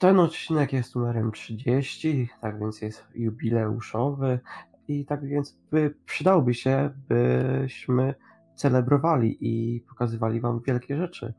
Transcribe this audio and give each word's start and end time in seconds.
ten 0.00 0.20
odcinek 0.20 0.72
jest 0.72 0.94
numerem 0.94 1.32
30, 1.32 2.28
tak 2.40 2.58
więc 2.60 2.82
jest 2.82 3.04
jubileuszowy 3.14 4.40
i 4.88 5.06
tak 5.06 5.26
więc 5.26 5.58
by, 5.70 5.94
przydałby 6.06 6.54
się, 6.54 6.90
byśmy 7.08 8.14
celebrowali 8.54 9.38
i 9.40 9.80
pokazywali 9.80 10.40
wam 10.40 10.60
wielkie 10.66 10.96
rzeczy. 10.96 11.34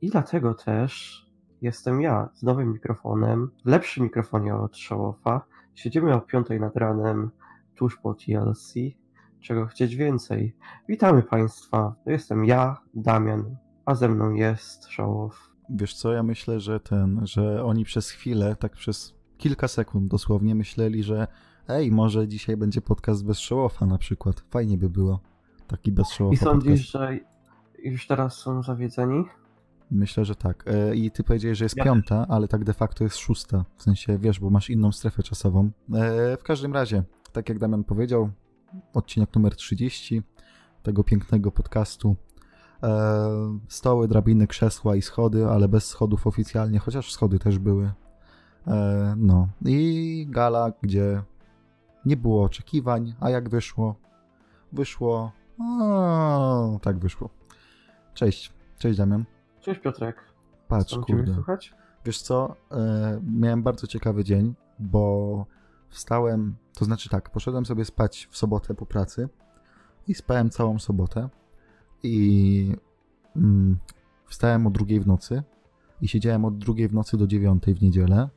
I 0.00 0.10
dlatego 0.10 0.54
też 0.54 1.24
jestem 1.62 2.00
ja 2.00 2.28
z 2.34 2.42
nowym 2.42 2.72
mikrofonem, 2.72 3.50
lepszym 3.64 4.04
mikrofonie 4.04 4.54
od 4.54 4.76
Showofa. 4.76 5.44
Siedzimy 5.74 6.14
o 6.14 6.20
5 6.20 6.46
nad 6.60 6.76
ranem 6.76 7.30
tuż 7.74 7.96
po 7.96 8.14
TLC. 8.14 8.74
Czego 9.40 9.66
chcieć 9.66 9.96
więcej? 9.96 10.56
Witamy 10.88 11.22
Państwa. 11.22 11.94
Jestem 12.06 12.44
ja, 12.44 12.80
Damian, 12.94 13.56
a 13.86 13.94
ze 13.94 14.08
mną 14.08 14.32
jest 14.32 14.84
Showoff. 14.84 15.53
Wiesz 15.70 15.94
co, 15.94 16.12
ja 16.12 16.22
myślę, 16.22 16.60
że 16.60 16.80
ten, 16.80 17.20
że 17.26 17.64
oni 17.64 17.84
przez 17.84 18.10
chwilę, 18.10 18.56
tak 18.56 18.72
przez 18.72 19.14
kilka 19.38 19.68
sekund 19.68 20.10
dosłownie 20.10 20.54
myśleli, 20.54 21.02
że 21.02 21.26
ej, 21.68 21.90
może 21.90 22.28
dzisiaj 22.28 22.56
będzie 22.56 22.80
podcast 22.80 23.24
bez 23.24 23.38
Showoffa 23.38 23.86
na 23.86 23.98
przykład. 23.98 24.40
Fajnie 24.50 24.78
by 24.78 24.90
było. 24.90 25.20
Taki 25.66 25.92
bez 25.92 26.08
Showoffa 26.08 26.34
I 26.34 26.44
sądzisz, 26.44 26.92
podcast. 26.92 26.92
że 26.92 27.18
już 27.84 28.06
teraz 28.06 28.34
są 28.34 28.62
zawiedzeni? 28.62 29.24
Myślę, 29.90 30.24
że 30.24 30.34
tak. 30.34 30.64
E, 30.66 30.96
I 30.96 31.10
ty 31.10 31.24
powiedziałeś, 31.24 31.58
że 31.58 31.64
jest 31.64 31.76
ja 31.76 31.84
piąta, 31.84 32.26
ale 32.28 32.48
tak 32.48 32.64
de 32.64 32.72
facto 32.72 33.04
jest 33.04 33.16
szósta. 33.16 33.64
W 33.76 33.82
sensie, 33.82 34.18
wiesz, 34.18 34.40
bo 34.40 34.50
masz 34.50 34.70
inną 34.70 34.92
strefę 34.92 35.22
czasową. 35.22 35.70
E, 35.94 36.36
w 36.36 36.42
każdym 36.42 36.72
razie, 36.72 37.02
tak 37.32 37.48
jak 37.48 37.58
Damian 37.58 37.84
powiedział, 37.84 38.30
odcinek 38.94 39.34
numer 39.34 39.56
30 39.56 40.22
tego 40.82 41.04
pięknego 41.04 41.52
podcastu. 41.52 42.16
E, 42.82 43.58
stoły, 43.68 44.08
drabiny, 44.08 44.46
krzesła 44.46 44.96
i 44.96 45.02
schody, 45.02 45.46
ale 45.46 45.68
bez 45.68 45.86
schodów 45.86 46.26
oficjalnie, 46.26 46.78
chociaż 46.78 47.12
schody 47.12 47.38
też 47.38 47.58
były. 47.58 47.92
No. 49.16 49.48
I 49.64 50.26
gala, 50.30 50.72
gdzie 50.82 51.22
nie 52.06 52.16
było 52.16 52.44
oczekiwań, 52.44 53.14
a 53.20 53.30
jak 53.30 53.48
wyszło? 53.48 53.94
Wyszło. 54.72 55.32
O, 55.60 56.78
tak 56.82 56.98
wyszło. 56.98 57.30
Cześć. 58.14 58.52
Cześć, 58.78 58.98
Damian. 58.98 59.24
Cześć 59.60 59.80
Piotrek. 59.80 60.16
Patrz, 60.68 60.98
kurde. 60.98 61.34
Słuchać? 61.34 61.74
Wiesz 62.04 62.22
co, 62.22 62.56
e, 62.72 63.20
miałem 63.32 63.62
bardzo 63.62 63.86
ciekawy 63.86 64.24
dzień, 64.24 64.54
bo 64.78 65.46
wstałem, 65.88 66.56
to 66.74 66.84
znaczy 66.84 67.08
tak, 67.08 67.30
poszedłem 67.30 67.66
sobie 67.66 67.84
spać 67.84 68.28
w 68.30 68.36
sobotę 68.36 68.74
po 68.74 68.86
pracy 68.86 69.28
i 70.08 70.14
spałem 70.14 70.50
całą 70.50 70.78
sobotę 70.78 71.28
i 72.04 72.76
mm, 73.36 73.76
wstałem 74.26 74.66
o 74.66 74.70
drugiej 74.70 75.00
w 75.00 75.06
nocy 75.06 75.42
i 76.02 76.08
siedziałem 76.08 76.44
od 76.44 76.58
drugiej 76.58 76.88
w 76.88 76.94
nocy 76.94 77.16
do 77.16 77.26
dziewiątej 77.26 77.74
w 77.74 77.82
niedzielę, 77.82 78.28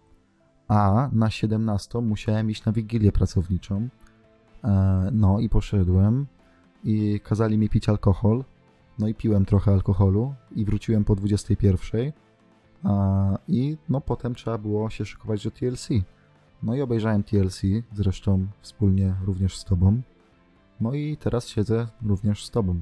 a 0.68 1.10
na 1.12 1.30
17 1.30 2.02
musiałem 2.02 2.50
iść 2.50 2.66
na 2.66 2.72
wigilię 2.72 3.12
pracowniczą. 3.12 3.88
E, 4.64 5.10
no 5.14 5.40
i 5.40 5.50
poszedłem 5.50 6.28
i 6.84 7.20
kazali 7.24 7.58
mi 7.58 7.70
pić 7.70 7.90
alkohol, 7.90 8.44
no 9.00 9.08
i 9.08 9.16
piłem 9.16 9.46
trochę 9.46 9.72
alkoholu 9.72 10.34
i 10.56 10.66
wróciłem 10.66 11.06
po 11.06 11.16
21. 11.16 12.12
A, 12.84 13.38
I 13.48 13.78
no 13.90 14.02
potem 14.02 14.36
trzeba 14.36 14.58
było 14.58 14.90
się 14.90 15.06
szykować 15.06 15.44
do 15.44 15.52
TLC. 15.52 15.90
No 16.64 16.76
i 16.76 16.82
obejrzałem 16.82 17.24
TLC, 17.24 17.62
zresztą 17.94 18.48
wspólnie 18.62 19.16
również 19.26 19.58
z 19.58 19.66
tobą. 19.66 20.02
No 20.82 20.94
i 20.94 21.18
teraz 21.18 21.48
siedzę 21.48 21.88
również 22.02 22.46
z 22.46 22.52
tobą. 22.52 22.82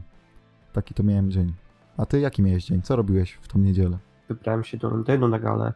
Taki 0.76 0.94
to 0.94 1.04
miałem 1.04 1.32
dzień. 1.32 1.54
A 1.98 2.06
ty 2.06 2.20
jaki 2.20 2.42
miałeś 2.42 2.66
dzień? 2.66 2.82
Co 2.82 2.96
robiłeś 2.96 3.32
w 3.42 3.48
tą 3.48 3.60
niedzielę? 3.60 3.98
Wybrałem 4.30 4.64
się 4.64 4.78
do 4.78 4.90
Londynu 4.90 5.28
na 5.28 5.40
galę 5.40 5.74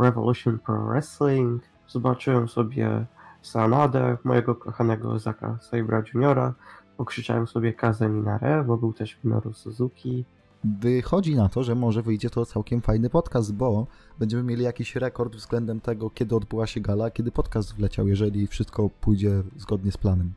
Revolution 0.00 0.58
Pro 0.58 0.86
Wrestling. 0.86 1.62
Zobaczyłem 1.88 2.48
sobie 2.48 3.06
Sanadę, 3.42 4.16
mojego 4.24 4.54
kochanego 4.54 5.18
Zaka 5.18 5.58
Sabra 5.60 6.02
Juniora, 6.14 6.54
Pokrzyczałem 6.96 7.46
sobie 7.46 7.72
Kazeminare, 7.72 8.64
bo 8.64 8.76
był 8.76 8.92
też 8.92 9.18
Minoru 9.24 9.52
Suzuki. 9.52 10.24
Wychodzi 10.64 11.36
na 11.36 11.48
to, 11.48 11.62
że 11.62 11.74
może 11.74 12.02
wyjdzie 12.02 12.30
to 12.30 12.46
całkiem 12.46 12.80
fajny 12.80 13.10
podcast, 13.10 13.54
bo 13.54 13.86
będziemy 14.18 14.42
mieli 14.42 14.64
jakiś 14.64 14.96
rekord 14.96 15.36
względem 15.36 15.80
tego, 15.80 16.10
kiedy 16.10 16.36
odbyła 16.36 16.66
się 16.66 16.80
gala, 16.80 17.10
kiedy 17.10 17.32
podcast 17.32 17.74
wleciał, 17.74 18.08
jeżeli 18.08 18.46
wszystko 18.46 18.90
pójdzie 19.00 19.42
zgodnie 19.56 19.92
z 19.92 19.96
planem. 19.96 20.32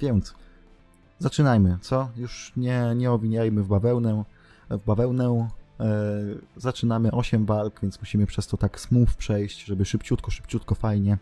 Więc 0.00 0.34
zaczynajmy, 1.22 1.78
co? 1.80 2.08
Już 2.16 2.52
nie, 2.56 2.92
nie 2.96 3.12
owiniajmy 3.12 3.62
w 3.62 3.68
bawełnę. 3.68 4.24
W 4.70 4.84
bawełnę 4.84 5.48
e, 5.80 5.88
zaczynamy 6.56 7.12
8 7.12 7.46
walk, 7.46 7.80
więc 7.82 8.00
musimy 8.00 8.26
przez 8.26 8.46
to 8.46 8.56
tak 8.56 8.80
smooth 8.80 9.14
przejść, 9.18 9.64
żeby 9.64 9.84
szybciutko, 9.84 10.30
szybciutko, 10.30 10.74
fajnie. 10.74 11.18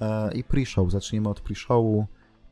E, 0.00 0.34
I 0.34 0.44
pre-show, 0.44 0.90
zaczniemy 0.90 1.28
od 1.28 1.40
pre-showu. 1.40 2.04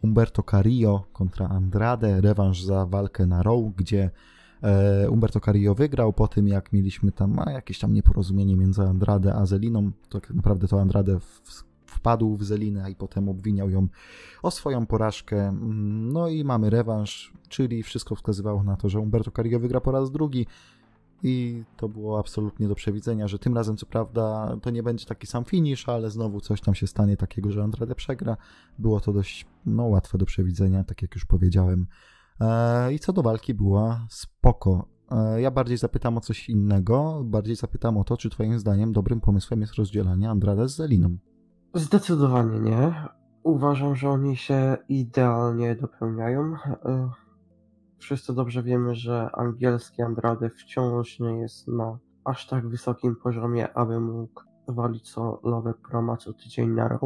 Umberto 0.03 0.43
Carrillo 0.43 1.05
kontra 1.13 1.49
Andrade, 1.49 2.21
rewanż 2.21 2.63
za 2.63 2.87
walkę 2.87 3.27
na 3.27 3.43
Row, 3.43 3.65
gdzie 3.77 4.11
e, 4.63 5.11
Umberto 5.11 5.41
Carrillo 5.41 5.75
wygrał 5.75 6.13
po 6.13 6.29
tym, 6.29 6.49
jak 6.49 6.73
mieliśmy 6.73 7.13
tam 7.13 7.39
a, 7.39 7.51
jakieś 7.51 7.79
tam 7.79 7.95
nieporozumienie 7.95 8.57
między 8.57 8.83
Andrade 8.83 9.35
a 9.35 9.47
Zeliną. 9.47 9.91
Tak 10.09 10.31
naprawdę 10.31 10.69
to 10.69 10.81
Andrade 10.81 11.21
w, 11.21 11.65
wpadł 12.03 12.37
w 12.37 12.45
Zelinę 12.45 12.91
i 12.91 12.95
potem 12.95 13.29
obwiniał 13.29 13.71
ją 13.71 13.89
o 14.43 14.51
swoją 14.51 14.87
porażkę. 14.87 15.53
No 16.13 16.29
i 16.29 16.45
mamy 16.45 16.71
rewanż, 16.71 17.33
czyli 17.49 17.83
wszystko 17.83 18.15
wskazywało 18.15 18.63
na 18.63 18.77
to, 18.77 18.89
że 18.89 19.01
Umberto 19.01 19.31
Carrillo 19.31 19.61
wygra 19.61 19.81
po 19.81 19.93
raz 19.93 20.11
drugi. 20.11 20.47
I 21.23 21.65
to 21.77 21.89
było 21.89 22.19
absolutnie 22.19 22.69
do 22.69 22.75
przewidzenia, 22.75 23.29
że 23.29 23.39
tym 23.39 23.55
razem 23.55 23.77
co 23.77 23.87
prawda 23.87 24.57
to 24.63 24.71
nie 24.71 24.83
będzie 24.83 25.07
taki 25.07 25.27
sam 25.27 25.45
finish, 25.45 25.89
ale 25.89 26.11
znowu 26.11 26.41
coś 26.41 26.61
tam 26.61 26.75
się 26.75 26.87
stanie 26.87 27.17
takiego, 27.17 27.51
że 27.51 27.63
Andrade 27.63 27.95
przegra. 27.95 28.37
Było 28.79 29.01
to 29.01 29.13
dość 29.13 29.47
no, 29.67 29.85
łatwe 29.85 30.19
do 30.19 30.27
przewidzenia, 30.27 30.85
tak 30.85 31.03
jak 31.03 31.15
już 31.15 31.25
powiedziałem. 31.25 31.87
E, 32.41 32.93
I 32.93 32.99
co 32.99 33.13
do 33.13 33.23
walki 33.23 33.55
była 33.55 34.07
spoko. 34.11 34.89
E, 35.11 35.41
ja 35.41 35.51
bardziej 35.51 35.79
zapytam 35.79 36.19
o 36.19 36.21
coś 36.21 36.49
innego, 36.49 37.23
bardziej 37.25 37.57
zapytam 37.57 37.97
o 37.97 38.05
to, 38.05 38.17
czy 38.17 38.31
twoim 38.31 38.59
zdaniem 38.59 38.93
dobrym 38.93 39.21
pomysłem 39.21 39.61
jest 39.61 39.75
rozdzielanie 39.75 40.31
Andrade 40.31 40.69
z 40.69 40.77
Zeliną. 40.77 41.19
Zdecydowanie 41.75 42.61
nie. 42.61 43.09
Uważam, 43.43 43.97
że 43.97 44.11
oni 44.11 44.37
się 44.37 44.77
idealnie 44.89 45.77
dopełniają. 45.77 46.55
E, 46.85 47.11
Wszyscy 48.03 48.35
dobrze 48.35 48.63
wiemy, 48.63 48.95
że 48.95 49.31
angielski 49.33 50.03
Andrade 50.03 50.51
wciąż 50.51 51.21
nie 51.21 51.39
jest 51.39 51.69
na 51.69 51.99
aż 52.25 52.47
tak 52.47 52.69
wysokim 52.69 53.17
poziomie, 53.17 53.73
aby 53.73 54.01
mógł 54.01 54.43
walić 54.69 55.09
solowe 55.09 55.75
promo 55.75 56.17
co 56.17 56.33
tydzień 56.33 56.71
na 56.71 56.89
Raw. 56.89 57.01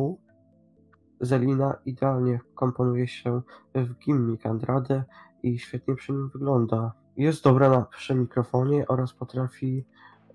Zelina 1.21 1.77
idealnie 1.85 2.41
komponuje 2.55 3.09
się 3.09 3.43
w 3.75 3.99
gimmick 3.99 4.47
Andrade 4.47 5.05
i 5.43 5.59
świetnie 5.59 5.95
przy 5.95 6.13
nim 6.13 6.29
wygląda. 6.29 6.93
Jest 7.17 7.45
dobra 7.45 7.71
na 7.71 7.83
przy 7.83 8.15
mikrofonie 8.15 8.89
oraz 8.89 9.13
potrafi 9.13 9.85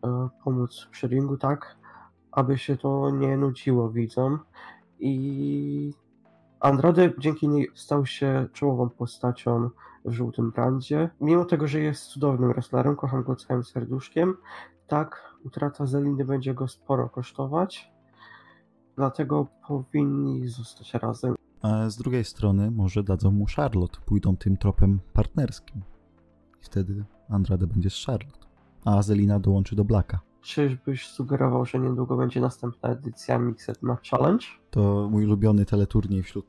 e, 0.03 0.29
pomóc 0.43 0.87
przy 0.91 1.07
ringu 1.07 1.37
tak, 1.37 1.77
aby 2.31 2.57
się 2.57 2.77
to 2.77 3.09
nie 3.09 3.37
nudziło 3.37 3.89
widzom 3.89 4.39
i 4.99 5.93
Andrade 6.59 7.13
dzięki 7.19 7.49
niej 7.49 7.67
stał 7.75 8.05
się 8.05 8.47
czołową 8.53 8.89
postacią 8.89 9.69
w 10.05 10.11
żółtym 10.11 10.51
brandzie. 10.51 11.09
Mimo 11.21 11.45
tego, 11.45 11.67
że 11.67 11.79
jest 11.79 12.03
cudownym 12.03 12.53
wrestlerem, 12.53 12.95
kocham 12.95 13.23
go 13.23 13.35
całym 13.35 13.63
serduszkiem, 13.63 14.37
tak, 14.87 15.35
utrata 15.45 15.85
Zeliny 15.85 16.25
będzie 16.25 16.53
go 16.53 16.67
sporo 16.67 17.09
kosztować, 17.09 17.91
dlatego 18.95 19.47
powinni 19.67 20.47
zostać 20.47 20.93
razem. 20.93 21.35
A 21.61 21.89
z 21.89 21.97
drugiej 21.97 22.23
strony 22.23 22.71
może 22.71 23.03
dadzą 23.03 23.31
mu 23.31 23.45
Charlotte, 23.55 23.99
pójdą 24.05 24.37
tym 24.37 24.57
tropem 24.57 24.99
partnerskim. 25.13 25.81
I 26.61 26.65
wtedy 26.65 27.05
Andrade 27.29 27.67
będzie 27.67 27.89
z 27.89 28.05
Charlotte, 28.05 28.47
a 28.85 29.01
Zelina 29.01 29.39
dołączy 29.39 29.75
do 29.75 29.85
Blacka. 29.85 30.30
Czyżbyś 30.41 31.07
sugerował, 31.07 31.65
że 31.65 31.79
niedługo 31.79 32.17
będzie 32.17 32.41
następna 32.41 32.89
edycja 32.89 33.39
Mixed 33.39 33.81
Match 33.81 34.09
Challenge? 34.09 34.45
To 34.71 35.07
mój 35.11 35.25
ulubiony 35.25 35.65
teleturniej 35.65 36.23
wśród 36.23 36.45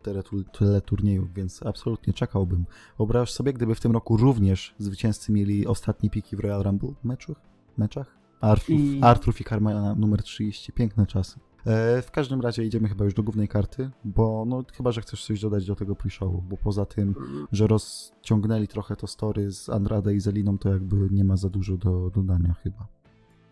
teleturniejów, 0.52 1.34
więc 1.34 1.62
absolutnie 1.66 2.12
czekałbym. 2.12 2.64
Wyobraź 2.98 3.32
sobie, 3.32 3.52
gdyby 3.52 3.74
w 3.74 3.80
tym 3.80 3.92
roku 3.92 4.16
również 4.16 4.74
zwycięzcy 4.78 5.32
mieli 5.32 5.66
ostatnie 5.66 6.10
piki 6.10 6.36
w 6.36 6.40
Royal 6.40 6.62
Rumble 6.62 6.92
meczach? 7.04 7.36
meczach? 7.78 8.16
Arthur, 8.40 8.76
I... 8.76 9.00
Arthur 9.02 9.34
i 9.40 9.44
Carmela 9.44 9.94
numer 9.94 10.22
30. 10.22 10.72
Piękne 10.72 11.06
czasy. 11.06 11.40
E, 11.66 12.02
w 12.02 12.10
każdym 12.10 12.40
razie 12.40 12.64
idziemy 12.64 12.88
chyba 12.88 13.04
już 13.04 13.14
do 13.14 13.22
głównej 13.22 13.48
karty, 13.48 13.90
bo 14.04 14.44
no 14.46 14.64
chyba, 14.72 14.92
że 14.92 15.00
chcesz 15.00 15.24
coś 15.24 15.40
dodać 15.40 15.66
do 15.66 15.76
tego 15.76 15.94
pre-showu, 15.94 16.42
bo 16.42 16.56
poza 16.56 16.84
tym, 16.84 17.14
że 17.52 17.66
rozciągnęli 17.66 18.68
trochę 18.68 18.96
to 18.96 19.06
story 19.06 19.52
z 19.52 19.68
Andrade 19.68 20.14
i 20.14 20.20
Zeliną, 20.20 20.58
to 20.58 20.68
jakby 20.68 21.08
nie 21.10 21.24
ma 21.24 21.36
za 21.36 21.48
dużo 21.48 21.76
do 21.76 22.10
dodania 22.10 22.54
chyba. 22.54 22.86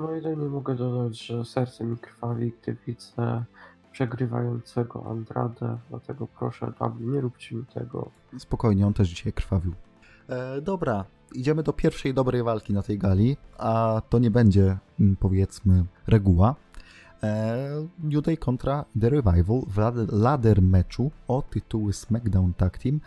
No 0.00 0.16
i 0.16 0.36
nie 0.36 0.48
mogę 0.48 0.74
dodać, 0.74 1.26
że 1.26 1.44
serce 1.44 1.84
mi 1.84 1.96
krwawi, 1.96 2.52
gdy 2.62 2.76
widzę 2.86 3.44
przegrywającego 3.92 5.06
Andrade, 5.10 5.78
dlatego 5.90 6.26
proszę, 6.38 6.72
Pablo, 6.78 7.12
nie 7.12 7.20
róbcie 7.20 7.56
mi 7.56 7.66
tego. 7.66 8.10
Spokojnie, 8.38 8.86
on 8.86 8.94
też 8.94 9.08
dzisiaj 9.08 9.32
krwawił. 9.32 9.72
E, 10.28 10.60
dobra, 10.60 11.04
idziemy 11.34 11.62
do 11.62 11.72
pierwszej 11.72 12.14
dobrej 12.14 12.42
walki 12.42 12.72
na 12.72 12.82
tej 12.82 12.98
gali, 12.98 13.36
a 13.58 14.02
to 14.08 14.18
nie 14.18 14.30
będzie, 14.30 14.78
mm, 15.00 15.16
powiedzmy, 15.16 15.84
reguła. 16.06 16.54
e, 17.22 17.86
New 17.98 18.24
Day 18.24 18.36
kontra 18.36 18.84
The 19.00 19.10
Revival 19.10 19.62
w 19.66 20.12
ladder 20.12 20.62
meczu 20.62 21.10
o 21.28 21.42
tytuły 21.42 21.92
SmackDown 21.92 22.54
Tag 22.54 22.78
Team. 22.78 23.00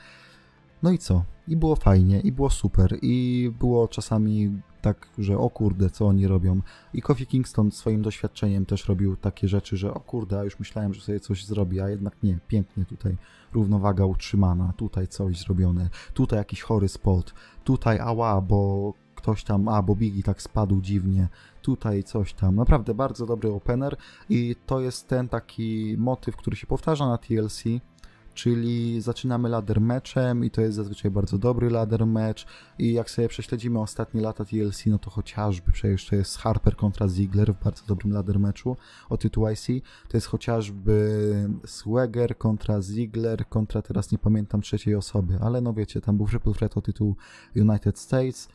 No 0.84 0.92
i 0.92 0.98
co? 0.98 1.24
I 1.48 1.58
było 1.58 1.76
fajnie, 1.76 2.20
i 2.20 2.32
było 2.32 2.50
super, 2.50 2.98
i 3.02 3.52
było 3.60 3.88
czasami 3.88 4.62
tak, 4.84 5.08
że 5.18 5.38
o 5.38 5.50
kurde, 5.50 5.90
co 5.90 6.08
oni 6.08 6.28
robią. 6.28 6.62
I 6.94 7.02
Kofi 7.02 7.28
Kingston 7.28 7.72
swoim 7.72 8.02
doświadczeniem 8.02 8.66
też 8.66 8.88
robił 8.88 9.16
takie 9.16 9.48
rzeczy, 9.48 9.78
że 9.78 9.94
o 9.94 10.00
kurde, 10.00 10.40
a 10.40 10.44
już 10.44 10.60
myślałem, 10.60 10.94
że 10.94 11.02
sobie 11.02 11.20
coś 11.20 11.46
zrobi, 11.46 11.80
a 11.80 11.90
jednak 11.90 12.24
nie, 12.24 12.40
pięknie 12.48 12.86
tutaj 12.86 13.18
równowaga 13.54 14.06
utrzymana, 14.06 14.74
tutaj 14.78 15.08
coś 15.08 15.40
zrobione, 15.40 15.90
tutaj 16.14 16.40
jakiś 16.40 16.62
chory 16.62 16.88
spot, 16.88 17.34
tutaj 17.64 18.00
ała, 18.00 18.42
bo 18.42 18.94
ktoś 19.16 19.44
tam, 19.44 19.68
a 19.68 19.82
bo 19.82 19.96
tak 20.24 20.42
spadł 20.42 20.82
dziwnie, 20.82 21.28
tutaj 21.62 22.04
coś 22.04 22.34
tam. 22.34 22.56
Naprawdę 22.56 22.94
bardzo 22.94 23.26
dobry 23.26 23.52
opener 23.52 23.98
i 24.30 24.56
to 24.66 24.80
jest 24.80 25.08
ten 25.08 25.30
taki 25.30 25.96
motyw, 25.98 26.38
który 26.38 26.56
się 26.56 26.68
powtarza 26.68 27.08
na 27.08 27.18
TLC, 27.18 27.64
czyli 28.34 29.02
zaczynamy 29.02 29.50
ladder 29.50 29.82
meczem 29.82 30.46
i 30.46 30.50
to 30.50 30.62
jest 30.62 30.76
zazwyczaj 30.76 31.12
bardzo 31.12 31.38
dobry 31.38 31.70
ladder 31.70 32.06
mecz. 32.06 32.46
I 32.80 32.94
jak 32.94 33.10
sobie 33.10 33.28
prześledzimy 33.28 33.80
ostatnie 33.80 34.22
lata 34.22 34.46
TLC, 34.46 34.86
no 34.86 35.00
to 35.00 35.10
chociażby 35.10 35.72
przecież 35.72 36.08
to 36.08 36.16
jest 36.16 36.38
Harper 36.38 36.76
kontra 36.76 37.08
Ziggler 37.08 37.54
w 37.54 37.64
bardzo 37.64 37.86
dobrym 37.88 38.14
ladder 38.14 38.40
meczu 38.40 38.78
o 39.10 39.18
tytuł 39.18 39.50
IC, 39.50 39.68
to 40.08 40.18
jest 40.18 40.28
chociażby 40.28 41.50
Swagger 41.66 42.38
kontra 42.38 42.82
Ziggler 42.82 43.48
kontra 43.50 43.82
teraz 43.82 44.12
nie 44.12 44.18
pamiętam 44.18 44.62
trzeciej 44.62 44.96
osoby, 44.96 45.38
ale 45.42 45.62
no 45.62 45.74
wiecie, 45.74 46.02
tam 46.02 46.18
był 46.18 46.28
Triple 46.28 46.54
Threat 46.54 46.78
o 46.78 46.82
tytuł 46.82 47.16
United 47.56 48.00
States, 48.00 48.48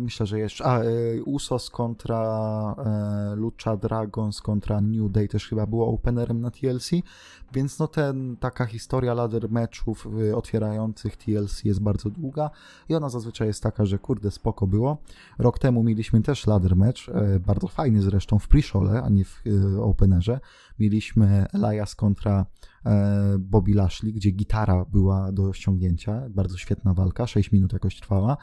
myślę, 0.00 0.26
że 0.26 0.38
jeszcze. 0.38 0.64
A, 0.64 0.80
e, 0.80 0.86
Usos 1.24 1.70
kontra 1.70 2.74
e, 2.78 3.36
Lucha 3.36 3.76
Dragons 3.76 4.40
kontra 4.40 4.80
New 4.80 5.12
Day 5.12 5.28
też 5.28 5.48
chyba 5.48 5.66
było 5.66 5.88
openerem 5.88 6.40
na 6.40 6.50
TLC, 6.50 6.90
więc 7.52 7.78
no 7.78 7.88
ten, 7.88 8.36
taka 8.36 8.66
historia 8.66 9.14
ladder 9.14 9.50
meczów 9.50 10.08
otwierających 10.34 11.16
TLC 11.16 11.64
jest 11.64 11.80
bardzo 11.80 12.10
długa 12.10 12.50
i 12.88 12.94
ona 12.94 13.08
zazwyczaj 13.08 13.48
jest 13.48 13.62
taka, 13.62 13.84
że 13.84 13.98
kurde, 13.98 14.30
spoko 14.30 14.66
było. 14.66 14.98
Rok 15.38 15.58
temu 15.58 15.82
mieliśmy 15.82 16.22
też 16.22 16.46
ladder 16.46 16.76
match, 16.76 17.00
bardzo 17.46 17.68
fajny 17.68 18.02
zresztą 18.02 18.38
w 18.38 18.48
pre 18.48 18.60
a 19.02 19.08
nie 19.08 19.24
w 19.24 19.42
openerze. 19.80 20.40
Mieliśmy 20.78 21.46
Elias 21.52 21.94
kontra 21.94 22.46
Bobby 23.38 23.74
Lashley, 23.74 24.12
gdzie 24.12 24.30
gitara 24.30 24.84
była 24.84 25.32
do 25.32 25.52
ściągnięcia. 25.52 26.22
Bardzo 26.30 26.56
świetna 26.56 26.94
walka, 26.94 27.26
6 27.26 27.52
minut 27.52 27.72
jakoś 27.72 28.00
trwała. 28.00 28.36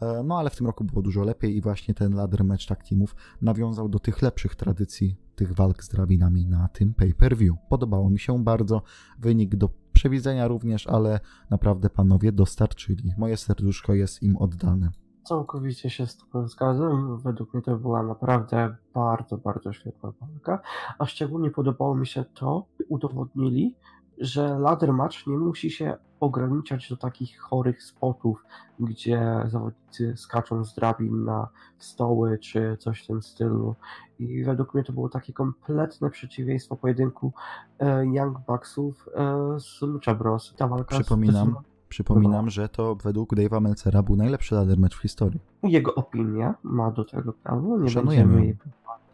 E, 0.00 0.22
no 0.22 0.38
ale 0.38 0.50
w 0.50 0.56
tym 0.56 0.66
roku 0.66 0.84
było 0.84 1.02
dużo 1.02 1.24
lepiej 1.24 1.56
i 1.56 1.60
właśnie 1.60 1.94
ten 1.94 2.14
ladder 2.14 2.44
match 2.44 2.66
tag 2.66 2.88
teamów 2.88 3.16
nawiązał 3.42 3.88
do 3.88 3.98
tych 3.98 4.22
lepszych 4.22 4.56
tradycji 4.56 5.16
tych 5.34 5.52
walk 5.52 5.84
z 5.84 5.88
drabinami 5.88 6.46
na 6.46 6.68
tym 6.68 6.94
pay-per-view. 6.94 7.56
Podobało 7.68 8.10
mi 8.10 8.18
się 8.18 8.44
bardzo, 8.44 8.82
wynik 9.18 9.56
do 9.56 9.70
przewidzenia 9.92 10.48
również, 10.48 10.86
ale 10.86 11.20
naprawdę 11.50 11.90
panowie 11.90 12.32
dostarczyli. 12.32 13.12
Moje 13.18 13.36
serduszko 13.36 13.94
jest 13.94 14.22
im 14.22 14.36
oddane. 14.36 14.90
Całkowicie 15.24 15.90
się 15.90 16.06
z 16.06 16.16
Tobą 16.16 16.48
zgadzam. 16.48 17.18
Według 17.18 17.54
mnie 17.54 17.62
to 17.62 17.76
była 17.76 18.02
naprawdę 18.02 18.76
bardzo, 18.94 19.38
bardzo 19.38 19.72
świetna 19.72 20.12
walka. 20.20 20.60
A 20.98 21.06
szczególnie 21.06 21.50
podobało 21.50 21.94
mi 21.94 22.06
się 22.06 22.24
to, 22.34 22.66
udowodnili, 22.88 23.74
że 24.20 24.58
ladder 24.58 24.92
match 24.92 25.26
nie 25.26 25.38
musi 25.38 25.70
się 25.70 25.96
ograniczać 26.20 26.90
do 26.90 26.96
takich 26.96 27.38
chorych 27.38 27.82
spotów, 27.82 28.44
gdzie 28.80 29.42
zawodnicy 29.46 30.16
skaczą 30.16 30.64
z 30.64 30.74
drabin 30.74 31.24
na 31.24 31.48
stoły 31.78 32.38
czy 32.38 32.76
coś 32.80 33.04
w 33.04 33.06
tym 33.06 33.22
stylu. 33.22 33.74
I 34.18 34.44
według 34.44 34.74
mnie 34.74 34.84
to 34.84 34.92
było 34.92 35.08
takie 35.08 35.32
kompletne 35.32 36.10
przeciwieństwo 36.10 36.76
pojedynku 36.76 37.32
e, 37.78 38.06
Young 38.06 38.38
Bucksów 38.46 39.08
e, 39.14 39.60
z 39.60 39.82
Lucha 39.82 40.14
Bros. 40.14 40.54
Ta 40.56 40.68
walka 40.68 40.96
Przypominam, 40.96 41.56
Przypominam, 41.88 42.50
że 42.50 42.68
to 42.68 42.94
według 42.94 43.32
Dave'a 43.32 43.60
Melcera 43.60 44.02
był 44.02 44.16
najlepszy 44.16 44.54
ladder 44.54 44.78
match 44.78 44.96
w 44.96 45.02
historii. 45.02 45.40
Jego 45.62 45.94
opinia 45.94 46.54
ma 46.62 46.90
do 46.90 47.04
tego 47.04 47.32
prawo, 47.32 47.78
nie 47.78 47.90
Szanujemy. 47.90 48.24
będziemy 48.24 48.44
jej 48.46 48.56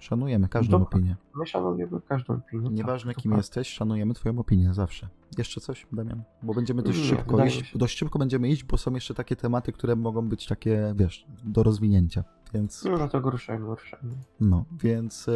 Szanujemy 0.04 0.48
każdą 0.48 0.70
Dobra. 0.78 0.86
opinię. 0.86 1.16
My 1.34 1.46
szanujemy 1.46 2.00
każdą 2.08 2.34
opinię. 2.34 2.70
Nieważne 2.70 3.14
tak, 3.14 3.22
kim 3.22 3.30
to 3.30 3.36
jesteś, 3.36 3.68
szanujemy 3.68 4.14
twoją 4.14 4.38
opinię 4.38 4.74
zawsze. 4.74 5.08
Jeszcze 5.38 5.60
coś, 5.60 5.86
Damian? 5.92 6.22
Bo 6.42 6.54
będziemy 6.54 6.82
dość 6.82 6.98
Nie, 6.98 7.04
szybko 7.04 7.30
wydaje 7.36 7.50
iść. 7.50 7.78
Dość 7.78 7.98
szybko 7.98 8.18
będziemy 8.18 8.48
iść, 8.48 8.64
bo 8.64 8.78
są 8.78 8.94
jeszcze 8.94 9.14
takie 9.14 9.36
tematy, 9.36 9.72
które 9.72 9.96
mogą 9.96 10.28
być 10.28 10.46
takie, 10.46 10.94
wiesz, 10.96 11.26
do 11.44 11.62
rozwinięcia. 11.62 12.24
Więc 12.54 12.84
No 12.84 13.08
to 13.08 13.20
ruszajmy, 13.20 13.66
ruszajmy. 13.66 14.14
no, 14.40 14.64
więc 14.82 15.28
e, 15.28 15.32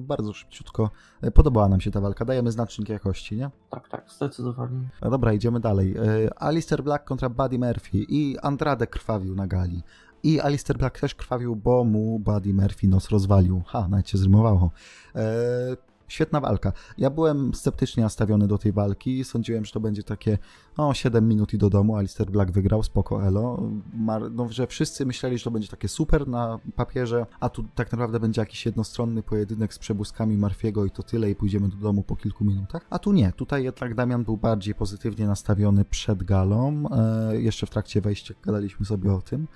bardzo 0.00 0.32
szybciutko. 0.32 0.90
E, 1.22 1.30
podobała 1.30 1.68
nam 1.68 1.80
się 1.80 1.90
ta 1.90 2.00
walka. 2.00 2.24
Dajemy 2.24 2.52
znacznik 2.52 2.88
jakości, 2.88 3.36
nie? 3.36 3.50
Tak, 3.70 3.88
tak, 3.88 4.10
zdecydowanie. 4.10 4.88
No 5.02 5.10
dobra, 5.10 5.32
idziemy 5.32 5.60
dalej. 5.60 5.94
E, 5.96 6.42
Alistair 6.42 6.82
Black 6.84 7.04
kontra 7.04 7.28
Buddy 7.28 7.58
Murphy 7.58 7.98
i 8.08 8.38
Andrade 8.38 8.86
krwawił 8.86 9.34
na 9.34 9.46
gali. 9.46 9.82
I 10.22 10.40
Alistair 10.40 10.78
Black 10.78 11.00
też 11.00 11.14
krwawił, 11.14 11.56
bo 11.56 11.84
mu 11.84 12.18
Buddy 12.18 12.54
Murphy 12.54 12.88
nos 12.88 13.08
rozwalił. 13.08 13.62
Ha, 13.66 13.88
nawet 13.88 14.08
się 14.08 14.18
zrymowało. 14.18 14.70
E, 15.14 15.76
świetna 16.08 16.40
walka. 16.40 16.72
Ja 16.98 17.10
byłem 17.10 17.54
sceptycznie 17.54 18.02
nastawiony 18.02 18.48
do 18.48 18.58
tej 18.58 18.72
walki. 18.72 19.24
Sądziłem, 19.24 19.64
że 19.64 19.72
to 19.72 19.80
będzie 19.80 20.02
takie 20.02 20.38
no, 20.78 20.94
7 20.94 21.28
minut 21.28 21.54
i 21.54 21.58
do 21.58 21.70
domu. 21.70 21.96
Alistair 21.96 22.30
Black 22.30 22.50
wygrał, 22.50 22.82
spoko 22.82 23.26
elo. 23.26 23.70
Mar 23.94 24.30
no, 24.30 24.48
że 24.48 24.66
wszyscy 24.66 25.06
myśleli, 25.06 25.38
że 25.38 25.44
to 25.44 25.50
będzie 25.50 25.68
takie 25.68 25.88
super 25.88 26.28
na 26.28 26.58
papierze, 26.76 27.26
a 27.40 27.48
tu 27.48 27.64
tak 27.74 27.92
naprawdę 27.92 28.20
będzie 28.20 28.40
jakiś 28.40 28.66
jednostronny 28.66 29.22
pojedynek 29.22 29.74
z 29.74 29.78
przebłyskami 29.78 30.36
Marfiego 30.36 30.84
i 30.84 30.90
to 30.90 31.02
tyle 31.02 31.30
i 31.30 31.34
pójdziemy 31.34 31.68
do 31.68 31.76
domu 31.76 32.02
po 32.02 32.16
kilku 32.16 32.44
minutach. 32.44 32.86
A 32.90 32.98
tu 32.98 33.12
nie. 33.12 33.32
Tutaj 33.32 33.64
jednak 33.64 33.94
Damian 33.94 34.24
był 34.24 34.36
bardziej 34.36 34.74
pozytywnie 34.74 35.26
nastawiony 35.26 35.84
przed 35.84 36.22
galą. 36.22 36.84
E, 36.90 37.40
jeszcze 37.40 37.66
w 37.66 37.70
trakcie 37.70 38.00
wejścia 38.00 38.34
gadaliśmy 38.42 38.86
sobie 38.86 39.12
o 39.12 39.20
tym 39.20 39.46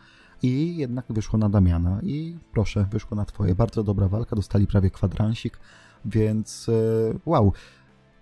i 0.43 0.77
jednak 0.77 1.05
wyszło 1.09 1.39
na 1.39 1.49
Damiana 1.49 2.01
i 2.03 2.39
proszę, 2.53 2.87
wyszło 2.91 3.17
na 3.17 3.25
twoje. 3.25 3.55
Bardzo 3.55 3.85
dobra 3.85 4.09
walka, 4.09 4.37
dostali 4.37 4.67
prawie 4.67 4.91
kwadransik, 4.91 5.59
więc 6.05 6.69
e, 6.69 6.73
wow. 7.27 7.53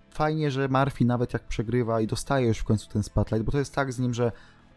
Fajnie, 0.09 0.51
że 0.51 0.67
Murphy 0.67 1.05
nawet 1.05 1.33
jak 1.33 1.43
przegrywa 1.43 2.01
i 2.01 2.07
dostaje 2.07 2.47
już 2.47 2.57
w 2.57 2.63
końcu 2.63 2.89
ten 2.89 3.03
spotlight, 3.03 3.45
bo 3.45 3.51
to 3.51 3.59
jest 3.59 3.75
tak 3.75 3.93
z 3.93 3.99
nim, 3.99 4.13
że 4.13 4.31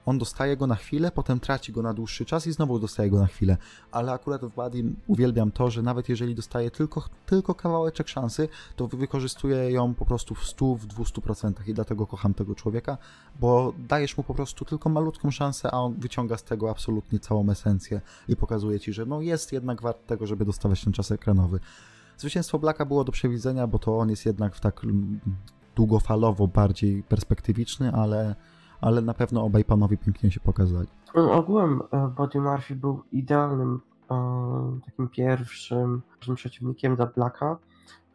on 0.06 0.18
dostaje 0.18 0.56
go 0.56 0.66
na 0.66 0.74
chwilę, 0.74 1.10
potem 1.10 1.40
traci 1.40 1.72
go 1.72 1.82
na 1.82 1.94
dłuższy 1.94 2.24
czas 2.24 2.46
i 2.46 2.52
znowu 2.52 2.78
dostaje 2.78 3.10
go 3.10 3.18
na 3.18 3.26
chwilę. 3.26 3.56
Ale 3.92 4.12
akurat 4.12 4.44
w 4.44 4.54
Buddy 4.54 4.84
uwielbiam 5.06 5.50
to, 5.50 5.70
że 5.70 5.82
nawet 5.82 6.08
jeżeli 6.08 6.34
dostaje 6.34 6.70
tylko, 6.70 7.04
tylko 7.26 7.54
kawałeczek 7.54 8.08
szansy, 8.08 8.48
to 8.76 8.88
wykorzystuje 8.88 9.70
ją 9.70 9.94
po 9.94 10.06
prostu 10.06 10.34
w 10.34 10.44
100, 10.46 10.74
w 10.74 10.86
200% 10.86 11.52
i 11.66 11.74
dlatego 11.74 12.06
kocham 12.06 12.34
tego 12.34 12.54
człowieka, 12.54 12.98
bo 13.40 13.72
dajesz 13.88 14.16
mu 14.16 14.24
po 14.24 14.34
prostu 14.34 14.64
tylko 14.64 14.88
malutką 14.88 15.30
szansę, 15.30 15.70
a 15.70 15.78
on 15.78 15.94
wyciąga 15.94 16.36
z 16.36 16.42
tego 16.42 16.70
absolutnie 16.70 17.18
całą 17.18 17.50
esencję 17.50 18.00
i 18.28 18.36
pokazuje 18.36 18.80
ci, 18.80 18.92
że 18.92 19.06
no 19.06 19.20
jest 19.20 19.52
jednak 19.52 19.82
wart 19.82 20.06
tego, 20.06 20.26
żeby 20.26 20.44
dostawać 20.44 20.84
ten 20.84 20.92
czas 20.92 21.10
ekranowy. 21.10 21.60
Zwycięstwo 22.18 22.58
Blacka 22.58 22.84
było 22.84 23.04
do 23.04 23.12
przewidzenia, 23.12 23.66
bo 23.66 23.78
to 23.78 23.98
on 23.98 24.10
jest 24.10 24.26
jednak 24.26 24.54
w 24.54 24.60
tak 24.60 24.84
mm, 24.84 25.20
długofalowo 25.76 26.46
bardziej 26.46 27.02
perspektywiczny, 27.02 27.92
ale 27.92 28.34
ale 28.84 29.02
na 29.02 29.14
pewno 29.14 29.44
obaj 29.44 29.64
panowie 29.64 29.96
pięknie 29.96 30.30
się 30.30 30.40
pokazali. 30.40 30.88
Ogółem 31.14 31.82
e, 31.90 32.08
Buddy 32.08 32.40
Murphy 32.40 32.74
był 32.74 33.02
idealnym 33.12 33.80
e, 34.10 34.80
takim 34.84 35.08
pierwszym 35.08 36.02
przeciwnikiem 36.34 36.96
dla 36.96 37.06
Blacka, 37.06 37.58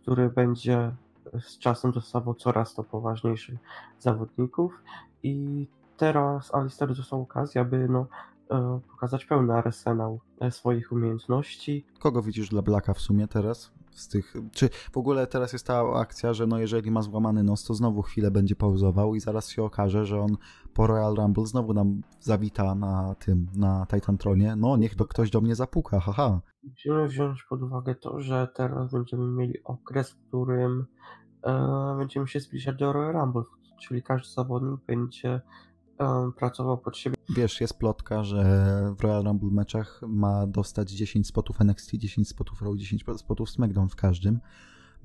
który 0.01 0.29
będzie 0.29 0.91
z 1.39 1.57
czasem 1.57 1.91
dostawał 1.91 2.33
coraz 2.33 2.73
to 2.75 2.83
poważniejszych 2.83 3.59
zawodników 3.99 4.81
i 5.23 5.67
teraz 5.97 6.55
Alistair 6.55 6.95
dostał 6.95 7.21
okazję, 7.21 7.61
aby 7.61 7.87
no, 7.89 8.05
e, 8.51 8.79
pokazać 8.91 9.25
pełny 9.25 9.53
arsenał 9.53 10.19
swoich 10.49 10.91
umiejętności. 10.91 11.85
Kogo 11.99 12.21
widzisz 12.21 12.49
dla 12.49 12.61
Blacka 12.61 12.93
w 12.93 13.01
sumie 13.01 13.27
teraz? 13.27 13.71
Z 13.91 14.07
tych, 14.07 14.33
czy 14.51 14.69
w 14.69 14.97
ogóle 14.97 15.27
teraz 15.27 15.53
jest 15.53 15.67
ta 15.67 15.81
akcja, 15.95 16.33
że 16.33 16.47
no 16.47 16.59
jeżeli 16.59 16.91
ma 16.91 17.01
złamany 17.01 17.43
nos, 17.43 17.63
to 17.63 17.73
znowu 17.73 18.01
chwilę 18.01 18.31
będzie 18.31 18.55
pauzował 18.55 19.15
i 19.15 19.19
zaraz 19.19 19.49
się 19.49 19.63
okaże, 19.63 20.05
że 20.05 20.21
on 20.21 20.37
po 20.73 20.87
Royal 20.87 21.15
Rumble 21.15 21.45
znowu 21.45 21.73
nam 21.73 22.01
zawita 22.19 22.75
na 22.75 23.15
tym, 23.15 23.47
na 23.55 23.85
Titan 23.89 24.17
Tronie. 24.17 24.55
No 24.55 24.77
niech 24.77 24.95
to 24.95 25.05
ktoś 25.05 25.29
do 25.29 25.41
mnie 25.41 25.55
zapuka, 25.55 25.99
haha. 25.99 26.41
Musimy 26.63 27.07
wziąć 27.07 27.43
pod 27.49 27.61
uwagę 27.61 27.95
to, 27.95 28.21
że 28.21 28.47
teraz 28.55 28.91
będziemy 28.91 29.27
mieli 29.27 29.63
okres, 29.63 30.11
w 30.11 30.27
którym 30.27 30.85
e, 31.43 31.95
będziemy 31.97 32.27
się 32.27 32.39
zbliżać 32.39 32.75
do 32.77 32.93
Royal 32.93 33.13
Rumble, 33.13 33.43
czyli 33.81 34.03
każdy 34.03 34.29
zawodnik 34.29 34.79
będzie 34.87 35.41
pracował 36.37 36.77
pod 36.77 36.97
siebie. 36.97 37.15
Wiesz, 37.29 37.61
jest 37.61 37.79
plotka, 37.79 38.23
że 38.23 38.43
w 38.97 39.01
Royal 39.01 39.23
Rumble 39.23 39.51
meczach 39.51 40.01
ma 40.07 40.47
dostać 40.47 40.91
10 40.91 41.27
spotów 41.27 41.61
NXT, 41.61 41.91
10 41.95 42.27
spotów 42.27 42.61
Raw, 42.61 42.75
10 42.75 43.03
spotów 43.17 43.49
SmackDown 43.49 43.89
w 43.89 43.95
każdym. 43.95 44.39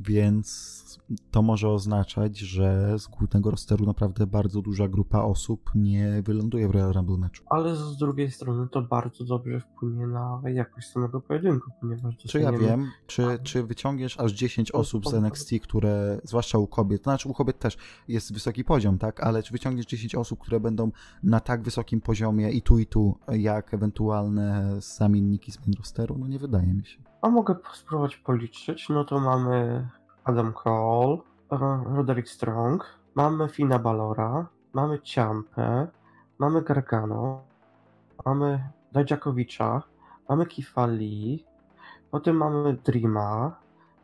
Więc 0.01 0.85
to 1.31 1.43
może 1.43 1.69
oznaczać, 1.69 2.39
że 2.39 2.99
z 2.99 3.07
głównego 3.07 3.51
rosteru 3.51 3.87
naprawdę 3.87 4.27
bardzo 4.27 4.63
duża 4.63 4.89
grupa 4.89 5.23
osób 5.23 5.71
nie 5.75 6.23
wyląduje 6.23 6.69
w 6.69 6.71
Royal 6.71 6.93
Rumble 6.93 7.17
meczu. 7.17 7.45
Ale 7.51 7.77
z 7.77 7.97
drugiej 7.97 8.31
strony 8.31 8.69
to 8.69 8.83
bardzo 8.83 9.25
dobrze 9.25 9.61
wpłynie 9.61 10.07
na 10.07 10.43
jakość 10.45 10.89
samego 10.89 11.21
pojedynku, 11.21 11.71
ponieważ 11.81 12.17
Czy 12.17 12.41
ja 12.41 12.53
wiem, 12.53 12.91
czy, 13.07 13.39
czy 13.43 13.63
wyciągniesz 13.63 14.21
aż 14.21 14.33
10 14.33 14.71
To 14.71 14.79
osób 14.79 15.09
z. 15.09 15.15
NXT, 15.15 15.51
które, 15.63 16.21
zwłaszcza 16.25 16.59
u 16.59 16.67
kobiet, 16.67 17.03
to 17.03 17.11
znaczy 17.11 17.29
u 17.29 17.35
kobiet 17.35 17.59
też 17.59 17.77
jest 18.09 18.33
wysoki 18.33 18.65
poziom, 18.65 18.99
tak, 18.99 19.23
ale 19.23 19.43
czy 19.43 19.53
wyciągniesz 19.53 19.87
10 19.87 20.15
osób, 20.15 20.41
które 20.41 20.61
będą 20.61 20.91
na 21.23 21.41
tak 21.41 21.63
wysokim 21.63 22.01
poziomie 22.01 22.51
i 22.51 22.63
tu 22.63 22.79
i 22.79 22.87
tu, 22.87 23.19
jak 23.33 23.75
ewentualne 23.75 24.77
zamienniki 24.81 25.53
z 25.53 25.61
main 25.61 25.73
rosteru? 25.79 26.19
No 26.19 26.29
nie 26.29 26.39
wydaje 26.39 26.75
mi 26.75 26.87
się. 26.87 27.14
A 27.25 27.29
mogę 27.29 27.55
spróbować 27.73 28.17
policzyć. 28.17 28.89
No 28.89 29.05
to 29.05 29.21
mamy 29.21 29.89
Adam 30.25 30.53
Cole, 30.53 31.17
Roderick 31.97 32.29
Strong, 32.29 32.85
mamy 33.15 33.49
Fina 33.49 33.79
Balora, 33.79 34.47
mamy 34.73 35.01
Ciampę, 35.01 35.87
mamy 36.39 36.63
Gargano, 36.63 37.43
mamy 38.25 38.69
Dajakowicza, 38.93 39.83
mamy 40.29 40.47
Kifa 40.47 40.87
Lee, 40.87 41.45
potem 42.11 42.37
mamy 42.37 42.77
Dreama, 42.85 43.57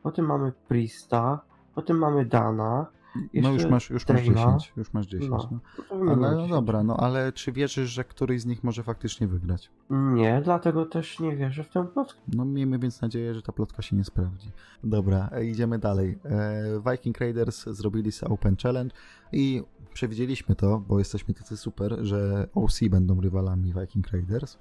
potem 0.02 0.26
mamy 0.26 0.52
Prista, 0.52 1.40
potem 1.74 1.98
mamy 1.98 2.24
Dana. 2.24 2.86
No 3.34 3.52
już 3.52 3.64
masz, 3.64 3.90
już 3.90 4.08
masz 4.08 4.26
Dana. 4.28 4.46
10, 4.46 4.72
już 4.76 4.92
masz 4.92 5.06
10. 5.06 5.30
No, 5.30 5.48
No. 5.90 6.12
Ale 6.12 6.30
no 6.30 6.34
10. 6.34 6.50
dobra, 6.50 6.82
no 6.82 6.96
ale 6.96 7.32
czy 7.32 7.52
wierzysz, 7.52 7.90
że 7.90 8.04
któryś 8.04 8.40
z 8.40 8.46
nich 8.46 8.64
może 8.64 8.82
faktycznie 8.82 9.26
wygrać? 9.26 9.70
Nie, 9.90 10.40
dlatego 10.44 10.86
też 10.86 11.20
nie 11.20 11.36
wierzę 11.36 11.64
w 11.64 11.68
tę 11.68 11.86
plotkę. 11.86 12.20
No 12.28 12.44
miejmy 12.44 12.78
więc 12.78 13.00
nadzieję, 13.00 13.34
że 13.34 13.42
ta 13.42 13.52
plotka 13.52 13.82
się 13.82 13.96
nie 13.96 14.04
sprawdzi. 14.04 14.50
Dobra, 14.84 15.28
e, 15.32 15.44
idziemy 15.44 15.78
dalej. 15.78 16.18
E, 16.24 16.62
Viking 16.90 17.18
Raiders 17.20 17.64
zrobili 17.66 18.12
sobie 18.12 18.34
Open 18.34 18.56
Challenge 18.62 18.94
i 19.32 19.62
przewidzieliśmy 19.92 20.54
to, 20.54 20.78
bo 20.88 20.98
jesteśmy 20.98 21.34
tacy 21.34 21.56
super, 21.56 21.96
że 22.02 22.48
OC 22.54 22.80
będą 22.90 23.20
rywalami 23.20 23.74
Viking 23.80 24.08
Raiders, 24.08 24.58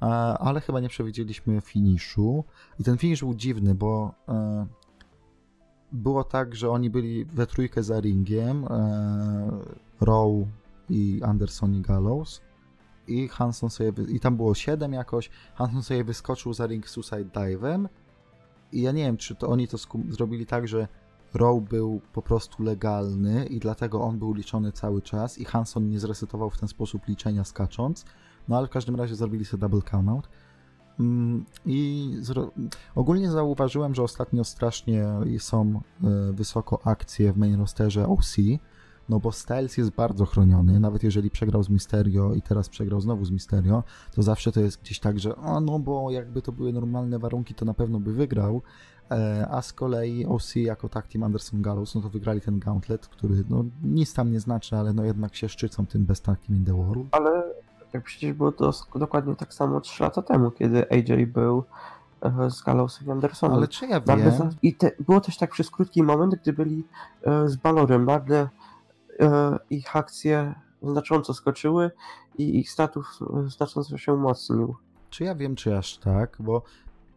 a, 0.00 0.38
ale 0.38 0.60
chyba 0.60 0.80
nie 0.80 0.88
przewidzieliśmy 0.88 1.60
finiszu. 1.60 2.44
I 2.80 2.84
ten 2.84 2.98
finish 2.98 3.20
był 3.20 3.34
dziwny, 3.34 3.74
bo 3.74 4.14
e, 4.28 4.66
było 5.92 6.24
tak, 6.24 6.54
że 6.54 6.70
oni 6.70 6.90
byli 6.90 7.24
we 7.24 7.46
trójkę 7.46 7.82
za 7.82 8.00
ringiem, 8.00 8.64
e, 8.64 9.50
Rowe 10.00 10.46
i 10.90 11.20
Anderson 11.24 11.74
i 11.74 11.80
Gallows. 11.80 12.40
I 13.06 13.28
Hanson 13.28 13.70
sobie, 13.70 13.92
i 14.08 14.20
tam 14.20 14.36
było 14.36 14.54
7 14.54 14.92
jakoś, 14.92 15.30
Hanson 15.54 15.82
sobie 15.82 16.04
wyskoczył 16.04 16.52
za 16.52 16.66
ring 16.66 16.88
Suicide 16.88 17.24
Dive'em. 17.24 17.88
I 18.72 18.82
ja 18.82 18.92
nie 18.92 19.02
wiem, 19.02 19.16
czy 19.16 19.34
to 19.34 19.48
oni 19.48 19.68
to 19.68 19.76
zrobili 20.08 20.46
tak, 20.46 20.68
że 20.68 20.88
Row 21.34 21.62
był 21.62 22.00
po 22.12 22.22
prostu 22.22 22.62
legalny 22.62 23.46
i 23.46 23.60
dlatego 23.60 24.02
on 24.02 24.18
był 24.18 24.34
liczony 24.34 24.72
cały 24.72 25.02
czas 25.02 25.38
i 25.38 25.44
Hanson 25.44 25.88
nie 25.88 26.00
zresetował 26.00 26.50
w 26.50 26.58
ten 26.58 26.68
sposób 26.68 27.08
liczenia 27.08 27.44
skacząc, 27.44 28.04
no 28.48 28.56
ale 28.56 28.66
w 28.66 28.70
każdym 28.70 28.96
razie 28.96 29.14
zrobili 29.14 29.44
sobie 29.44 29.60
double 29.60 29.82
countout. 29.82 30.28
Mm, 31.00 31.44
I 31.66 32.10
ogólnie 32.94 33.30
zauważyłem, 33.30 33.94
że 33.94 34.02
ostatnio 34.02 34.44
strasznie 34.44 35.06
są 35.38 35.80
e, 36.04 36.32
wysoko 36.32 36.80
akcje 36.84 37.32
w 37.32 37.36
main 37.36 37.60
rosterze 37.60 38.08
OC, 38.08 38.36
no 39.08 39.20
bo 39.20 39.32
Styles 39.32 39.76
jest 39.76 39.90
bardzo 39.90 40.26
chroniony, 40.26 40.80
nawet 40.80 41.02
jeżeli 41.02 41.30
przegrał 41.30 41.62
z 41.62 41.68
Mysterio 41.68 42.34
i 42.34 42.42
teraz 42.42 42.68
przegrał 42.68 43.00
znowu 43.00 43.24
z 43.24 43.30
Mysterio, 43.30 43.84
to 44.14 44.22
zawsze 44.22 44.52
to 44.52 44.60
jest 44.60 44.80
gdzieś 44.80 45.00
tak, 45.00 45.18
że 45.18 45.36
o 45.36 45.60
no 45.60 45.78
bo 45.78 46.10
jakby 46.10 46.42
to 46.42 46.52
były 46.52 46.72
normalne 46.72 47.18
warunki, 47.18 47.54
to 47.54 47.64
na 47.64 47.74
pewno 47.74 48.00
by 48.00 48.12
wygrał, 48.12 48.62
e, 49.10 49.46
a 49.50 49.62
z 49.62 49.72
kolei 49.72 50.26
OC 50.26 50.56
jako 50.56 50.88
tag 50.88 51.06
team 51.06 51.22
Anderson 51.22 51.62
Gallows, 51.62 51.94
no 51.94 52.00
to 52.00 52.08
wygrali 52.08 52.40
ten 52.40 52.58
gauntlet, 52.58 53.06
który 53.06 53.44
no 53.48 53.64
nic 53.82 54.14
tam 54.14 54.32
nie 54.32 54.40
znaczy, 54.40 54.76
ale 54.76 54.92
no 54.92 55.04
jednak 55.04 55.34
się 55.34 55.48
szczycą 55.48 55.86
tym 55.86 56.04
best 56.04 56.24
team 56.24 56.38
in 56.48 56.64
the 56.64 56.74
world. 56.74 57.06
Ale 57.10 57.54
tak 57.92 58.02
przecież 58.04 58.32
było 58.32 58.52
to 58.52 58.72
dokładnie 58.94 59.36
tak 59.36 59.54
samo 59.54 59.80
3 59.80 60.02
lata 60.02 60.22
temu, 60.22 60.50
kiedy 60.50 60.90
AJ 60.90 61.26
był 61.26 61.64
e, 62.20 62.50
z 62.50 62.62
Gallowsem 62.62 63.08
i 63.08 63.10
Andersonem. 63.10 63.56
Ale 63.56 63.68
czy 63.68 63.86
ja 63.86 64.00
Nagle 64.06 64.16
wiem, 64.16 64.38
za- 64.38 64.50
I 64.62 64.74
te, 64.74 64.90
było 65.00 65.20
też 65.20 65.36
tak 65.36 65.50
przez 65.50 65.70
krótki 65.70 66.02
moment, 66.02 66.34
gdy 66.34 66.52
byli 66.52 66.84
e, 67.22 67.48
z 67.48 67.56
Balorem. 67.56 68.04
Nagle 68.04 68.48
e, 69.20 69.58
ich 69.70 69.96
akcje 69.96 70.54
znacząco 70.82 71.34
skoczyły 71.34 71.90
i 72.38 72.58
ich 72.58 72.70
status 72.70 73.20
znacząco 73.46 73.98
się 73.98 74.12
umocnił. 74.12 74.76
czy 75.10 75.24
ja 75.24 75.34
wiem, 75.34 75.54
czy 75.54 75.78
aż 75.78 75.98
tak, 75.98 76.36
bo 76.40 76.62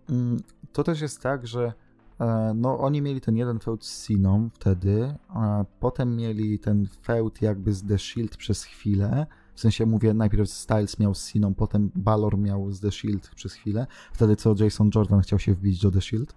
mm, 0.10 0.38
to 0.74 0.84
też 0.84 1.01
jest 1.01 1.22
tak, 1.22 1.48
że 1.48 1.74
e, 2.20 2.51
no 2.55 2.79
oni 2.79 3.01
mieli 3.01 3.22
ten 3.22 3.38
jeden 3.38 3.60
feud 3.60 3.86
z 3.86 4.05
Siną 4.08 4.50
wtedy, 4.53 5.15
a 5.29 5.65
potem 5.79 6.15
mieli 6.15 6.60
ten 6.60 6.88
feud 7.01 7.41
jakby 7.41 7.74
z 7.74 7.88
The 7.88 8.00
Shield 8.00 8.38
przez 8.38 8.63
chwilę, 8.63 9.27
w 9.56 9.60
sensie 9.60 9.86
mówię, 9.86 10.14
najpierw 10.14 10.50
Styles 10.50 11.00
miał 11.00 11.16
z 11.16 11.28
Siną, 11.28 11.54
potem 11.56 11.92
Balor 11.96 12.38
miał 12.38 12.72
z 12.72 12.80
The 12.82 12.92
Shield 12.92 13.30
przez 13.36 13.54
chwilę, 13.54 13.88
wtedy 14.14 14.36
co 14.36 14.56
Jason 14.60 14.90
Jordan 14.96 15.22
chciał 15.22 15.40
się 15.40 15.54
wbić 15.54 15.82
do 15.82 15.92
The 15.92 16.02
Shield. 16.02 16.36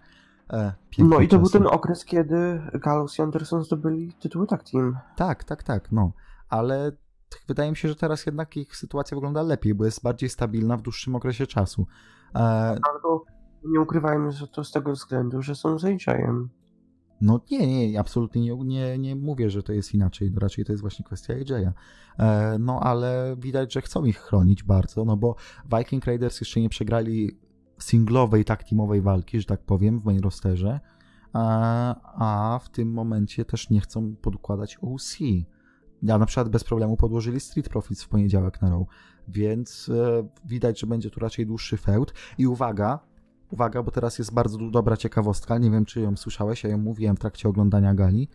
E, 0.52 0.72
No 0.98 1.20
i 1.20 1.28
to 1.28 1.36
był 1.38 1.46
czasy. 1.46 1.58
ten 1.58 1.66
okres, 1.66 2.04
kiedy 2.04 2.62
Gallows 2.74 3.18
i 3.18 3.22
Anderson 3.22 3.64
zdobyli 3.64 4.12
tytuły 4.12 4.46
tag 4.46 4.62
team. 4.70 4.96
Tak, 5.16 5.44
tak, 5.44 5.62
tak, 5.62 5.92
no. 5.92 6.12
Ale 6.48 6.92
wydaje 7.48 7.70
mi 7.70 7.76
się, 7.76 7.88
że 7.88 7.96
teraz 7.96 8.26
jednak 8.26 8.56
ich 8.56 8.76
sytuacja 8.76 9.14
wygląda 9.14 9.42
lepiej, 9.42 9.74
bo 9.74 9.84
jest 9.84 10.02
bardziej 10.02 10.28
stabilna 10.28 10.76
w 10.76 10.82
dłuższym 10.82 11.14
okresie 11.14 11.46
czasu. 11.46 11.86
E, 12.34 12.38
Albo 12.94 13.24
nie 13.64 13.80
ukrywajmy, 13.80 14.32
że 14.32 14.48
to 14.48 14.64
z 14.64 14.72
tego 14.72 14.92
względu, 14.92 15.42
że 15.42 15.54
są 15.54 15.78
z 15.78 15.84
AJ-em. 15.84 16.48
No 17.20 17.40
nie, 17.50 17.88
nie, 17.90 18.00
absolutnie 18.00 18.42
nie, 18.42 18.56
nie, 18.64 18.98
nie 18.98 19.16
mówię, 19.16 19.50
że 19.50 19.62
to 19.62 19.72
jest 19.72 19.94
inaczej, 19.94 20.32
raczej 20.36 20.64
to 20.64 20.72
jest 20.72 20.82
właśnie 20.82 21.04
kwestia 21.04 21.34
AJ'a. 21.34 21.72
E, 22.18 22.56
no 22.58 22.80
ale 22.80 23.36
widać, 23.38 23.72
że 23.72 23.82
chcą 23.82 24.04
ich 24.04 24.18
chronić 24.18 24.62
bardzo, 24.62 25.04
no 25.04 25.16
bo 25.16 25.36
Viking 25.76 26.04
Raiders 26.04 26.40
jeszcze 26.40 26.60
nie 26.60 26.68
przegrali 26.68 27.38
singlowej, 27.78 28.44
tak 28.44 28.64
teamowej 28.64 29.00
walki, 29.00 29.40
że 29.40 29.46
tak 29.46 29.60
powiem, 29.62 29.98
w 29.98 30.04
main 30.04 30.20
rosterze, 30.20 30.80
a, 31.32 31.94
a 32.54 32.58
w 32.58 32.68
tym 32.68 32.92
momencie 32.92 33.44
też 33.44 33.70
nie 33.70 33.80
chcą 33.80 34.16
podkładać 34.16 34.78
OC. 34.82 35.18
Ja 36.02 36.18
na 36.18 36.26
przykład 36.26 36.48
bez 36.48 36.64
problemu 36.64 36.96
podłożyli 36.96 37.40
Street 37.40 37.68
Profits 37.68 38.02
w 38.02 38.08
poniedziałek 38.08 38.62
na 38.62 38.70
Raw, 38.70 38.82
więc 39.28 39.88
e, 39.88 40.28
widać, 40.44 40.80
że 40.80 40.86
będzie 40.86 41.10
tu 41.10 41.20
raczej 41.20 41.46
dłuższy 41.46 41.76
feud. 41.76 42.14
I 42.38 42.46
uwaga, 42.46 42.98
uwaga, 43.50 43.82
bo 43.82 43.90
teraz 43.90 44.18
jest 44.18 44.34
bardzo 44.34 44.58
dobra 44.70 44.96
ciekawostka, 44.96 45.58
nie 45.58 45.70
wiem 45.70 45.84
czy 45.84 46.00
ją 46.00 46.16
słyszałeś, 46.16 46.64
ja 46.64 46.70
ją 46.70 46.78
mówiłem 46.78 47.16
w 47.16 47.20
trakcie 47.20 47.48
oglądania 47.48 47.94
gali. 47.94 48.28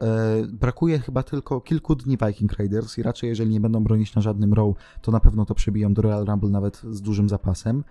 E, 0.00 0.42
brakuje 0.46 0.98
chyba 0.98 1.22
tylko 1.22 1.60
kilku 1.60 1.96
dni 1.96 2.16
Viking 2.26 2.52
Raiders 2.52 2.98
i 2.98 3.02
raczej 3.02 3.28
jeżeli 3.28 3.50
nie 3.50 3.60
będą 3.60 3.84
bronić 3.84 4.14
na 4.14 4.22
żadnym 4.22 4.54
Raw, 4.54 4.74
to 5.02 5.12
na 5.12 5.20
pewno 5.20 5.44
to 5.44 5.54
przebiją 5.54 5.94
do 5.94 6.02
Royal 6.02 6.24
Rumble 6.24 6.50
nawet 6.50 6.82
z 6.90 7.02
dużym 7.02 7.28
zapasem. 7.28 7.84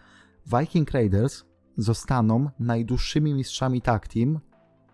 Viking 0.60 0.92
Raiders 0.92 1.44
zostaną 1.78 2.50
najdłuższymi 2.60 3.34
mistrzami 3.34 3.82
tag 3.82 4.08
team 4.08 4.40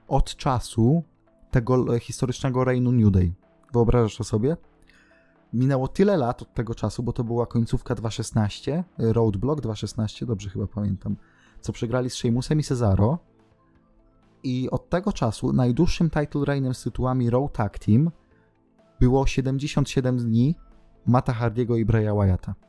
od 0.08 0.36
czasu 0.36 1.04
tego 1.52 2.00
historycznego 2.00 2.64
reignu 2.64 2.92
New 2.92 3.12
Day. 3.12 3.34
Wyobrażasz 3.74 4.18
to 4.18 4.24
sobie? 4.24 4.58
Minęło 5.54 5.88
tyle 5.88 6.18
lat 6.18 6.42
od 6.42 6.54
tego 6.54 6.76
czasu, 6.76 7.04
bo 7.04 7.14
to 7.14 7.24
była 7.24 7.46
końcówka 7.46 7.96
2.16, 7.96 8.72
e, 8.72 8.84
Roadblock 9.14 9.62
2.16, 9.62 10.26
dobrze 10.26 10.50
chyba 10.50 10.68
pamiętam, 10.68 11.16
co 11.62 11.74
przegrali 11.74 12.10
z 12.10 12.14
Sheamusem 12.14 12.60
i 12.60 12.64
Cesaro. 12.64 13.20
I 14.44 14.70
od 14.70 14.90
tego 14.90 15.14
czasu 15.14 15.54
najdłuższym 15.54 16.10
title 16.10 16.46
reignem 16.46 16.74
z 16.74 16.84
tytułami 16.84 17.30
Raw 17.30 17.52
Tag 17.52 17.80
Team 17.80 18.12
było 19.00 19.28
77 19.28 20.18
dni 20.18 20.56
Mata 21.06 21.34
Hardiego 21.34 21.78
i 21.78 21.86
Braya 21.86 22.16
Wyatta. 22.16 22.67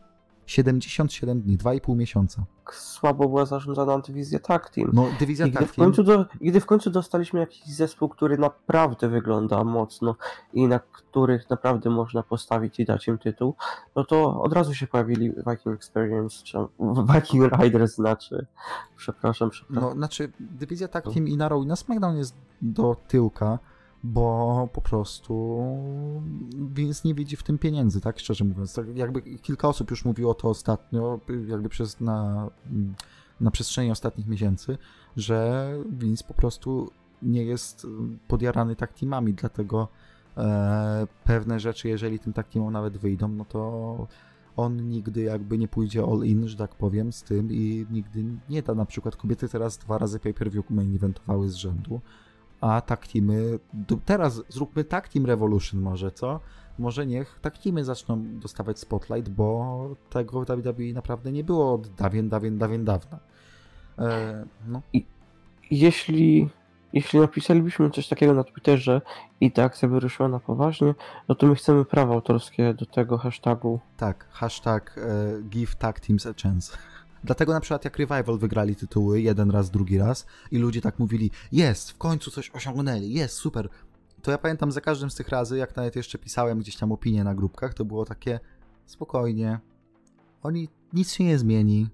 77 0.49 1.41
dni, 1.41 1.59
2,5 1.59 1.97
miesiąca. 1.97 2.45
Słabo 2.73 3.29
była 3.29 3.47
zarządzana 3.47 3.95
antywizja 3.95 4.39
tag 4.39 4.71
team. 4.71 4.91
No, 4.93 5.07
dywizja 5.21 5.47
I 5.47 5.51
gdy 5.51 5.59
tag 5.59 5.69
w, 5.69 5.75
team, 5.75 5.87
końcu 5.87 6.03
do, 6.03 6.27
gdy 6.41 6.61
w 6.61 6.67
końcu 6.67 6.91
dostaliśmy 6.91 7.41
jakiś 7.41 7.65
zespół, 7.65 8.09
który 8.09 8.39
naprawdę 8.39 9.09
wygląda 9.09 9.65
mocno 9.65 10.17
i 10.53 10.69
na 10.69 10.79
których 10.79 11.51
naprawdę 11.51 11.91
można 11.91 12.23
postawić 12.23 12.81
i 12.81 12.85
dać 12.85 13.09
im 13.09 13.19
tytuł, 13.19 13.55
no 13.97 14.05
to 14.05 14.43
od 14.43 14.53
razu 14.53 14.75
się 14.75 14.87
pojawili 14.87 15.31
Viking 15.31 15.77
Experience, 15.77 16.45
czy 16.45 16.59
Viking 17.15 17.53
Riders 17.63 17.95
znaczy. 17.95 18.47
Przepraszam, 18.97 19.51
przepraszam. 19.51 19.89
no, 19.89 19.95
znaczy 19.95 20.33
dywizja 20.41 20.89
tag 20.89 21.05
team 21.05 21.29
i 21.29 21.37
na 21.37 21.49
Raw 21.49 21.63
i 21.63 21.67
na 21.67 21.77
SmackDown 21.77 22.17
jest 22.17 22.35
do 22.63 22.97
tyłka, 23.09 23.59
bo 24.05 24.69
po 24.73 24.81
prostu 24.81 25.63
Vince 26.55 27.09
nie 27.09 27.15
widzi 27.15 27.37
w 27.37 27.43
tym 27.43 27.59
pieniędzy, 27.59 28.01
tak 28.01 28.19
szczerze 28.19 28.45
mówiąc. 28.45 28.75
Tak 28.75 28.97
jakby 28.97 29.23
kilka 29.23 29.69
osób 29.69 29.91
już 29.91 30.05
mówiło 30.05 30.35
to 30.35 30.49
ostatnio, 30.49 31.21
jakby 31.47 31.69
przez 31.69 32.01
na, 32.01 32.51
na 33.41 33.51
przestrzeni 33.51 33.91
ostatnich 33.91 34.27
miesięcy, 34.27 34.79
że 35.17 35.69
Vince 35.91 36.25
po 36.25 36.35
prostu 36.35 36.91
nie 37.23 37.45
jest 37.45 37.87
podjarany 38.29 38.77
tak 38.77 38.93
teamami, 38.93 39.35
dlatego 39.35 39.89
e, 40.37 41.07
pewne 41.25 41.61
rzeczy, 41.61 41.89
jeżeli 41.89 42.19
tym 42.19 42.33
tak 42.33 42.49
teamom 42.49 42.73
nawet 42.73 42.97
wyjdą, 42.97 43.29
no 43.29 43.45
to 43.45 44.07
on 44.57 44.89
nigdy 44.89 45.23
jakby 45.23 45.59
nie 45.59 45.69
pójdzie 45.69 46.03
all 46.03 46.25
in, 46.25 46.49
że 46.49 46.57
tak 46.57 46.75
powiem, 46.75 47.13
z 47.13 47.23
tym 47.23 47.53
i 47.53 47.87
nigdy 47.91 48.25
nie 48.49 48.63
da. 48.63 48.75
Na 48.75 48.85
przykład 48.85 49.17
kobiety 49.17 49.49
teraz 49.49 49.79
dwa 49.79 49.99
razy 49.99 50.21
pay-per-view 50.21 50.71
main 50.71 50.97
eventowały 50.97 51.49
z 51.49 51.55
rzędu. 51.55 52.01
A 52.61 52.81
tak 52.81 53.07
teamy, 53.07 53.59
teraz 54.05 54.43
zróbmy 54.49 54.85
tak 54.85 55.09
Team 55.09 55.27
Revolution 55.27 55.81
może, 55.81 56.11
co? 56.11 56.41
Może 56.79 57.07
niech 57.07 57.39
tak 57.43 57.59
teamy 57.59 57.85
zaczną 57.85 58.39
dostawać 58.39 58.79
spotlight, 58.79 59.29
bo 59.29 59.89
tego 60.11 60.41
w 60.41 60.45
WWE 60.45 60.93
naprawdę 60.95 61.33
nie 61.33 61.45
było 61.45 61.75
od 61.75 61.89
dawien, 61.89 62.29
dawien, 62.29 62.59
dawien 62.59 62.85
dawna. 62.85 63.19
E, 63.99 64.45
no. 64.67 64.83
I, 64.93 65.07
jeśli, 65.71 66.49
jeśli 66.93 67.21
napisalibyśmy 67.21 67.91
coś 67.91 68.09
takiego 68.09 68.35
na 68.35 68.45
Twitterze 68.45 69.01
i 69.41 69.53
ta 69.53 69.65
akcja 69.65 69.89
wyruszyła 69.89 70.29
na 70.29 70.41
poważnie, 70.41 70.95
no 71.29 71.35
to 71.35 71.47
my 71.47 71.55
chcemy 71.55 71.85
prawa 71.85 72.15
autorskie 72.15 72.75
do 72.75 72.87
tego 72.87 73.19
hashtagu. 73.19 73.81
Tak, 73.97 74.29
hashtag 74.31 74.99
e, 74.99 75.43
give 75.43 75.77
tag 75.77 76.01
teams 76.01 76.27
a 76.27 76.33
chance. 76.43 76.79
Dlatego 77.25 77.53
na 77.53 77.61
przykład 77.61 77.85
jak 77.85 77.99
Revival 77.99 78.39
wygrali 78.39 78.77
tytuły 78.77 79.21
jeden 79.21 79.51
raz, 79.51 79.71
drugi 79.71 79.99
raz 79.99 80.27
i 80.51 80.59
ludzie 80.59 80.81
tak 80.81 80.99
mówili, 80.99 81.31
jest, 81.53 81.91
w 81.91 81.99
końcu 81.99 82.31
coś 82.31 82.51
osiągnęli, 82.51 83.13
jest, 83.13 83.35
super. 83.35 83.69
To 84.23 84.31
ja 84.31 84.39
pamiętam 84.39 84.73
za 84.73 84.81
każdym 84.81 85.11
z 85.11 85.15
tych 85.15 85.29
razy, 85.29 85.59
jak 85.59 85.77
nawet 85.77 85.97
jeszcze 85.97 86.19
pisałem 86.19 86.59
gdzieś 86.59 86.77
tam 86.77 86.93
opinie 86.93 87.25
na 87.25 87.35
grupkach, 87.35 87.75
to 87.75 87.85
było 87.85 88.05
takie 88.05 88.41
spokojnie, 88.87 89.61
oni, 90.43 90.69
nic 90.93 91.13
się 91.13 91.25
nie 91.25 91.39
zmieni. 91.39 91.89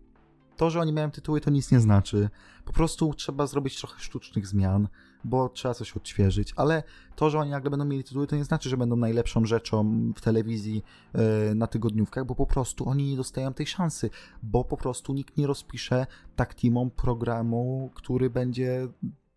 To, 0.57 0.71
że 0.71 0.81
oni 0.81 0.93
mają 0.93 1.11
tytuły, 1.11 1.41
to 1.41 1.51
nic 1.51 1.71
nie 1.71 1.81
znaczy. 1.81 2.31
Po 2.65 2.73
prostu 2.73 3.15
trzeba 3.15 3.47
zrobić 3.47 3.79
trochę 3.79 4.01
sztucznych 4.01 4.47
zmian, 4.47 4.89
bo 5.25 5.49
trzeba 5.49 5.75
coś 5.75 5.97
odświeżyć, 5.97 6.53
ale 6.57 6.83
to, 7.17 7.31
że 7.31 7.39
oni 7.39 7.51
nagle 7.51 7.71
będą 7.71 7.85
mieli 7.85 8.05
tytuły, 8.05 8.27
to 8.27 8.37
nie 8.37 8.45
znaczy, 8.45 8.69
że 8.69 8.77
będą 8.77 8.97
najlepszą 8.97 9.45
rzeczą 9.45 10.13
w 10.17 10.21
telewizji 10.21 10.83
yy, 11.15 11.55
na 11.55 11.67
tygodniówkach, 11.67 12.27
bo 12.27 12.35
po 12.35 12.47
prostu 12.47 12.89
oni 12.89 13.11
nie 13.11 13.17
dostają 13.17 13.55
tej 13.55 13.67
szansy, 13.67 14.11
bo 14.43 14.65
po 14.65 14.77
prostu 14.77 15.15
nikt 15.15 15.37
nie 15.37 15.47
rozpisze 15.47 16.07
tak 16.37 16.55
teamom 16.55 16.91
programu, 16.91 17.91
który 17.95 18.31
będzie 18.31 18.89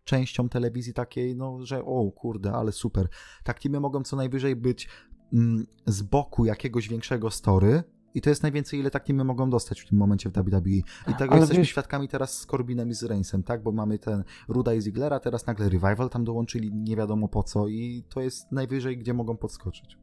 częścią 0.04 0.48
telewizji 0.48 0.94
takiej, 0.94 1.36
no, 1.36 1.66
że 1.66 1.84
o 1.84 2.10
kurde, 2.10 2.52
ale 2.52 2.72
super. 2.72 3.08
Tak 3.44 3.58
teamy 3.58 3.80
mogą 3.80 4.02
co 4.02 4.16
najwyżej 4.16 4.56
być 4.56 4.88
mm, 5.32 5.66
z 5.86 6.02
boku 6.02 6.44
jakiegoś 6.44 6.88
większego 6.88 7.30
story, 7.30 7.82
i 8.18 8.20
to 8.20 8.30
jest 8.30 8.42
najwięcej, 8.42 8.80
ile 8.80 8.90
tak 8.90 9.08
my 9.08 9.24
mogą 9.24 9.50
dostać 9.50 9.80
w 9.80 9.88
tym 9.88 9.98
momencie 9.98 10.30
w 10.30 10.32
WWE. 10.32 10.70
I 10.70 11.14
tego 11.18 11.32
Ale 11.32 11.40
jesteśmy 11.40 11.62
wiesz... 11.62 11.68
świadkami 11.68 12.08
teraz 12.08 12.38
z 12.38 12.46
Corbinem 12.46 12.88
i 12.88 12.94
z 12.94 13.02
Reignsem, 13.02 13.42
tak? 13.42 13.62
Bo 13.62 13.72
mamy 13.72 13.98
ten 13.98 14.24
Ruda 14.48 14.74
i 14.74 14.80
Ziglera, 14.80 15.20
teraz 15.20 15.46
nagle 15.46 15.68
Revival 15.68 16.10
tam 16.10 16.24
dołączyli, 16.24 16.74
nie 16.74 16.96
wiadomo 16.96 17.28
po 17.28 17.42
co 17.42 17.68
i 17.68 18.04
to 18.08 18.20
jest 18.20 18.52
najwyżej, 18.52 18.98
gdzie 18.98 19.14
mogą 19.14 19.36
podskoczyć. 19.36 19.98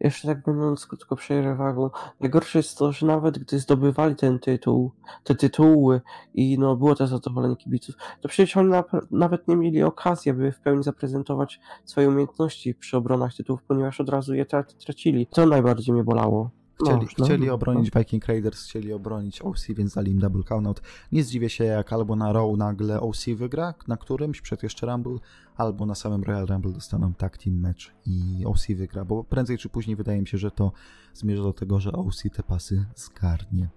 Jeszcze 0.00 0.28
tak 0.28 0.42
będąc 0.42 0.86
krótko 0.86 1.16
przerywagą, 1.16 1.90
najgorsze 2.20 2.58
jest 2.58 2.78
to, 2.78 2.92
że 2.92 3.06
nawet 3.06 3.38
gdy 3.38 3.58
zdobywali 3.58 4.16
ten 4.16 4.38
tytuł, 4.38 4.92
te 5.24 5.34
tytuły 5.34 6.00
i 6.34 6.58
no 6.58 6.76
było 6.76 6.94
to 6.94 7.06
zadowolenie 7.06 7.56
kibiców, 7.56 7.94
to 8.20 8.28
przecież 8.28 8.56
oni 8.56 8.68
na, 8.68 8.84
nawet 9.10 9.48
nie 9.48 9.56
mieli 9.56 9.82
okazji, 9.82 10.32
by 10.32 10.52
w 10.52 10.60
pełni 10.60 10.82
zaprezentować 10.82 11.60
swoje 11.84 12.08
umiejętności 12.08 12.74
przy 12.74 12.96
obronach 12.96 13.34
tytułów, 13.34 13.62
ponieważ 13.68 14.00
od 14.00 14.08
razu 14.08 14.34
je 14.34 14.46
tracili. 14.84 15.26
To 15.26 15.46
najbardziej 15.46 15.94
mnie 15.94 16.04
bolało. 16.04 16.59
Chcieli, 16.84 17.06
no, 17.18 17.24
chcieli 17.24 17.46
no, 17.46 17.54
obronić 17.54 17.92
no. 17.94 18.00
Viking 18.00 18.26
Raiders, 18.26 18.64
chcieli 18.64 18.92
obronić 18.92 19.42
OC, 19.42 19.66
więc 19.68 19.94
dali 19.94 20.12
im 20.12 20.18
double 20.18 20.42
countout. 20.42 20.80
Nie 21.12 21.24
zdziwię 21.24 21.50
się, 21.50 21.64
jak 21.64 21.92
albo 21.92 22.16
na 22.16 22.32
Raw 22.32 22.56
nagle 22.56 23.00
OC 23.00 23.24
wygra, 23.36 23.74
na 23.88 23.96
którymś 23.96 24.40
przed 24.40 24.62
jeszcze 24.62 24.86
Rumble, 24.86 25.18
albo 25.56 25.86
na 25.86 25.94
samym 25.94 26.24
Royal 26.24 26.46
Rumble 26.46 26.72
dostaną 26.72 27.14
tag 27.14 27.38
team 27.38 27.60
match 27.60 27.82
i 28.06 28.44
OC 28.46 28.66
wygra, 28.66 29.04
bo 29.04 29.24
prędzej 29.24 29.58
czy 29.58 29.68
później 29.68 29.96
wydaje 29.96 30.20
mi 30.20 30.26
się, 30.26 30.38
że 30.38 30.50
to 30.50 30.72
zmierza 31.14 31.42
do 31.42 31.52
tego, 31.52 31.80
że 31.80 31.92
OC 31.92 32.22
te 32.32 32.42
pasy 32.42 32.86
zgarnie. 32.96 33.68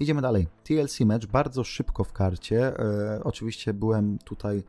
Idziemy 0.00 0.22
dalej. 0.22 0.48
TLC 0.64 1.00
match 1.00 1.26
bardzo 1.26 1.64
szybko 1.64 2.04
w 2.04 2.12
karcie. 2.12 2.78
E, 2.78 3.20
oczywiście 3.24 3.74
byłem 3.74 4.18
tutaj 4.18 4.62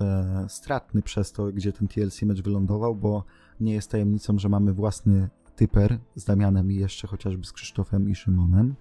e, 0.00 0.46
stratny 0.48 1.02
przez 1.02 1.32
to, 1.32 1.46
gdzie 1.46 1.72
ten 1.72 1.88
TLC 1.88 2.22
match 2.22 2.40
wylądował, 2.40 2.94
bo 2.94 3.24
nie 3.60 3.72
jest 3.72 3.90
tajemnicą, 3.90 4.38
że 4.38 4.48
mamy 4.48 4.72
własny 4.72 5.28
typer 5.56 5.98
z 6.14 6.24
Damianem 6.24 6.72
i 6.72 6.74
jeszcze 6.74 7.08
chociażby 7.08 7.44
z 7.44 7.52
Krzysztofem 7.52 8.08
i 8.10 8.14
Szymonem. 8.14 8.74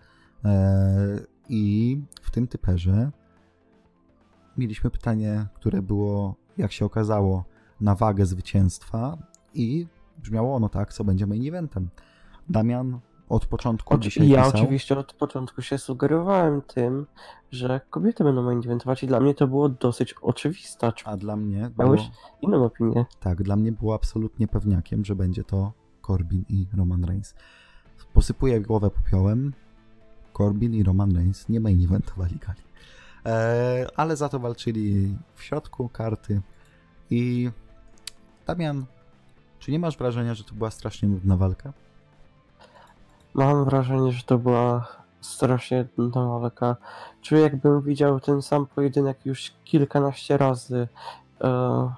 E, 0.46 1.20
I 1.50 2.02
w 2.22 2.32
tym 2.32 2.48
typerze 2.48 3.12
mieliśmy 4.58 4.90
pytanie, 4.90 5.48
które 5.54 5.82
było, 5.82 6.36
jak 6.58 6.72
się 6.72 6.86
okazało, 6.86 7.44
na 7.82 7.96
wagę 7.96 8.26
zwycięstwa 8.26 9.18
i 9.54 9.88
brzmiało 10.18 10.56
ono 10.56 10.70
tak, 10.70 10.94
co 10.94 11.04
będzie 11.04 11.28
main 11.28 11.48
eventem. 11.48 11.90
Damian 12.50 13.00
od 13.30 13.46
początku 13.46 13.98
dzisiaj 13.98 14.30
Ja 14.30 14.44
pisał. 14.44 14.62
oczywiście 14.62 14.98
od 14.98 15.14
początku 15.14 15.62
się 15.62 15.78
sugerowałem 15.78 16.62
tym, 16.62 17.06
że 17.52 17.82
kobiety 17.90 18.24
będą 18.24 18.44
main 18.44 18.60
eventować 18.60 19.04
i 19.04 19.08
dla 19.08 19.20
mnie 19.20 19.34
to 19.34 19.48
było 19.48 19.70
dosyć 19.70 20.14
oczywiste. 20.22 20.92
A 21.06 21.18
dla 21.18 21.36
mnie 21.36 21.72
Miałeś 21.80 22.02
było... 22.02 22.14
inną 22.42 22.66
opinię. 22.66 23.06
Tak, 23.20 23.44
dla 23.44 23.56
mnie 23.56 23.72
było 23.72 23.96
absolutnie 23.96 24.48
pewniakiem, 24.48 25.06
że 25.06 25.16
będzie 25.16 25.44
to 25.44 25.74
Corbin 26.08 26.46
i 26.50 26.68
Roman 26.78 27.04
Reigns. 27.04 27.36
Posypuję 28.14 28.62
głowę 28.62 28.90
popiołem. 28.90 29.54
Corbin 30.38 30.74
i 30.74 30.84
Roman 30.84 31.16
Reigns 31.16 31.50
nie 31.50 31.60
main 31.60 31.84
eventowali 31.84 32.36
gali. 32.36 32.62
Eee, 33.26 33.88
ale 33.96 34.16
za 34.16 34.30
to 34.30 34.40
walczyli 34.40 35.18
w 35.36 35.44
środku 35.44 35.90
karty 35.90 36.42
i 37.10 37.52
Damian, 38.48 38.86
czy 39.60 39.72
nie 39.72 39.80
masz 39.80 39.98
wrażenia, 39.98 40.34
że 40.34 40.44
to 40.44 40.54
była 40.54 40.72
strasznie 40.72 41.10
nudna 41.10 41.38
walka? 41.38 41.74
Mam 43.34 43.66
wrażenie, 43.66 44.12
że 44.12 44.24
to 44.24 44.38
była 44.38 44.88
strasznie 45.22 45.88
nudna 45.98 46.26
walka. 46.26 46.76
Czuję 47.22 47.42
jakbym 47.42 47.82
widział 47.82 48.20
ten 48.20 48.42
sam 48.42 48.66
pojedynek 48.66 49.26
już 49.26 49.54
kilkanaście 49.64 50.38
razy. 50.38 50.88
Eee, 51.42 51.90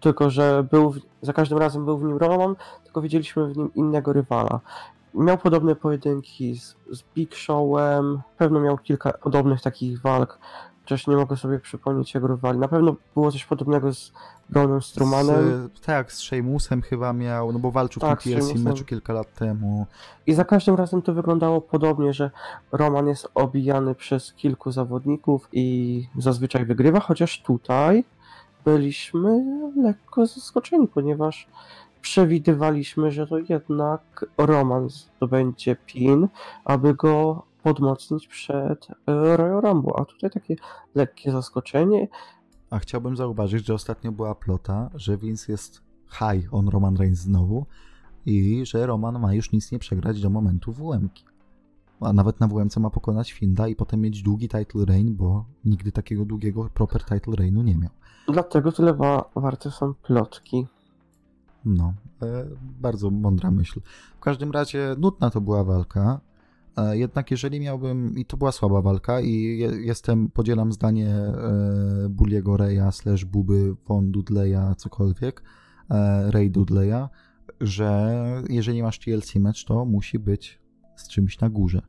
tylko, 0.00 0.30
że 0.30 0.64
był 0.70 0.90
w, 0.90 1.00
za 1.22 1.32
każdym 1.32 1.58
razem 1.58 1.84
był 1.84 1.98
w 1.98 2.04
nim 2.04 2.16
Roman, 2.16 2.56
tylko 2.92 3.02
widzieliśmy 3.02 3.46
w 3.46 3.56
nim 3.56 3.74
innego 3.74 4.12
rywala. 4.12 4.60
Miał 5.14 5.38
podobne 5.38 5.76
pojedynki 5.76 6.58
z, 6.58 6.76
z 6.90 7.02
Big 7.14 7.34
Showem, 7.34 8.20
pewno 8.38 8.60
miał 8.60 8.78
kilka 8.78 9.12
podobnych 9.12 9.62
takich 9.62 10.00
walk, 10.00 10.38
chociaż 10.82 11.06
nie 11.06 11.16
mogę 11.16 11.36
sobie 11.36 11.60
przypomnieć 11.60 12.14
jego 12.14 12.26
rywali. 12.26 12.58
Na 12.58 12.68
pewno 12.68 12.96
było 13.14 13.32
coś 13.32 13.44
podobnego 13.44 13.94
z 13.94 14.12
Braunem 14.48 14.82
Strumanem. 14.82 15.70
Tak, 15.86 16.12
z 16.12 16.18
Sheamusem 16.18 16.82
chyba 16.82 17.12
miał, 17.12 17.52
no 17.52 17.58
bo 17.58 17.70
walczył 17.70 18.00
tak, 18.00 18.20
w 18.20 18.24
TLC 18.24 18.54
meczu 18.54 18.84
kilka 18.84 19.12
lat 19.12 19.34
temu. 19.34 19.86
I 20.26 20.34
za 20.34 20.44
każdym 20.44 20.74
razem 20.74 21.02
to 21.02 21.14
wyglądało 21.14 21.60
podobnie, 21.60 22.12
że 22.12 22.30
Roman 22.72 23.08
jest 23.08 23.28
obijany 23.34 23.94
przez 23.94 24.32
kilku 24.32 24.72
zawodników 24.72 25.48
i 25.52 26.06
zazwyczaj 26.18 26.64
wygrywa, 26.64 27.00
chociaż 27.00 27.42
tutaj 27.42 28.04
byliśmy 28.64 29.44
lekko 29.76 30.26
zaskoczeni, 30.26 30.88
ponieważ 30.88 31.48
przewidywaliśmy, 32.02 33.10
że 33.10 33.26
to 33.26 33.38
jednak 33.38 34.26
Roman 34.38 34.88
zdobędzie 34.90 35.76
pin, 35.86 36.28
aby 36.64 36.94
go 36.94 37.42
podmocnić 37.62 38.28
przed 38.28 38.88
e, 38.90 39.36
Royal 39.36 39.60
Rumble, 39.60 39.92
a 39.96 40.04
tutaj 40.04 40.30
takie 40.30 40.56
lekkie 40.94 41.32
zaskoczenie. 41.32 42.08
A 42.70 42.78
chciałbym 42.78 43.16
zauważyć, 43.16 43.66
że 43.66 43.74
ostatnio 43.74 44.12
była 44.12 44.34
plota, 44.34 44.90
że 44.94 45.16
Vince 45.16 45.52
jest 45.52 45.82
high 46.08 46.54
on 46.54 46.68
Roman 46.68 46.96
Reigns 46.96 47.18
znowu 47.18 47.66
i 48.26 48.66
że 48.66 48.86
Roman 48.86 49.20
ma 49.20 49.34
już 49.34 49.52
nic 49.52 49.72
nie 49.72 49.78
przegrać 49.78 50.20
do 50.20 50.30
momentu 50.30 50.72
WM-ki. 50.72 51.24
A 52.00 52.12
nawet 52.12 52.40
na 52.40 52.48
WM 52.48 52.68
ma 52.80 52.90
pokonać 52.90 53.32
Finda 53.32 53.68
i 53.68 53.76
potem 53.76 54.00
mieć 54.00 54.22
długi 54.22 54.48
title 54.48 54.84
reign, 54.84 55.16
bo 55.16 55.44
nigdy 55.64 55.92
takiego 55.92 56.24
długiego 56.24 56.68
proper 56.74 57.04
title 57.04 57.36
reignu 57.36 57.62
nie 57.62 57.76
miał. 57.76 57.90
Dlatego 58.28 58.72
tyle 58.72 58.94
wa 58.94 59.24
warte 59.34 59.70
są 59.70 59.94
plotki. 59.94 60.66
No, 61.64 61.94
e, 62.22 62.46
bardzo 62.80 63.10
mądra 63.10 63.50
myśl. 63.50 63.80
W 64.16 64.20
każdym 64.20 64.50
razie 64.50 64.96
nudna 64.98 65.30
to 65.30 65.40
była 65.40 65.64
walka. 65.64 66.20
E, 66.76 66.98
jednak 66.98 67.30
jeżeli 67.30 67.60
miałbym, 67.60 68.18
i 68.18 68.24
to 68.24 68.36
była 68.36 68.52
słaba 68.52 68.82
walka, 68.82 69.20
i 69.20 69.58
je, 69.58 69.66
jestem, 69.66 70.30
podzielam 70.30 70.72
zdanie 70.72 71.08
e, 71.08 72.08
Bulliego 72.10 72.56
Reya 72.56 72.92
slash 72.92 73.24
Buby 73.24 73.74
Von 73.88 74.10
Dudleya, 74.10 74.74
cokolwiek, 74.76 75.42
Ray 76.30 76.50
Dudleya, 76.50 77.08
że 77.60 78.42
jeżeli 78.48 78.82
masz 78.82 78.98
TLC 78.98 79.34
match, 79.34 79.64
to 79.64 79.84
musi 79.84 80.18
być 80.18 80.60
z 80.96 81.08
czymś 81.08 81.40
na 81.40 81.50
górze, 81.50 81.82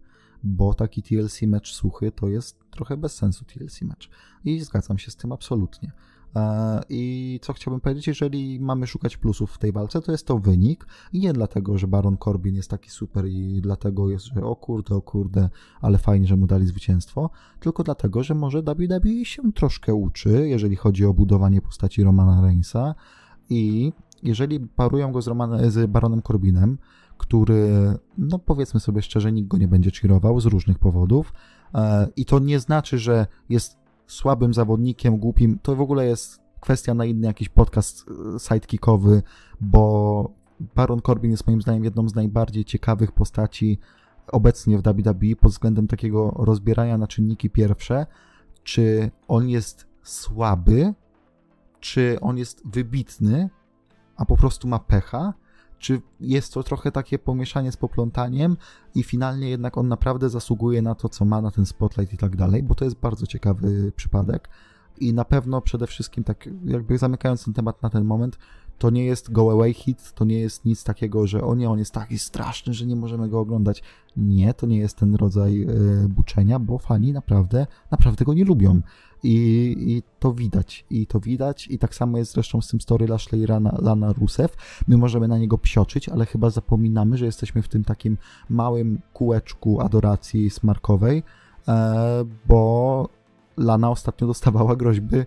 bo 0.43 0.73
taki 0.73 1.03
TLC 1.03 1.41
match 1.41 1.67
suchy 1.67 2.11
to 2.11 2.29
jest 2.29 2.59
trochę 2.71 2.97
bez 2.97 3.15
sensu 3.15 3.45
TLC 3.45 3.81
match. 3.81 4.07
I 4.45 4.59
zgadzam 4.59 4.97
się 4.97 5.11
z 5.11 5.15
tym 5.15 5.31
absolutnie. 5.31 5.91
E, 6.35 6.81
I 6.89 7.39
co 7.41 7.53
chciałbym 7.53 7.81
powiedzieć, 7.81 8.07
jeżeli 8.07 8.59
mamy 8.59 8.87
szukać 8.87 9.17
plusów 9.17 9.51
w 9.51 9.57
tej 9.57 9.71
walce, 9.71 10.01
to 10.01 10.11
jest 10.11 10.27
to 10.27 10.39
wynik. 10.39 10.85
I 11.13 11.19
nie 11.19 11.33
dlatego, 11.33 11.77
że 11.77 11.87
Baron 11.87 12.17
Corbin 12.17 12.55
jest 12.55 12.69
taki 12.69 12.89
super 12.89 13.25
i 13.25 13.61
dlatego 13.61 14.09
jest, 14.09 14.25
że 14.25 14.43
o 14.43 14.55
kurde, 14.55 14.95
o 14.95 15.01
kurde, 15.01 15.49
ale 15.81 15.97
fajnie, 15.97 16.27
że 16.27 16.35
mu 16.35 16.47
dali 16.47 16.67
zwycięstwo, 16.67 17.29
tylko 17.59 17.83
dlatego, 17.83 18.23
że 18.23 18.35
może 18.35 18.61
WWE 18.61 19.25
się 19.25 19.53
troszkę 19.53 19.93
uczy, 19.93 20.47
jeżeli 20.47 20.75
chodzi 20.75 21.05
o 21.05 21.13
budowanie 21.13 21.61
postaci 21.61 22.03
Romana 22.03 22.41
Reignsa. 22.41 22.95
I 23.49 23.93
jeżeli 24.23 24.59
parują 24.59 25.11
go 25.11 25.21
z, 25.21 25.27
Roman, 25.27 25.71
z 25.71 25.91
Baronem 25.91 26.21
Corbinem, 26.21 26.77
który, 27.17 27.93
no 28.17 28.39
powiedzmy 28.39 28.79
sobie 28.79 29.01
szczerze, 29.01 29.31
nikt 29.31 29.47
go 29.47 29.57
nie 29.57 29.67
będzie 29.67 29.91
cheerował 29.91 30.39
z 30.39 30.45
różnych 30.45 30.79
powodów 30.79 31.33
e, 31.73 32.07
i 32.15 32.25
to 32.25 32.39
nie 32.39 32.59
znaczy, 32.59 32.97
że 32.97 33.27
jest 33.49 33.82
słabym 34.07 34.53
zawodnikiem, 34.53 35.17
głupim, 35.17 35.59
to 35.59 35.75
w 35.75 35.81
ogóle 35.81 36.05
jest 36.05 36.41
kwestia 36.59 36.93
na 36.93 37.05
inny 37.05 37.27
jakiś 37.27 37.49
podcast 37.49 38.05
e, 38.35 38.39
sidekickowy, 38.39 39.23
bo 39.61 40.29
Baron 40.75 41.01
Corbin 41.01 41.31
jest 41.31 41.47
moim 41.47 41.61
zdaniem 41.61 41.83
jedną 41.83 42.09
z 42.09 42.15
najbardziej 42.15 42.65
ciekawych 42.65 43.11
postaci 43.11 43.79
obecnie 44.27 44.77
w 44.77 44.81
WWE 44.81 45.35
pod 45.35 45.51
względem 45.51 45.87
takiego 45.87 46.31
rozbierania 46.35 46.97
na 46.97 47.07
czynniki 47.07 47.49
pierwsze, 47.49 48.05
czy 48.63 49.11
on 49.27 49.49
jest 49.49 49.87
słaby, 50.03 50.93
czy 51.79 52.17
on 52.21 52.37
jest 52.37 52.67
wybitny, 52.67 53.49
a 54.15 54.25
po 54.25 54.37
prostu 54.37 54.67
ma 54.67 54.79
pecha, 54.79 55.33
czy 55.83 56.01
jest 56.19 56.53
to 56.53 56.63
trochę 56.63 56.91
takie 56.91 57.19
pomieszanie 57.19 57.71
z 57.71 57.77
poplątaniem 57.77 58.57
i 58.95 59.03
finalnie 59.03 59.49
jednak 59.49 59.77
on 59.77 59.87
naprawdę 59.87 60.29
zasługuje 60.29 60.81
na 60.81 60.95
to, 60.95 61.09
co 61.09 61.25
ma, 61.25 61.41
na 61.41 61.51
ten 61.51 61.65
spotlight 61.65 62.13
i 62.13 62.17
tak 62.17 62.35
dalej, 62.35 62.63
bo 62.63 62.75
to 62.75 62.85
jest 62.85 62.97
bardzo 62.97 63.27
ciekawy 63.27 63.91
przypadek 63.95 64.49
i 64.99 65.13
na 65.13 65.25
pewno 65.25 65.61
przede 65.61 65.87
wszystkim 65.87 66.23
tak 66.23 66.49
jakby 66.65 66.97
zamykając 66.97 67.45
ten 67.45 67.53
temat 67.53 67.81
na 67.81 67.89
ten 67.89 68.05
moment, 68.05 68.37
to 68.77 68.89
nie 68.89 69.05
jest 69.05 69.31
go 69.31 69.51
away 69.51 69.73
hit, 69.73 70.13
to 70.13 70.25
nie 70.25 70.39
jest 70.39 70.65
nic 70.65 70.83
takiego, 70.83 71.27
że 71.27 71.43
o 71.43 71.55
nie, 71.55 71.69
on 71.69 71.79
jest 71.79 71.91
taki 71.91 72.19
straszny, 72.19 72.73
że 72.73 72.85
nie 72.85 72.95
możemy 72.95 73.29
go 73.29 73.39
oglądać. 73.39 73.83
Nie, 74.17 74.53
to 74.53 74.67
nie 74.67 74.77
jest 74.77 74.97
ten 74.97 75.15
rodzaj 75.15 75.61
y, 75.61 76.09
buczenia, 76.09 76.59
bo 76.59 76.77
fani 76.77 77.13
naprawdę, 77.13 77.67
naprawdę 77.91 78.25
go 78.25 78.33
nie 78.33 78.45
lubią. 78.45 78.81
I, 79.23 79.75
I, 79.77 80.03
to 80.19 80.33
widać, 80.33 80.85
i 80.89 81.07
to 81.07 81.19
widać, 81.19 81.67
i 81.67 81.79
tak 81.79 81.95
samo 81.95 82.17
jest 82.17 82.33
zresztą 82.33 82.61
z 82.61 82.67
tym 82.67 82.81
story 82.81 83.07
Lashley 83.07 83.45
Lana, 83.45 83.77
Lana 83.81 84.13
Rusev. 84.13 84.55
My 84.87 84.97
możemy 84.97 85.27
na 85.27 85.37
niego 85.37 85.57
psioczyć, 85.57 86.09
ale 86.09 86.25
chyba 86.25 86.49
zapominamy, 86.49 87.17
że 87.17 87.25
jesteśmy 87.25 87.61
w 87.61 87.67
tym 87.67 87.83
takim 87.83 88.17
małym 88.49 89.01
kółeczku 89.13 89.81
adoracji 89.81 90.49
smarkowej, 90.49 91.23
e, 91.67 92.25
bo 92.47 93.09
Lana 93.57 93.89
ostatnio 93.89 94.27
dostawała 94.27 94.75
groźby 94.75 95.17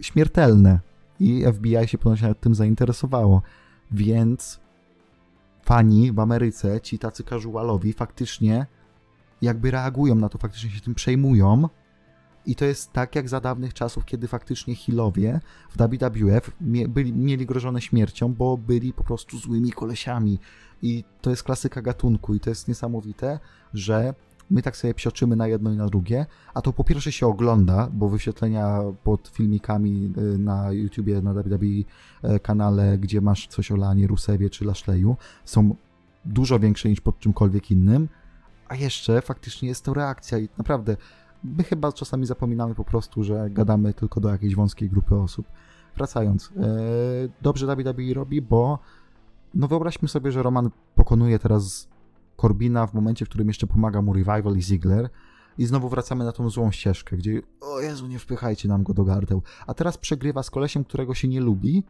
śmiertelne 0.00 0.80
i 1.20 1.44
FBI 1.52 1.88
się 1.88 1.98
ponoć 1.98 2.20
tym 2.40 2.54
zainteresowało. 2.54 3.42
Więc 3.90 4.60
fani 5.62 6.12
w 6.12 6.20
Ameryce, 6.20 6.80
ci 6.80 6.98
tacy 6.98 7.24
casualowi, 7.24 7.92
faktycznie 7.92 8.66
jakby 9.42 9.70
reagują 9.70 10.14
na 10.14 10.28
to, 10.28 10.38
faktycznie 10.38 10.70
się 10.70 10.80
tym 10.80 10.94
przejmują. 10.94 11.68
I 12.46 12.54
to 12.54 12.64
jest 12.64 12.92
tak 12.92 13.14
jak 13.16 13.28
za 13.28 13.40
dawnych 13.40 13.74
czasów, 13.74 14.04
kiedy 14.04 14.28
faktycznie 14.28 14.74
Hillowie 14.74 15.40
w 15.70 15.76
WWF 15.76 16.50
byli, 16.88 17.12
mieli 17.12 17.46
grożone 17.46 17.80
śmiercią, 17.80 18.34
bo 18.34 18.56
byli 18.56 18.92
po 18.92 19.04
prostu 19.04 19.38
złymi 19.38 19.72
kolesiami. 19.72 20.38
I 20.82 21.04
to 21.20 21.30
jest 21.30 21.42
klasyka 21.42 21.82
gatunku 21.82 22.34
i 22.34 22.40
to 22.40 22.50
jest 22.50 22.68
niesamowite, 22.68 23.38
że 23.74 24.14
my 24.50 24.62
tak 24.62 24.76
sobie 24.76 24.94
psioczymy 24.94 25.36
na 25.36 25.48
jedno 25.48 25.72
i 25.72 25.76
na 25.76 25.86
drugie, 25.86 26.26
a 26.54 26.62
to 26.62 26.72
po 26.72 26.84
pierwsze 26.84 27.12
się 27.12 27.26
ogląda, 27.26 27.88
bo 27.92 28.08
wyświetlenia 28.08 28.80
pod 29.04 29.28
filmikami 29.28 30.12
y, 30.18 30.38
na 30.38 30.72
YouTubie, 30.72 31.22
na 31.22 31.34
WWE 31.34 31.66
e, 32.22 32.38
kanale, 32.40 32.98
gdzie 32.98 33.20
masz 33.20 33.46
coś 33.46 33.72
o 33.72 33.76
Lanie 33.76 34.06
Rusewie 34.06 34.50
czy 34.50 34.64
Lashleyu, 34.64 35.16
są 35.44 35.76
dużo 36.24 36.58
większe 36.58 36.88
niż 36.88 37.00
pod 37.00 37.18
czymkolwiek 37.18 37.70
innym, 37.70 38.08
a 38.68 38.74
jeszcze 38.76 39.22
faktycznie 39.22 39.68
jest 39.68 39.84
to 39.84 39.94
reakcja 39.94 40.38
i 40.38 40.48
naprawdę 40.58 40.96
my 41.56 41.64
chyba 41.64 41.92
czasami 41.92 42.26
zapominamy 42.26 42.74
po 42.74 42.84
prostu, 42.84 43.24
że 43.24 43.50
gadamy 43.50 43.94
tylko 43.94 44.20
do 44.20 44.28
jakiejś 44.28 44.54
wąskiej 44.54 44.90
grupy 44.90 45.14
osób. 45.14 45.46
Wracając, 45.96 46.52
e, 46.56 46.68
dobrze 47.42 47.66
WWE 47.66 48.14
robi, 48.14 48.42
bo 48.42 48.78
no 49.54 49.68
wyobraźmy 49.68 50.08
sobie, 50.08 50.32
że 50.32 50.42
Roman 50.42 50.70
pokonuje 50.94 51.38
teraz 51.38 51.88
Corbina 52.36 52.86
w 52.86 52.94
momencie, 52.94 53.24
w 53.24 53.28
którym 53.28 53.48
jeszcze 53.48 53.66
pomaga 53.66 54.02
mu 54.02 54.12
Revival 54.12 54.56
i 54.56 54.62
Ziggler. 54.62 55.08
I 55.58 55.66
znowu 55.66 55.88
wracamy 55.88 56.24
na 56.24 56.32
tą 56.32 56.50
złą 56.50 56.70
ścieżkę, 56.70 57.16
gdzie 57.16 57.42
o 57.60 57.80
Jezu, 57.80 58.06
nie 58.06 58.18
wpychajcie 58.18 58.68
nam 58.68 58.82
go 58.82 58.94
do 58.94 59.04
gardeł. 59.04 59.42
A 59.66 59.74
teraz 59.74 59.98
przegrywa 59.98 60.42
z 60.42 60.50
kolesiem, 60.50 60.84
którego 60.84 61.14
się 61.14 61.28
nie 61.28 61.40
lubi 61.40 61.84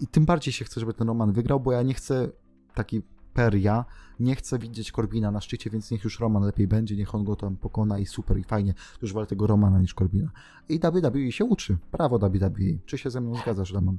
i 0.00 0.06
tym 0.06 0.24
bardziej 0.24 0.52
się 0.52 0.64
chce, 0.64 0.80
żeby 0.80 0.94
ten 0.94 1.08
Roman 1.08 1.32
wygrał, 1.32 1.60
bo 1.60 1.72
ja 1.72 1.82
nie 1.82 1.94
chcę, 1.94 2.28
taki 2.74 3.02
per 3.34 3.54
ja, 3.54 3.84
nie 4.20 4.34
chcę 4.34 4.58
widzieć 4.58 4.92
Corbina 4.92 5.30
na 5.30 5.40
szczycie, 5.40 5.70
więc 5.70 5.90
niech 5.90 6.04
już 6.04 6.20
Roman 6.20 6.42
lepiej 6.42 6.68
będzie, 6.68 6.96
niech 6.96 7.14
on 7.14 7.24
go 7.24 7.36
tam 7.36 7.56
pokona 7.56 7.98
i 7.98 8.06
super 8.06 8.38
i 8.38 8.44
fajnie. 8.44 8.74
Już 9.02 9.12
wolę 9.12 9.26
tego 9.26 9.46
Romana 9.46 9.80
niż 9.80 9.94
Corbina. 9.94 10.30
I 10.68 10.78
WWE 10.78 11.32
się 11.32 11.44
uczy. 11.44 11.78
Prawo 11.90 12.18
WWE. 12.18 12.78
Czy 12.86 12.98
się 12.98 13.10
ze 13.10 13.20
mną 13.20 13.34
zgadzasz, 13.34 13.72
Roman? 13.72 13.98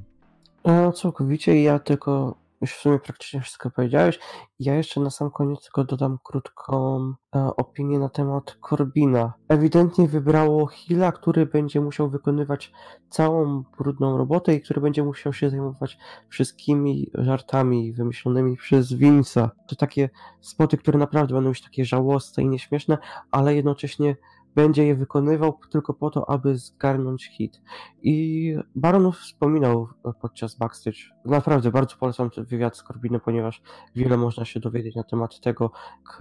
No, 0.65 0.91
całkowicie. 0.91 1.61
Ja 1.63 1.79
tylko 1.79 2.35
już 2.61 2.73
w 2.73 2.79
sumie 2.79 2.99
praktycznie 2.99 3.41
wszystko 3.41 3.71
powiedziałeś. 3.71 4.19
Ja 4.59 4.75
jeszcze 4.75 5.01
na 5.01 5.09
sam 5.09 5.31
koniec 5.31 5.63
tylko 5.63 5.83
dodam 5.83 6.17
krótką 6.23 6.99
e, 7.35 7.45
opinię 7.55 7.99
na 7.99 8.09
temat 8.09 8.57
Corbina. 8.69 9.33
Ewidentnie 9.47 10.07
wybrało 10.07 10.67
Hilla, 10.67 11.11
który 11.11 11.45
będzie 11.45 11.81
musiał 11.81 12.09
wykonywać 12.09 12.71
całą 13.09 13.63
brudną 13.77 14.17
robotę 14.17 14.55
i 14.55 14.61
który 14.61 14.81
będzie 14.81 15.03
musiał 15.03 15.33
się 15.33 15.49
zajmować 15.49 15.97
wszystkimi 16.29 17.11
żartami 17.13 17.93
wymyślonymi 17.93 18.57
przez 18.57 18.93
Vince'a. 18.93 19.49
To 19.67 19.75
takie 19.75 20.09
spoty, 20.41 20.77
które 20.77 20.99
naprawdę 20.99 21.33
będą 21.33 21.49
już 21.49 21.61
takie 21.61 21.85
żałosne 21.85 22.43
i 22.43 22.47
nieśmieszne, 22.47 22.97
ale 23.31 23.55
jednocześnie 23.55 24.15
będzie 24.55 24.85
je 24.85 24.95
wykonywał 24.95 25.59
tylko 25.71 25.93
po 25.93 26.09
to, 26.09 26.29
aby 26.29 26.57
zgarnąć 26.57 27.25
hit. 27.25 27.61
I 28.03 28.55
Baronów 28.75 29.17
wspominał 29.17 29.87
podczas 30.21 30.55
backstage. 30.55 30.99
Naprawdę 31.25 31.71
bardzo 31.71 31.95
polecam 31.97 32.29
ten 32.29 32.45
wywiad 32.45 32.77
z 32.77 32.83
Corbinem, 32.83 33.21
ponieważ 33.21 33.61
wiele 33.95 34.17
można 34.17 34.45
się 34.45 34.59
dowiedzieć 34.59 34.95
na 34.95 35.03
temat 35.03 35.39
tego, 35.39 35.71
jak 36.05 36.19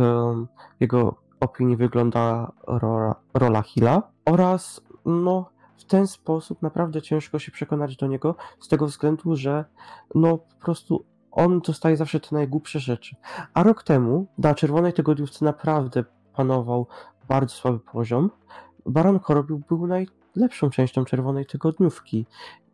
jego 0.81 1.14
opinii 1.40 1.77
wygląda 1.77 2.53
rola, 2.66 3.14
rola 3.35 3.62
oraz 4.25 4.81
no 5.05 5.51
w 5.79 5.85
ten 5.85 6.07
sposób 6.07 6.62
naprawdę 6.62 7.03
ciężko 7.03 7.38
się 7.38 7.53
przekonać 7.53 7.97
do 7.97 8.07
niego 8.07 8.35
z 8.61 8.69
tego 8.69 8.87
względu, 8.87 9.37
że 9.37 9.64
no 10.14 10.38
po 10.38 10.64
prostu 10.64 11.05
on 11.31 11.61
dostaje 11.61 11.97
zawsze 11.97 12.21
te 12.21 12.29
najgłupsze 12.33 12.81
rzeczy. 12.81 13.16
A 13.55 13.62
rok 13.62 13.83
temu 13.83 14.27
na 14.38 14.55
czerwonej 14.55 14.93
tygodniówce 14.93 15.45
naprawdę 15.45 16.05
panował 16.35 16.87
bardzo 17.31 17.55
słaby 17.55 17.79
poziom. 17.79 18.31
Baron 18.87 19.21
Corbin 19.21 19.62
był 19.69 19.87
najlepszą 19.87 20.71
częścią 20.71 21.05
czerwonej 21.05 21.47
tygodniówki 21.47 22.27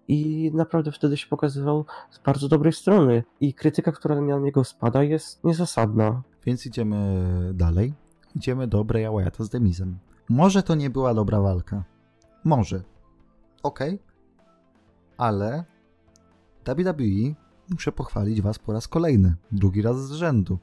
i 0.08 0.50
naprawdę 0.54 0.92
wtedy 0.92 1.16
się 1.16 1.26
pokazywał 1.26 1.84
z 2.10 2.18
bardzo 2.18 2.48
dobrej 2.48 2.72
strony 2.72 3.24
i 3.40 3.54
krytyka, 3.54 3.92
która 3.92 4.20
na 4.20 4.38
niego 4.38 4.64
spada 4.64 5.02
jest 5.02 5.44
niezasadna. 5.44 6.22
Więc 6.44 6.66
idziemy 6.66 7.24
dalej. 7.54 7.94
Idziemy 8.36 8.66
do 8.66 8.84
Breya 8.84 9.10
Wyatta 9.16 9.44
z 9.44 9.48
Demizem. 9.48 9.98
Może 10.28 10.62
to 10.62 10.74
nie 10.74 10.90
była 10.90 11.14
dobra 11.14 11.40
walka. 11.40 11.84
Może. 12.44 12.82
Okej. 13.62 13.94
Okay. 13.94 14.06
Ale 15.16 15.64
WWE 16.66 17.34
muszę 17.70 17.92
pochwalić 17.92 18.42
was 18.42 18.58
po 18.58 18.72
raz 18.72 18.88
kolejny. 18.88 19.34
Drugi 19.52 19.82
raz 19.82 20.08
z 20.08 20.12
rzędu 20.12 20.58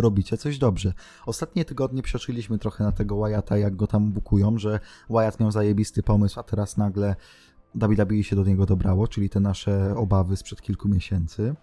robicie 0.00 0.36
coś 0.36 0.58
dobrze. 0.58 0.92
Ostatnie 1.26 1.64
tygodnie 1.64 2.02
przeczyliśmy 2.02 2.58
trochę 2.58 2.84
na 2.84 2.92
tego 2.92 3.16
Wyatta, 3.16 3.58
jak 3.58 3.76
go 3.76 3.86
tam 3.86 4.12
bukują, 4.12 4.58
że 4.58 4.80
Wyatt 5.10 5.40
miał 5.40 5.50
zajebisty 5.50 6.02
pomysł, 6.02 6.40
a 6.40 6.42
teraz 6.42 6.76
nagle 6.76 7.16
WWE 7.74 8.24
się 8.24 8.36
do 8.36 8.44
niego 8.44 8.66
dobrało, 8.66 9.08
czyli 9.08 9.30
te 9.30 9.40
nasze 9.40 9.94
obawy 9.96 10.36
sprzed 10.36 10.62
kilku 10.62 10.88
miesięcy. 10.88 11.54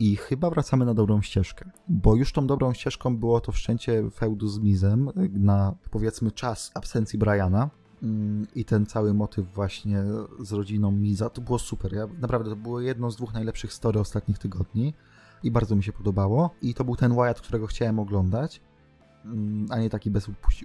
I 0.00 0.16
chyba 0.16 0.50
wracamy 0.50 0.84
na 0.84 0.94
dobrą 0.94 1.22
ścieżkę, 1.22 1.70
bo 1.88 2.14
już 2.14 2.32
tą 2.32 2.46
dobrą 2.46 2.72
ścieżką 2.72 3.16
było 3.16 3.40
to 3.40 3.52
wszczęcie 3.52 4.10
feudu 4.10 4.48
z 4.48 4.58
Mizem 4.58 5.10
na 5.32 5.74
powiedzmy 5.90 6.32
czas 6.32 6.70
absencji 6.74 7.18
Briana, 7.18 7.70
mm, 8.02 8.46
i 8.54 8.64
ten 8.64 8.86
cały 8.86 9.14
motyw 9.14 9.54
właśnie 9.54 10.04
z 10.40 10.52
rodziną 10.52 10.90
Miza, 10.90 11.30
to 11.30 11.40
było 11.40 11.58
super. 11.58 11.92
Ja, 11.92 12.06
naprawdę 12.20 12.50
to 12.50 12.56
było 12.56 12.80
jedno 12.80 13.10
z 13.10 13.16
dwóch 13.16 13.34
najlepszych 13.34 13.72
story 13.72 14.00
ostatnich 14.00 14.38
tygodni 14.38 14.94
i 15.42 15.50
bardzo 15.50 15.76
mi 15.76 15.82
się 15.84 15.92
podobało. 15.92 16.50
I 16.62 16.74
to 16.74 16.84
był 16.84 16.96
ten 16.96 17.14
Wyatt, 17.14 17.40
którego 17.40 17.66
chciałem 17.66 17.98
oglądać, 17.98 18.60
mm, 19.24 19.66
a 19.70 19.78
nie 19.78 19.90
taki 19.90 20.10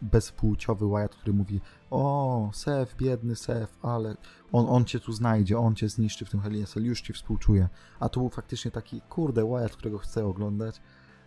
bezpłciowy 0.02 0.90
Wyatt, 0.90 1.16
który 1.16 1.34
mówi 1.34 1.62
o, 1.92 2.50
Sef, 2.54 2.96
biedny 2.96 3.36
Sef, 3.36 3.78
ale 3.82 4.16
on, 4.52 4.66
on 4.70 4.86
cię 4.86 5.00
tu 5.00 5.12
znajdzie, 5.12 5.58
on 5.58 5.76
cię 5.76 5.90
zniszczy 5.90 6.26
w 6.26 6.30
tym 6.30 6.42
Hell 6.42 6.86
już 6.86 7.02
ci 7.02 7.14
współczuję. 7.14 7.70
A 8.00 8.10
to 8.10 8.20
był 8.20 8.30
faktycznie 8.30 8.72
taki, 8.72 9.02
kurde, 9.02 9.50
Wyatt, 9.50 9.76
którego 9.76 9.98
chcę 9.98 10.26
oglądać 10.26 10.82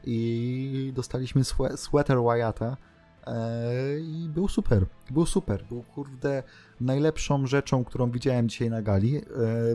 i 0.04 0.92
dostaliśmy 0.94 1.42
sweater 1.76 2.18
Wyatta 2.22 2.76
e, 3.26 4.00
i 4.00 4.28
był 4.28 4.48
super, 4.48 4.86
był 5.10 5.26
super, 5.26 5.64
był 5.68 5.82
kurde 5.82 6.42
najlepszą 6.80 7.46
rzeczą, 7.46 7.84
którą 7.84 8.10
widziałem 8.10 8.48
dzisiaj 8.48 8.70
na 8.70 8.82
gali, 8.82 9.16
e, 9.16 9.22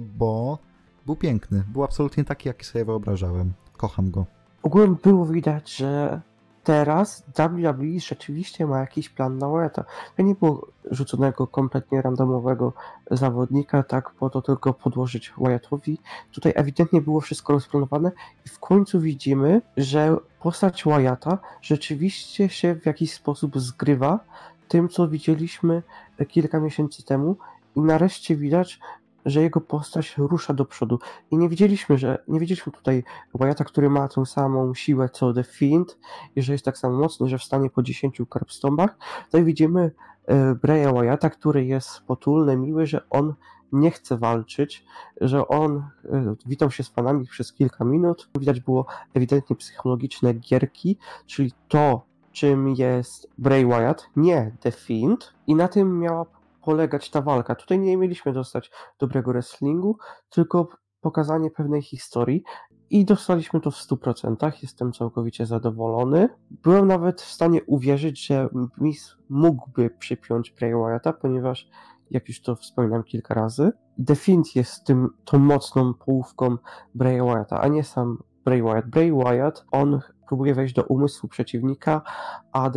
bo 0.02 0.60
był 1.06 1.16
piękny, 1.16 1.64
był 1.68 1.84
absolutnie 1.84 2.24
taki, 2.24 2.48
jaki 2.48 2.66
sobie 2.66 2.86
wyobrażałem. 2.86 3.54
Kocham 3.78 4.12
go. 4.12 4.26
Ogólnie 4.64 4.96
było 5.04 5.26
widać, 5.26 5.76
że 5.76 6.22
teraz 6.64 7.24
WWE 7.38 8.00
rzeczywiście 8.00 8.68
ma 8.68 8.80
jakiś 8.80 9.10
plan 9.10 9.38
na 9.38 9.50
Wyatta. 9.50 9.84
To 10.18 10.24
nie 10.24 10.36
było 10.36 10.68
rzuconego 10.92 11.48
kompletnie 11.48 12.02
randomowego 12.02 12.74
zawodnika, 13.12 13.84
tak 13.84 14.10
po 14.10 14.30
to 14.30 14.42
tylko 14.42 14.74
podłożyć 14.74 15.34
Wyattowi. 15.38 15.98
Tutaj 16.32 16.54
ewidentnie 16.56 17.02
było 17.02 17.22
wszystko 17.22 17.54
rozplanowane 17.54 18.12
i 18.46 18.50
w 18.50 18.60
końcu 18.60 19.00
widzimy, 19.00 19.62
że 19.78 20.18
postać 20.40 20.84
Wyatta 20.84 21.38
rzeczywiście 21.62 22.50
się 22.50 22.76
w 22.76 22.86
jakiś 22.86 23.14
sposób 23.14 23.60
zgrywa 23.60 24.20
tym, 24.68 24.90
co 24.90 25.08
widzieliśmy 25.08 25.84
kilka 26.28 26.60
miesięcy 26.60 27.04
temu 27.04 27.38
i 27.76 27.82
nareszcie 27.82 28.36
widać, 28.36 28.80
że 29.26 29.42
jego 29.42 29.62
postać 29.62 30.18
rusza 30.18 30.54
do 30.54 30.66
przodu. 30.66 31.00
I 31.32 31.38
nie 31.38 31.50
widzieliśmy, 31.50 31.98
że 31.98 32.24
nie 32.28 32.40
widzieliśmy 32.40 32.72
tutaj 32.72 33.04
Wyatta, 33.34 33.64
który 33.64 33.90
ma 33.90 34.08
tą 34.08 34.26
samą 34.26 34.74
siłę 34.74 35.10
co 35.10 35.34
The 35.34 35.44
Fiend 35.44 35.98
i 36.36 36.42
że 36.42 36.52
jest 36.52 36.66
tak 36.66 36.78
samo 36.78 36.98
mocny, 36.98 37.28
że 37.28 37.38
wstanie 37.38 37.70
po 37.70 37.84
10 37.84 38.22
karpstombach. 38.30 38.98
Tutaj 39.26 39.44
widzimy 39.44 39.92
e, 40.26 40.56
Breya 40.56 40.94
Wyatta, 40.94 41.30
który 41.30 41.66
jest 41.66 42.02
potulny, 42.02 42.58
miły, 42.58 42.86
że 42.86 43.10
on 43.10 43.34
nie 43.72 43.92
chce 43.92 44.18
walczyć, 44.18 44.86
że 45.22 45.48
on 45.48 45.84
e, 46.06 46.36
witał 46.46 46.72
się 46.72 46.84
z 46.84 46.90
fanami 46.90 47.26
przez 47.26 47.54
kilka 47.54 47.86
minut. 47.86 48.30
Widać 48.40 48.60
było 48.60 48.86
ewidentnie 49.14 49.56
psychologiczne 49.56 50.34
gierki, 50.34 50.98
czyli 51.26 51.52
to, 51.68 52.06
czym 52.32 52.70
jest 52.70 53.30
Bray 53.38 53.66
Wyatt, 53.66 54.10
nie 54.16 54.52
The 54.60 54.72
Fiend. 54.72 55.34
I 55.48 55.56
na 55.56 55.68
tym 55.68 56.00
miała 56.00 56.26
polegać 56.62 57.10
ta 57.10 57.22
walka. 57.22 57.56
Tutaj 57.56 57.80
nie 57.80 57.98
mieliśmy 57.98 58.34
dostać 58.34 58.72
dobrego 59.00 59.32
wrestlingu, 59.32 59.98
tylko 60.30 60.68
pokazanie 61.02 61.52
pewnej 61.52 61.82
historii 61.82 62.44
i 62.90 63.06
dostaliśmy 63.06 63.62
to 63.62 63.72
w 63.72 63.76
100%. 63.76 64.52
Jestem 64.62 64.94
całkowicie 64.94 65.46
zadowolony. 65.46 66.30
Byłem 66.52 66.88
nawet 66.88 67.22
w 67.22 67.32
stanie 67.32 67.64
uwierzyć, 67.64 68.26
że 68.28 68.50
Miss 68.78 69.16
mógłby 69.30 69.90
przypiąć 69.90 70.52
Bray 70.52 70.74
Wyatta, 70.74 71.14
ponieważ 71.14 71.70
jak 72.12 72.28
już 72.28 72.42
to 72.42 72.56
wspominam 72.56 73.04
kilka 73.04 73.34
razy, 73.34 73.72
The 74.08 74.16
Fiend 74.16 74.56
jest 74.56 74.84
tym, 74.84 75.10
tą 75.26 75.40
mocną 75.40 75.94
połówką 75.94 76.58
Bray 76.96 77.22
Wyatta, 77.22 77.62
a 77.62 77.68
nie 77.68 77.84
sam 77.84 78.18
Bray 78.46 78.62
Wyatt. 78.62 78.88
Bray 78.88 79.12
Wyatt, 79.12 79.66
on 79.72 80.00
próbuje 80.28 80.56
wejść 80.56 80.74
do 80.74 80.84
umysłu 80.84 81.30
przeciwnika, 81.30 82.02
a 82.52 82.70
y, 82.70 82.72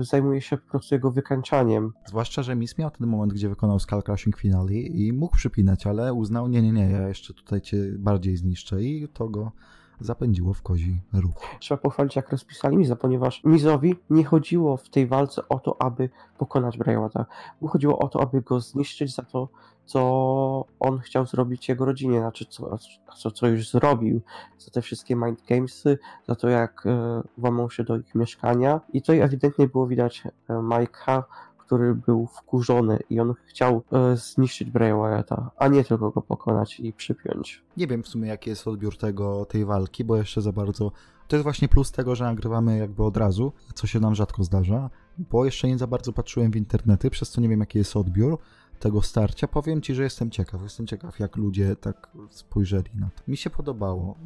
zajmuje 0.00 0.40
się 0.40 0.56
po 0.56 0.70
prostu 0.70 0.94
jego 0.94 1.10
wykańczaniem. 1.10 1.92
Zwłaszcza, 2.06 2.42
że 2.42 2.56
Miss 2.56 2.78
miał 2.78 2.90
ten 2.90 3.06
moment, 3.06 3.32
gdzie 3.32 3.48
wykonał 3.48 3.78
Skull 3.78 4.02
Crushing 4.02 4.36
Finale 4.36 4.72
i 4.74 5.12
mógł 5.12 5.36
przypinać, 5.36 5.86
ale 5.86 6.14
uznał, 6.14 6.48
nie, 6.48 6.62
nie, 6.62 6.72
nie, 6.72 6.90
ja 6.90 7.08
jeszcze 7.08 7.34
tutaj 7.34 7.60
cię 7.60 7.76
bardziej 7.98 8.36
zniszczę 8.36 8.82
i 8.82 9.08
to 9.08 9.28
go 9.28 9.52
zapędziło 10.00 10.54
w 10.54 10.62
kozi 10.62 11.00
róg. 11.12 11.34
Trzeba 11.60 11.78
pochwalić, 11.78 12.16
jak 12.16 12.30
rozpisali 12.30 12.76
Miza, 12.76 12.96
ponieważ 12.96 13.44
Mizowi 13.44 13.94
nie 14.10 14.24
chodziło 14.24 14.76
w 14.76 14.88
tej 14.88 15.06
walce 15.06 15.48
o 15.48 15.58
to, 15.58 15.82
aby 15.82 16.10
pokonać 16.38 16.78
Bray 16.78 16.96
Wyatta. 16.96 17.26
Mu 17.60 17.68
chodziło 17.68 17.98
o 17.98 18.08
to, 18.08 18.22
aby 18.22 18.42
go 18.42 18.60
zniszczyć 18.60 19.14
za 19.14 19.22
to, 19.22 19.48
co 19.86 20.66
on 20.80 20.98
chciał 20.98 21.26
zrobić 21.26 21.68
jego 21.68 21.84
rodzinie, 21.84 22.20
znaczy 22.20 22.46
co, 22.46 22.78
co, 23.16 23.30
co 23.30 23.46
już 23.46 23.70
zrobił, 23.70 24.20
za 24.58 24.70
te 24.70 24.82
wszystkie 24.82 25.16
mind 25.16 25.42
gamesy, 25.48 25.98
za 26.28 26.34
to 26.34 26.48
jak 26.48 26.86
e, 26.86 27.22
włamał 27.38 27.70
się 27.70 27.84
do 27.84 27.96
ich 27.96 28.14
mieszkania 28.14 28.80
i 28.92 29.00
tutaj 29.00 29.20
ewidentnie 29.20 29.68
było 29.68 29.86
widać 29.86 30.22
e, 30.26 30.52
Mike'a, 30.52 31.22
który 31.58 31.94
był 31.94 32.26
wkurzony 32.26 32.98
i 33.10 33.20
on 33.20 33.34
chciał 33.46 33.82
e, 33.92 34.16
zniszczyć 34.16 34.70
Bray 34.70 34.92
Wyatta, 34.92 35.50
a 35.56 35.68
nie 35.68 35.84
tylko 35.84 36.10
go 36.10 36.22
pokonać 36.22 36.80
i 36.80 36.92
przypiąć. 36.92 37.62
Nie 37.76 37.86
wiem 37.86 38.02
w 38.02 38.08
sumie 38.08 38.28
jaki 38.28 38.50
jest 38.50 38.68
odbiór 38.68 38.96
tego, 38.96 39.44
tej 39.44 39.64
walki, 39.64 40.04
bo 40.04 40.16
jeszcze 40.16 40.42
za 40.42 40.52
bardzo... 40.52 40.92
To 41.28 41.36
jest 41.36 41.42
właśnie 41.42 41.68
plus 41.68 41.92
tego, 41.92 42.14
że 42.14 42.24
nagrywamy 42.24 42.78
jakby 42.78 43.04
od 43.04 43.16
razu, 43.16 43.52
co 43.74 43.86
się 43.86 44.00
nam 44.00 44.14
rzadko 44.14 44.44
zdarza, 44.44 44.90
bo 45.18 45.44
jeszcze 45.44 45.68
nie 45.68 45.78
za 45.78 45.86
bardzo 45.86 46.12
patrzyłem 46.12 46.50
w 46.52 46.56
internety, 46.56 47.10
przez 47.10 47.30
co 47.30 47.40
nie 47.40 47.48
wiem 47.48 47.60
jaki 47.60 47.78
jest 47.78 47.96
odbiór 47.96 48.38
tego 48.78 49.02
starcia. 49.02 49.48
Powiem 49.48 49.82
ci, 49.82 49.94
że 49.94 50.02
jestem 50.02 50.30
ciekaw. 50.30 50.62
Jestem 50.62 50.86
ciekaw, 50.86 51.18
jak 51.18 51.36
ludzie 51.36 51.76
tak 51.76 52.10
spojrzeli 52.30 52.90
na 52.94 53.06
to. 53.06 53.22
Mi 53.28 53.36
się 53.36 53.50
podobało. 53.50 54.16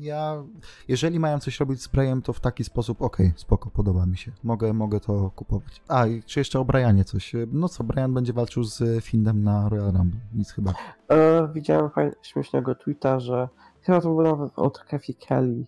Ja, 0.00 0.44
jeżeli 0.88 1.20
mają 1.20 1.38
coś 1.38 1.60
robić 1.60 1.82
z 1.82 1.88
Brayem, 1.88 2.22
to 2.22 2.32
w 2.32 2.40
taki 2.40 2.64
sposób, 2.64 3.02
okej, 3.02 3.26
okay, 3.26 3.38
spoko, 3.38 3.70
podoba 3.70 4.06
mi 4.06 4.16
się. 4.16 4.32
Mogę, 4.44 4.72
mogę 4.72 5.00
to 5.00 5.30
kupować. 5.30 5.82
A, 5.88 6.04
czy 6.26 6.40
jeszcze 6.40 6.60
o 6.60 6.64
Brianie 6.64 7.04
coś? 7.04 7.32
No 7.52 7.68
co, 7.68 7.84
Brian 7.84 8.14
będzie 8.14 8.32
walczył 8.32 8.64
z 8.64 9.04
Findem 9.04 9.42
na 9.42 9.68
Royal 9.68 9.92
Rumble. 9.92 10.20
Nic 10.34 10.50
chyba. 10.50 10.74
E, 11.08 11.48
widziałem 11.54 11.90
fajnie, 11.90 12.12
śmiesznego 12.22 12.74
tweeta, 12.74 13.20
że 13.20 13.48
chyba 13.82 14.00
to 14.00 14.08
było 14.08 14.22
nawet 14.22 14.52
od 14.56 14.78
Kathy 14.78 15.14
Kelly, 15.14 15.64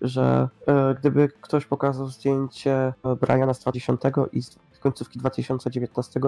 że 0.00 0.48
e, 0.66 0.94
gdyby 0.94 1.28
ktoś 1.28 1.66
pokazał 1.66 2.06
zdjęcie 2.06 2.92
Briana 3.20 3.54
z 3.54 3.60
2010 3.60 4.00
i 4.32 4.42
końcówki 4.82 5.18
2019 5.18 6.20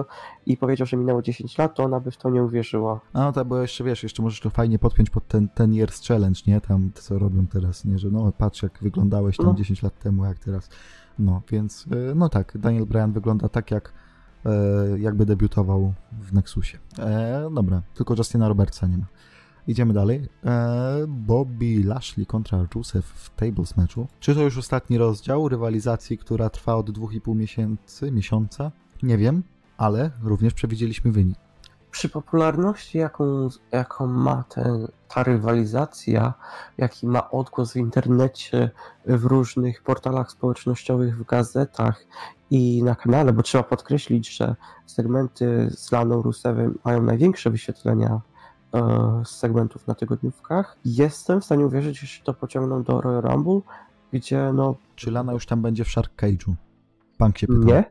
i 0.45 0.57
powiedział, 0.57 0.87
że 0.87 0.97
minęło 0.97 1.21
10 1.21 1.57
lat, 1.57 1.75
to 1.75 1.83
ona 1.83 1.99
by 1.99 2.11
w 2.11 2.17
to 2.17 2.29
nie 2.29 2.43
uwierzyła. 2.43 2.99
A 3.13 3.19
no 3.19 3.31
tak, 3.31 3.47
bo 3.47 3.61
jeszcze 3.61 3.83
wiesz, 3.83 4.03
jeszcze 4.03 4.23
możesz 4.23 4.39
to 4.39 4.49
fajnie 4.49 4.79
podpiąć 4.79 5.09
pod 5.09 5.27
ten, 5.27 5.49
ten 5.49 5.73
years 5.73 6.07
challenge, 6.07 6.39
nie? 6.47 6.61
Tam 6.61 6.91
co 6.93 7.19
robią 7.19 7.47
teraz, 7.47 7.85
nie? 7.85 7.99
Że 7.99 8.09
no 8.11 8.31
patrz 8.31 8.63
jak 8.63 8.79
wyglądałeś 8.81 9.37
tam 9.37 9.45
no. 9.45 9.53
10 9.53 9.83
lat 9.83 9.99
temu, 9.99 10.25
jak 10.25 10.39
teraz. 10.39 10.69
No, 11.19 11.41
więc 11.51 11.85
e, 12.11 12.15
no 12.15 12.29
tak, 12.29 12.57
Daniel 12.57 12.85
Bryan 12.85 13.11
wygląda 13.11 13.49
tak 13.49 13.71
jak 13.71 13.93
e, 14.45 14.99
jakby 14.99 15.25
debiutował 15.25 15.93
w 16.21 16.33
Nexusie. 16.33 16.77
E, 16.99 17.49
dobra, 17.53 17.81
tylko 17.93 18.15
Justina 18.17 18.47
Robertsa 18.47 18.87
nie 18.87 18.97
ma. 18.97 19.05
Idziemy 19.67 19.93
dalej. 19.93 20.29
Eee, 20.43 21.07
Bobby 21.07 21.83
Lashley 21.85 22.25
kontra 22.25 22.65
Rusev 22.75 23.07
w 23.15 23.29
tables 23.29 23.77
meczu. 23.77 24.07
Czy 24.19 24.35
to 24.35 24.41
już 24.41 24.57
ostatni 24.57 24.97
rozdział 24.97 25.49
rywalizacji, 25.49 26.17
która 26.17 26.49
trwa 26.49 26.75
od 26.75 26.89
2,5 26.89 27.35
miesięcy, 27.35 28.11
miesiąca? 28.11 28.71
Nie 29.03 29.17
wiem, 29.17 29.43
ale 29.77 30.11
również 30.23 30.53
przewidzieliśmy 30.53 31.11
wynik. 31.11 31.37
Przy 31.91 32.09
popularności, 32.09 32.97
jaką, 32.97 33.49
jaką 33.71 34.07
ma 34.07 34.43
ten, 34.43 34.87
ta 35.07 35.23
rywalizacja, 35.23 36.33
jaki 36.77 37.07
ma 37.07 37.31
odgłos 37.31 37.73
w 37.73 37.75
internecie, 37.75 38.71
w 39.05 39.25
różnych 39.25 39.83
portalach 39.83 40.31
społecznościowych, 40.31 41.17
w 41.17 41.25
gazetach 41.25 42.05
i 42.51 42.83
na 42.83 42.95
kanale, 42.95 43.33
bo 43.33 43.43
trzeba 43.43 43.63
podkreślić, 43.63 44.37
że 44.37 44.55
segmenty 44.85 45.69
z 45.75 45.91
Laną 45.91 46.21
Rusewem 46.21 46.79
mają 46.85 47.01
największe 47.01 47.49
wyświetlenia 47.49 48.21
z 49.25 49.29
segmentów 49.29 49.87
na 49.87 49.95
tygodniówkach. 49.95 50.77
Jestem 50.85 51.41
w 51.41 51.45
stanie 51.45 51.65
uwierzyć, 51.65 51.99
że 51.99 52.23
to 52.23 52.33
pociągną 52.33 52.83
do 52.83 53.01
Royal 53.01 53.21
Rumble, 53.21 53.61
gdzie 54.13 54.51
no... 54.53 54.75
Czy 54.95 55.11
Lana 55.11 55.33
już 55.33 55.45
tam 55.45 55.61
będzie 55.61 55.83
w 55.83 55.87
Shark 55.87 56.21
Cage'u? 56.21 56.53
Punk 57.17 57.37
się 57.37 57.47
pyta. 57.47 57.59
Nie, 57.65 57.83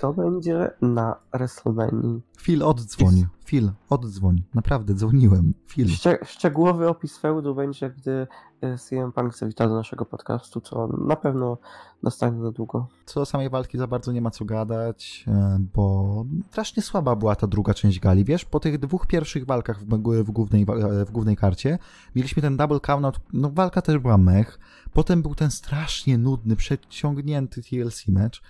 to 0.00 0.12
będzie 0.12 0.70
na 0.82 1.16
WrestleMania. 1.32 2.20
Phil 2.38 2.62
oddzwoń. 2.62 3.26
Phil, 3.44 3.70
oddzwoń. 3.90 4.42
Naprawdę, 4.54 4.94
dzwoniłem. 4.94 5.54
Phil. 5.66 5.88
Szcze 5.88 6.18
szczegółowy 6.24 6.88
opis 6.88 7.18
feudu 7.18 7.54
będzie, 7.54 7.90
gdy 7.90 8.26
e, 8.60 8.78
CM 8.78 9.12
Punk 9.12 9.36
zawita 9.36 9.68
do 9.68 9.74
naszego 9.74 10.04
podcastu, 10.04 10.60
co 10.60 10.86
na 10.86 11.16
pewno 11.16 11.58
nastanie 12.02 12.38
niedługo. 12.38 12.86
Co 13.04 13.20
do 13.20 13.26
samej 13.26 13.50
walki 13.50 13.78
za 13.78 13.86
bardzo 13.86 14.12
nie 14.12 14.20
ma 14.20 14.30
co 14.30 14.44
gadać, 14.44 15.24
e, 15.28 15.58
bo 15.74 16.24
strasznie 16.50 16.82
słaba 16.82 17.16
była 17.16 17.36
ta 17.36 17.46
druga 17.46 17.74
część 17.74 18.00
gali. 18.00 18.24
Wiesz, 18.24 18.44
po 18.44 18.60
tych 18.60 18.78
dwóch 18.78 19.06
pierwszych 19.06 19.46
walkach 19.46 19.80
w, 19.80 19.86
w, 20.24 20.30
głównej, 20.30 20.62
e, 20.62 21.04
w 21.04 21.10
głównej 21.10 21.36
karcie 21.36 21.78
mieliśmy 22.14 22.42
ten 22.42 22.56
double 22.56 22.80
count, 22.80 23.20
no 23.32 23.50
walka 23.50 23.82
też 23.82 23.98
była 23.98 24.18
mech. 24.18 24.58
Potem 24.92 25.22
był 25.22 25.34
ten 25.34 25.50
strasznie 25.50 26.18
nudny, 26.18 26.56
przeciągnięty 26.56 27.62
TLC 27.62 28.08
match. 28.08 28.40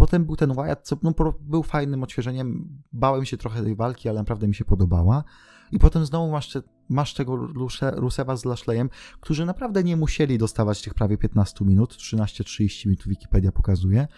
Potem 0.00 0.24
był 0.24 0.36
ten 0.36 0.54
Wyatt, 0.54 0.80
co 0.82 0.96
no, 1.02 1.12
był 1.40 1.62
fajnym 1.62 2.02
odświeżeniem. 2.02 2.78
Bałem 2.92 3.24
się 3.24 3.36
trochę 3.36 3.62
tej 3.62 3.76
walki, 3.76 4.08
ale 4.08 4.18
naprawdę 4.18 4.48
mi 4.48 4.54
się 4.54 4.64
podobała. 4.64 5.24
I 5.72 5.78
potem 5.78 6.06
znowu 6.06 6.32
masz, 6.32 6.58
masz 6.88 7.14
tego 7.14 7.36
Rusewa 7.94 8.36
z 8.36 8.44
Lashleyem, 8.44 8.90
którzy 9.20 9.46
naprawdę 9.46 9.84
nie 9.84 9.96
musieli 9.96 10.38
dostawać 10.38 10.82
tych 10.82 10.94
prawie 10.94 11.18
15 11.18 11.64
minut, 11.64 11.94
13-30 11.94 12.86
minut 12.86 13.08
Wikipedia 13.08 13.52
pokazuje. 13.52 14.08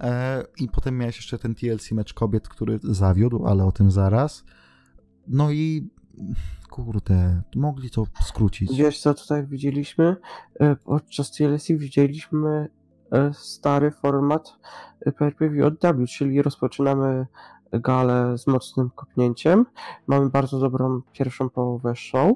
E, 0.00 0.44
I 0.58 0.68
potem 0.68 0.98
miałeś 0.98 1.16
jeszcze 1.16 1.38
ten 1.38 1.54
TLC 1.54 1.92
mecz 1.92 2.14
kobiet, 2.14 2.48
który 2.48 2.78
zawiódł, 2.82 3.46
ale 3.46 3.64
o 3.64 3.72
tym 3.72 3.90
zaraz. 3.90 4.44
No 5.28 5.50
i 5.50 5.90
kurde, 6.70 7.42
mogli 7.56 7.90
to 7.90 8.06
skrócić. 8.22 8.76
Wiesz 8.76 9.00
co 9.00 9.14
tutaj 9.14 9.46
widzieliśmy? 9.46 10.16
E, 10.60 10.76
podczas 10.76 11.30
TLC 11.30 11.68
widzieliśmy 11.68 12.68
stary 13.32 13.90
format 13.90 14.58
pay-per-view 15.18 15.66
od 15.66 15.74
W, 15.80 16.06
czyli 16.06 16.42
rozpoczynamy 16.42 17.26
galę 17.72 18.38
z 18.38 18.46
mocnym 18.46 18.90
kopnięciem. 18.90 19.66
Mamy 20.06 20.30
bardzo 20.30 20.58
dobrą 20.58 21.00
pierwszą 21.12 21.50
połowę 21.50 21.96
show, 21.96 22.30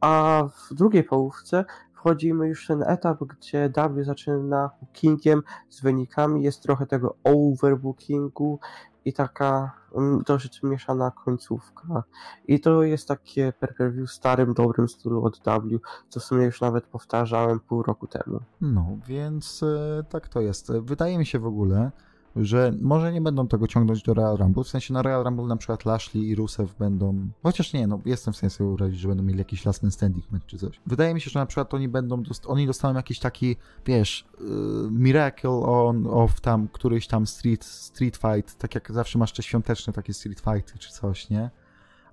a 0.00 0.42
w 0.54 0.74
drugiej 0.74 1.04
połówce 1.04 1.64
wchodzimy 1.94 2.48
już 2.48 2.64
w 2.64 2.68
ten 2.68 2.82
etap, 2.82 3.18
gdzie 3.24 3.72
W 3.90 4.04
zaczyna 4.04 4.70
bookingiem 4.80 5.42
z 5.68 5.82
wynikami, 5.82 6.42
jest 6.42 6.62
trochę 6.62 6.86
tego 6.86 7.16
overbookingu 7.24 8.60
i 9.04 9.12
taka 9.12 9.72
mm, 9.96 10.22
dosyć 10.26 10.62
mieszana 10.62 11.10
końcówka. 11.10 12.02
I 12.48 12.60
to 12.60 12.82
jest 12.82 13.08
takie 13.08 13.52
per-per-view 13.60 14.08
w 14.08 14.12
starym, 14.12 14.54
dobrym 14.54 14.88
stylu 14.88 15.24
od 15.24 15.38
W, 15.38 15.80
co 16.08 16.20
w 16.20 16.24
sumie 16.24 16.44
już 16.44 16.60
nawet 16.60 16.86
powtarzałem 16.86 17.60
pół 17.60 17.82
roku 17.82 18.06
temu. 18.06 18.40
No, 18.60 18.86
więc 19.06 19.62
e, 19.62 20.04
tak 20.08 20.28
to 20.28 20.40
jest. 20.40 20.72
Wydaje 20.72 21.18
mi 21.18 21.26
się 21.26 21.38
w 21.38 21.46
ogóle, 21.46 21.90
że 22.36 22.72
może 22.80 23.12
nie 23.12 23.20
będą 23.20 23.48
tego 23.48 23.66
ciągnąć 23.66 24.02
do 24.02 24.14
Royal 24.14 24.36
Rumble, 24.36 24.64
w 24.64 24.68
sensie 24.68 24.94
na 24.94 25.02
Royal 25.02 25.24
Rumble 25.24 25.46
na 25.46 25.56
przykład 25.56 25.84
Lashley 25.84 26.24
i 26.24 26.34
Rusev 26.34 26.72
będą, 26.78 27.28
chociaż 27.42 27.72
nie, 27.72 27.86
no 27.86 28.00
jestem 28.04 28.34
w 28.34 28.36
stanie 28.36 28.50
sobie 28.50 28.68
wyobrazić, 28.68 29.00
że 29.00 29.08
będą 29.08 29.24
mieli 29.24 29.38
jakiś 29.38 29.64
last 29.64 29.82
man 29.82 29.92
standing 29.92 30.30
match 30.30 30.46
czy 30.46 30.58
coś. 30.58 30.80
Wydaje 30.86 31.14
mi 31.14 31.20
się, 31.20 31.30
że 31.30 31.40
na 31.40 31.46
przykład 31.46 31.74
oni 31.74 31.88
będą, 31.88 32.22
oni 32.46 32.66
dostaną 32.66 32.94
jakiś 32.94 33.18
taki, 33.18 33.56
wiesz, 33.86 34.24
yy, 34.40 34.46
miracle 34.90 35.50
on, 35.50 36.06
of 36.06 36.40
tam, 36.40 36.68
któryś 36.68 37.06
tam 37.06 37.26
street, 37.26 37.64
street 37.64 38.16
fight, 38.16 38.58
tak 38.58 38.74
jak 38.74 38.92
zawsze 38.92 39.18
masz 39.18 39.32
te 39.32 39.42
świąteczne 39.42 39.92
takie 39.92 40.14
street 40.14 40.40
fighty 40.40 40.78
czy 40.78 40.92
coś, 40.92 41.30
nie? 41.30 41.50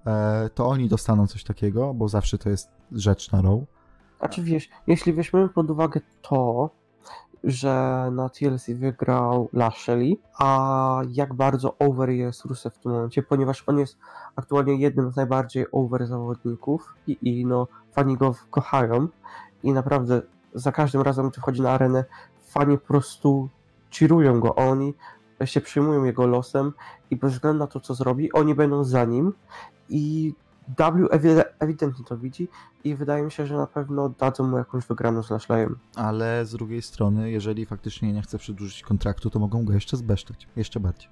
e, 0.05 0.49
to 0.55 0.67
oni 0.67 0.87
dostaną 0.87 1.27
coś 1.27 1.43
takiego, 1.43 1.93
bo 1.93 2.07
zawsze 2.07 2.37
to 2.37 2.49
jest 2.49 2.69
rzecz 2.91 3.31
na 3.31 3.41
row. 3.41 3.61
Znaczy 4.19 4.43
wiesz, 4.43 4.69
jeśli 4.87 5.13
weźmiemy 5.13 5.49
pod 5.49 5.71
uwagę 5.71 6.01
to, 6.21 6.69
że 7.43 8.09
na 8.11 8.29
TLC 8.29 8.69
wygrał 8.69 9.49
Lashley, 9.53 10.17
a 10.39 11.01
jak 11.11 11.33
bardzo 11.33 11.77
over 11.77 12.09
jest 12.09 12.45
Rusev 12.45 12.75
w 12.75 12.79
tym 12.79 12.91
momencie, 12.91 13.23
ponieważ 13.23 13.63
on 13.67 13.79
jest 13.79 13.97
aktualnie 14.35 14.75
jednym 14.75 15.11
z 15.11 15.15
najbardziej 15.15 15.65
over 15.71 16.07
zawodników 16.07 16.93
i, 17.07 17.17
i 17.21 17.45
no 17.45 17.67
fani 17.91 18.17
go 18.17 18.35
kochają 18.49 19.07
i 19.63 19.71
naprawdę 19.73 20.21
za 20.53 20.71
każdym 20.71 21.01
razem, 21.01 21.29
gdy 21.29 21.41
wchodzi 21.41 21.61
na 21.61 21.71
arenę, 21.71 22.05
fani 22.41 22.77
po 22.77 22.87
prostu 22.87 23.49
cheerują 23.99 24.39
go, 24.39 24.55
oni 24.55 24.93
się 25.45 25.61
przyjmują 25.61 26.03
jego 26.03 26.27
losem 26.27 26.73
i 27.11 27.15
bez 27.15 27.33
względu 27.33 27.59
na 27.59 27.67
to, 27.67 27.79
co 27.79 27.93
zrobi, 27.93 28.33
oni 28.33 28.55
będą 28.55 28.83
za 28.83 29.05
nim 29.05 29.33
i 29.89 30.33
W 30.77 31.07
ewidentnie 31.59 32.05
to 32.05 32.17
widzi 32.17 32.47
i 32.83 32.95
wydaje 32.95 33.23
mi 33.23 33.31
się, 33.31 33.47
że 33.47 33.57
na 33.57 33.67
pewno 33.67 34.09
dadzą 34.09 34.43
mu 34.43 34.57
jakąś 34.57 34.85
wygraną 34.85 35.23
z 35.23 35.29
Lashleyem. 35.29 35.77
Ale 35.95 36.45
z 36.45 36.51
drugiej 36.51 36.81
strony, 36.81 37.31
jeżeli 37.31 37.65
faktycznie 37.65 38.13
nie 38.13 38.21
chce 38.21 38.37
przedłużyć 38.37 38.83
kontraktu, 38.83 39.29
to 39.29 39.39
mogą 39.39 39.65
go 39.65 39.73
jeszcze 39.73 39.97
zbesztać. 39.97 40.47
Jeszcze 40.55 40.79
bardziej. 40.79 41.09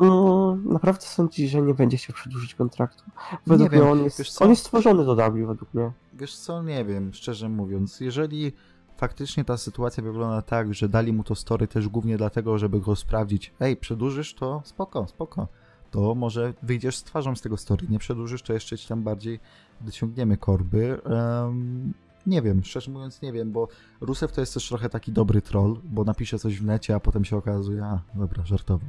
No, 0.00 0.56
naprawdę 0.64 1.02
sądzi, 1.02 1.48
że 1.48 1.62
nie 1.62 1.74
będzie 1.74 1.96
chciał 1.96 2.14
przedłużyć 2.14 2.54
kontraktu. 2.54 3.04
Według 3.46 3.72
mnie 3.72 3.84
on 3.84 4.04
jest, 4.04 4.42
on 4.42 4.50
jest 4.50 4.62
stworzony 4.62 5.04
do 5.04 5.30
W 5.30 5.46
według 5.46 5.74
mnie. 5.74 5.92
Wiesz 6.14 6.36
co, 6.36 6.62
nie 6.62 6.84
wiem, 6.84 7.12
szczerze 7.14 7.48
mówiąc, 7.48 8.00
jeżeli 8.00 8.52
faktycznie 8.96 9.44
ta 9.44 9.56
sytuacja 9.56 10.02
wygląda 10.02 10.42
tak, 10.42 10.74
że 10.74 10.88
dali 10.88 11.12
mu 11.12 11.24
to 11.24 11.34
story 11.34 11.68
też 11.68 11.88
głównie 11.88 12.16
dlatego, 12.16 12.58
żeby 12.58 12.80
go 12.80 12.96
sprawdzić, 12.96 13.54
ej, 13.60 13.76
przedłużysz 13.76 14.34
to? 14.34 14.62
Spoko, 14.64 15.06
spoko. 15.06 15.48
To 15.90 16.14
może 16.14 16.54
wyjdziesz 16.62 16.96
z 16.96 17.04
twarzą 17.04 17.36
z 17.36 17.40
tego 17.40 17.56
story, 17.56 17.86
nie 17.90 17.98
przedłużysz, 17.98 18.42
to 18.42 18.52
jeszcze 18.52 18.78
ci 18.78 18.88
tam 18.88 19.02
bardziej 19.02 19.40
dociągniemy 19.80 20.36
korby. 20.36 21.00
Em, 21.04 21.92
nie 22.26 22.42
wiem, 22.42 22.64
szczerze 22.64 22.90
mówiąc 22.90 23.22
nie 23.22 23.32
wiem, 23.32 23.52
bo 23.52 23.68
Rusev 24.00 24.32
to 24.34 24.40
jest 24.40 24.54
też 24.54 24.68
trochę 24.68 24.88
taki 24.88 25.12
dobry 25.12 25.42
troll, 25.42 25.80
bo 25.84 26.04
napisze 26.04 26.38
coś 26.38 26.60
w 26.60 26.64
necie, 26.64 26.94
a 26.94 27.00
potem 27.00 27.24
się 27.24 27.36
okazuje, 27.36 27.84
a 27.84 28.00
dobra, 28.14 28.44
żartował. 28.44 28.88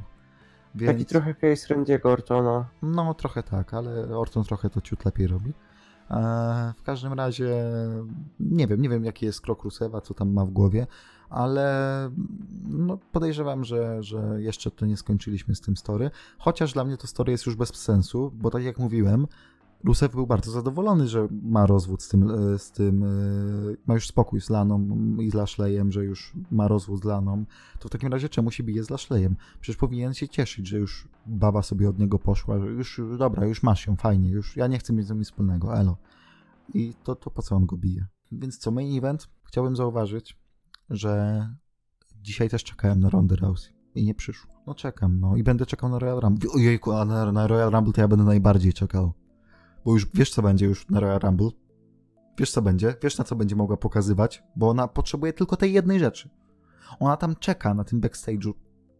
Więc... 0.74 0.92
Taki 0.92 1.06
trochę 1.06 1.34
case 1.34 1.74
Randy'ego 1.74 2.06
Ortona. 2.06 2.68
No, 2.82 3.14
trochę 3.14 3.42
tak, 3.42 3.74
ale 3.74 4.18
Orton 4.18 4.44
trochę 4.44 4.70
to 4.70 4.80
ciut 4.80 5.04
lepiej 5.04 5.26
robi. 5.26 5.52
E, 6.10 6.74
w 6.76 6.82
każdym 6.82 7.12
razie 7.12 7.64
nie 8.40 8.66
wiem, 8.66 8.82
nie 8.82 8.88
wiem 8.88 9.04
jaki 9.04 9.26
jest 9.26 9.40
krok 9.40 9.62
Rusewa, 9.62 10.00
co 10.00 10.14
tam 10.14 10.32
ma 10.32 10.44
w 10.44 10.50
głowie, 10.50 10.86
ale 11.30 12.10
no, 12.62 12.98
podejrzewam, 13.12 13.64
że, 13.64 14.02
że 14.02 14.42
jeszcze 14.42 14.70
to 14.70 14.86
nie 14.86 14.96
skończyliśmy 14.96 15.54
z 15.54 15.60
tym 15.60 15.76
story. 15.76 16.10
Chociaż 16.38 16.72
dla 16.72 16.84
mnie 16.84 16.96
to 16.96 17.06
story 17.06 17.32
jest 17.32 17.46
już 17.46 17.56
bez 17.56 17.68
sensu, 17.68 18.32
bo 18.34 18.50
tak 18.50 18.62
jak 18.62 18.78
mówiłem, 18.78 19.26
Rusev 19.84 20.14
był 20.14 20.26
bardzo 20.26 20.50
zadowolony, 20.50 21.08
że 21.08 21.28
ma 21.42 21.66
rozwód 21.66 22.02
z 22.02 22.08
tym, 22.08 22.30
e, 22.30 22.58
z 22.58 22.70
tym 22.70 23.04
e, 23.04 23.06
ma 23.86 23.94
już 23.94 24.06
spokój 24.06 24.40
z 24.40 24.50
Laną 24.50 24.88
i 25.20 25.30
z 25.30 25.34
Lashleyem, 25.34 25.92
że 25.92 26.04
już 26.04 26.32
ma 26.50 26.68
rozwód 26.68 27.00
z 27.00 27.04
Laną, 27.04 27.44
to 27.78 27.88
w 27.88 27.90
takim 27.90 28.12
razie 28.12 28.28
czemu 28.28 28.50
się 28.50 28.62
bije 28.62 28.84
z 28.84 28.90
Lashleyem? 28.90 29.36
Przecież 29.60 29.76
powinien 29.76 30.14
się 30.14 30.28
cieszyć, 30.28 30.66
że 30.66 30.78
już 30.78 31.08
baba 31.26 31.62
sobie 31.62 31.88
od 31.88 31.98
niego 31.98 32.18
poszła, 32.18 32.58
że 32.58 32.66
już, 32.66 33.00
dobra, 33.18 33.46
już 33.46 33.62
masz 33.62 33.86
ją, 33.86 33.96
fajnie, 33.96 34.30
już 34.30 34.56
ja 34.56 34.66
nie 34.66 34.78
chcę 34.78 34.92
mieć 34.92 35.06
z 35.06 35.10
nim 35.10 35.18
nic 35.18 35.28
wspólnego, 35.28 35.76
elo. 35.76 35.96
I 36.74 36.94
to, 37.04 37.14
to 37.14 37.30
po 37.30 37.42
co 37.42 37.56
on 37.56 37.66
go 37.66 37.76
bije? 37.76 38.06
Więc 38.32 38.58
co, 38.58 38.70
main 38.70 38.98
event? 38.98 39.28
Chciałbym 39.44 39.76
zauważyć, 39.76 40.36
że 40.90 41.46
dzisiaj 42.22 42.48
też 42.48 42.64
czekałem 42.64 43.00
na 43.00 43.10
Ronda 43.10 43.36
Rousey 43.36 43.72
i 43.94 44.04
nie 44.04 44.14
przyszło. 44.14 44.54
No 44.66 44.74
czekam, 44.74 45.20
no 45.20 45.36
i 45.36 45.42
będę 45.42 45.66
czekał 45.66 45.90
na 45.90 45.98
Royal 45.98 46.20
Rumble. 46.20 46.50
Ojejku, 46.50 46.92
a 46.92 47.04
na, 47.04 47.32
na 47.32 47.46
Royal 47.46 47.70
Rumble 47.70 47.92
to 47.92 48.00
ja 48.00 48.08
będę 48.08 48.24
najbardziej 48.24 48.72
czekał. 48.72 49.12
Bo 49.84 49.92
już 49.92 50.06
wiesz, 50.14 50.30
co 50.30 50.42
będzie 50.42 50.66
już 50.66 50.88
na 50.88 51.00
Royal 51.00 51.20
Rumble. 51.20 51.50
Wiesz, 52.38 52.50
co 52.50 52.62
będzie. 52.62 52.94
Wiesz, 53.02 53.18
na 53.18 53.24
co 53.24 53.36
będzie 53.36 53.56
mogła 53.56 53.76
pokazywać. 53.76 54.42
Bo 54.56 54.68
ona 54.68 54.88
potrzebuje 54.88 55.32
tylko 55.32 55.56
tej 55.56 55.72
jednej 55.72 55.98
rzeczy. 55.98 56.30
Ona 57.00 57.16
tam 57.16 57.36
czeka 57.36 57.74
na 57.74 57.84
tym 57.84 58.00
backstage'u 58.00 58.52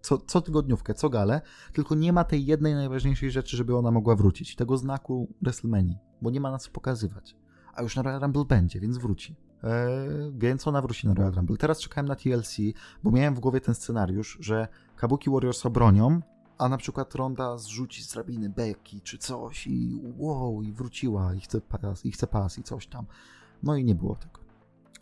co, 0.03 0.19
co 0.19 0.41
tygodniówkę, 0.41 0.95
co 0.95 1.11
galę, 1.11 1.41
tylko 1.73 1.95
nie 1.95 2.13
ma 2.13 2.25
tej 2.25 2.47
jednej 2.47 2.75
najważniejszej 2.75 3.31
rzeczy, 3.31 3.57
żeby 3.57 3.77
ona 3.77 3.91
mogła 3.91 4.17
wrócić. 4.17 4.57
Tego 4.57 4.77
znaku 4.77 5.35
WrestleMania. 5.43 5.95
Bo 6.23 6.31
nie 6.31 6.41
ma 6.41 6.51
na 6.51 6.59
co 6.59 6.71
pokazywać. 6.71 7.37
A 7.75 7.83
już 7.83 7.97
na 7.97 8.03
Royal 8.03 8.21
Rumble 8.21 8.45
będzie, 8.45 8.81
więc 8.81 8.99
wróci. 8.99 9.37
Eee, 9.65 10.33
więc 10.39 10.69
ona 10.69 10.83
wróci 10.83 11.09
na 11.09 11.15
Royal 11.15 11.33
Rumble. 11.33 11.57
Teraz 11.57 11.81
czekałem 11.81 12.09
na 12.09 12.17
TLC, 12.17 12.57
bo 13.03 13.11
miałem 13.11 13.35
w 13.35 13.41
głowie 13.41 13.61
ten 13.61 13.75
scenariusz, 13.75 14.39
że 14.41 14.69
Kabuki 14.97 15.31
Warriors 15.31 15.67
obronią, 15.67 16.21
a 16.59 16.69
na 16.69 16.77
przykład 16.77 17.15
Ronda 17.15 17.59
zrzuci 17.59 18.03
z 18.03 18.13
drabiny 18.13 18.49
beki 18.49 19.01
czy 19.01 19.19
coś 19.19 19.67
i 19.67 20.01
wow, 20.17 20.63
i 20.63 20.73
wróciła 20.73 21.35
i 21.35 21.41
chce 21.41 21.61
pas, 21.61 22.07
i 22.07 22.13
chce 22.13 22.27
pas 22.27 22.59
i 22.59 22.63
coś 22.63 22.87
tam. 22.87 23.07
No 23.63 23.77
i 23.77 23.85
nie 23.85 23.95
było 23.95 24.17
tego. 24.17 24.41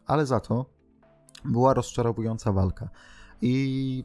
Ale 0.07 0.27
za 0.27 0.41
to 0.41 0.67
była 1.45 1.75
rozczarowująca 1.75 2.53
walka. 2.53 2.89
I 3.43 4.05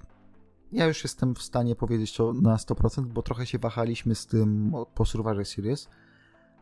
ja 0.72 0.86
już 0.86 1.04
jestem 1.04 1.36
w 1.36 1.42
stanie 1.42 1.76
powiedzieć 1.76 2.14
to 2.16 2.34
na 2.34 2.56
100%, 2.56 3.06
bo 3.06 3.22
trochę 3.22 3.46
się 3.46 3.60
wahaliśmy 3.60 4.16
z 4.16 4.28
tym 4.28 4.74
po 4.96 5.06
Survivor 5.06 5.46
Series, 5.46 5.90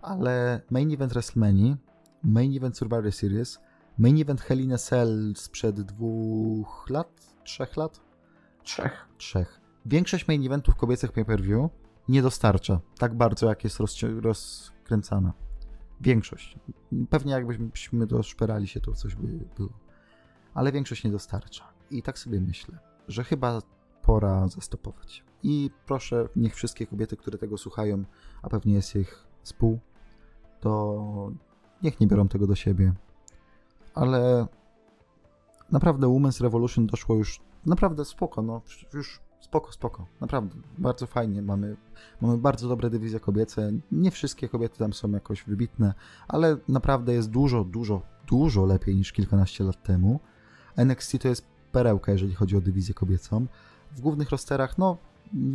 ale 0.02 0.62
main 0.70 0.94
event 0.94 1.14
WrestleMania, 1.14 1.78
main 2.24 2.58
event 2.58 2.78
Survivor 2.78 3.12
Series, 3.12 3.60
main 3.98 4.22
event 4.22 4.42
Hell 4.42 4.60
in 4.60 4.74
a 4.74 4.78
Cell 4.78 5.34
sprzed 5.36 5.82
dwóch 5.82 6.90
lat, 6.90 7.36
trzech 7.44 7.78
lat, 7.78 8.02
Trzech. 8.64 9.08
trzech. 9.18 9.62
Większość 9.86 10.28
main 10.28 10.46
eventów 10.46 10.76
kobiecych 10.76 11.12
pay-per-view 11.12 11.70
nie 12.10 12.22
dostarcza 12.22 12.80
tak 12.98 13.16
bardzo, 13.18 13.50
jak 13.50 13.64
jest 13.64 13.80
rozkręcana. 14.22 15.34
Większość. 16.02 16.58
Pewnie 17.10 17.32
jakbyśmy 17.34 18.08
doszperali 18.08 18.68
się, 18.68 18.80
to 18.80 18.92
coś 18.94 19.16
by 19.16 19.28
było. 19.58 19.74
Ale 20.54 20.72
większość 20.72 21.04
nie 21.04 21.12
dostarcza. 21.12 21.74
I 21.92 22.04
tak 22.04 22.20
sobie 22.20 22.42
myślę, 22.42 22.80
że 23.08 23.24
chyba 23.24 23.62
pora 24.02 24.48
zastopować. 24.48 25.24
I 25.44 25.70
proszę, 25.86 26.28
niech 26.36 26.56
wszystkie 26.56 26.88
kobiety, 26.88 27.18
które 27.18 27.38
tego 27.38 27.58
słuchają, 27.58 28.04
a 28.42 28.50
pewnie 28.50 28.74
jest 28.74 28.96
ich 28.96 29.28
z 29.44 29.54
pół, 29.54 29.80
to 30.60 31.32
niech 31.84 32.00
nie 32.00 32.08
biorą 32.08 32.28
tego 32.28 32.48
do 32.48 32.56
siebie. 32.56 32.94
Ale 33.96 34.48
naprawdę 35.72 36.08
Women's 36.08 36.42
Revolution 36.42 36.88
doszło 36.88 37.16
już 37.16 37.42
naprawdę 37.66 38.06
spoko, 38.06 38.42
no 38.42 38.62
już 38.94 39.20
spoko, 39.40 39.72
spoko, 39.72 40.06
naprawdę, 40.22 40.56
bardzo 40.78 41.08
fajnie, 41.08 41.42
mamy, 41.42 41.78
mamy 42.22 42.38
bardzo 42.38 42.68
dobre 42.68 42.90
dywizje 42.90 43.20
kobiece, 43.20 43.72
nie 43.92 44.12
wszystkie 44.12 44.50
kobiety 44.50 44.78
tam 44.78 44.94
są 44.94 45.12
jakoś 45.12 45.44
wybitne, 45.44 45.94
ale 46.28 46.58
naprawdę 46.68 47.14
jest 47.14 47.30
dużo, 47.30 47.64
dużo, 47.64 48.02
dużo 48.28 48.66
lepiej 48.66 48.96
niż 48.96 49.12
kilkanaście 49.12 49.64
lat 49.64 49.84
temu. 49.84 50.20
NXT 50.76 51.18
to 51.22 51.28
jest 51.28 51.46
perełka, 51.72 52.12
jeżeli 52.12 52.36
chodzi 52.36 52.58
o 52.58 52.62
dywizję 52.62 52.94
kobiecą. 52.94 53.46
W 53.92 54.02
głównych 54.02 54.30
rosterach, 54.30 54.78
no, 54.78 54.98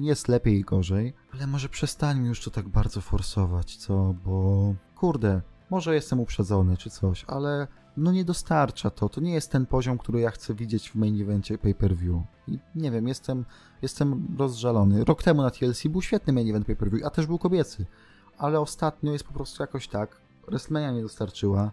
jest 0.01 0.29
lepiej 0.29 0.59
i 0.59 0.65
gorzej, 0.65 1.15
ale 1.35 1.47
może 1.47 1.69
przestańmy 1.69 2.29
już 2.29 2.45
to 2.45 2.51
tak 2.51 2.69
bardzo 2.69 3.01
forsować, 3.01 3.77
co, 3.77 4.15
bo 4.25 4.75
kurde, 4.95 5.41
może 5.71 5.95
jestem 5.95 6.21
uprzedzony 6.21 6.77
czy 6.77 6.91
coś, 6.91 7.25
ale 7.29 7.69
no 7.97 8.13
nie 8.13 8.25
dostarcza 8.25 8.91
to. 8.91 9.09
To 9.09 9.21
nie 9.21 9.35
jest 9.35 9.51
ten 9.51 9.67
poziom, 9.67 9.99
który 9.99 10.21
ja 10.21 10.31
chcę 10.31 10.55
widzieć 10.55 10.91
w 10.91 10.95
main 10.95 11.23
evencie 11.23 11.59
pay-per-view. 11.59 12.23
I 12.49 12.59
nie 12.75 12.91
wiem, 12.91 13.09
jestem, 13.09 13.45
jestem 13.83 14.37
rozżalony. 14.39 15.05
Rok 15.05 15.23
temu 15.23 15.43
na 15.43 15.51
TLC 15.51 15.87
był 15.87 16.03
świetny 16.03 16.33
main 16.33 16.49
event 16.49 16.67
pay-per-view, 16.67 17.05
a 17.05 17.11
też 17.11 17.27
był 17.27 17.39
kobiecy. 17.39 17.87
Ale 18.39 18.61
ostatnio 18.61 19.13
jest 19.13 19.25
po 19.25 19.33
prostu 19.33 19.63
jakoś 19.63 19.89
tak. 19.89 20.21
WrestleMania 20.49 20.93
nie 20.93 21.03
dostarczyła, 21.03 21.73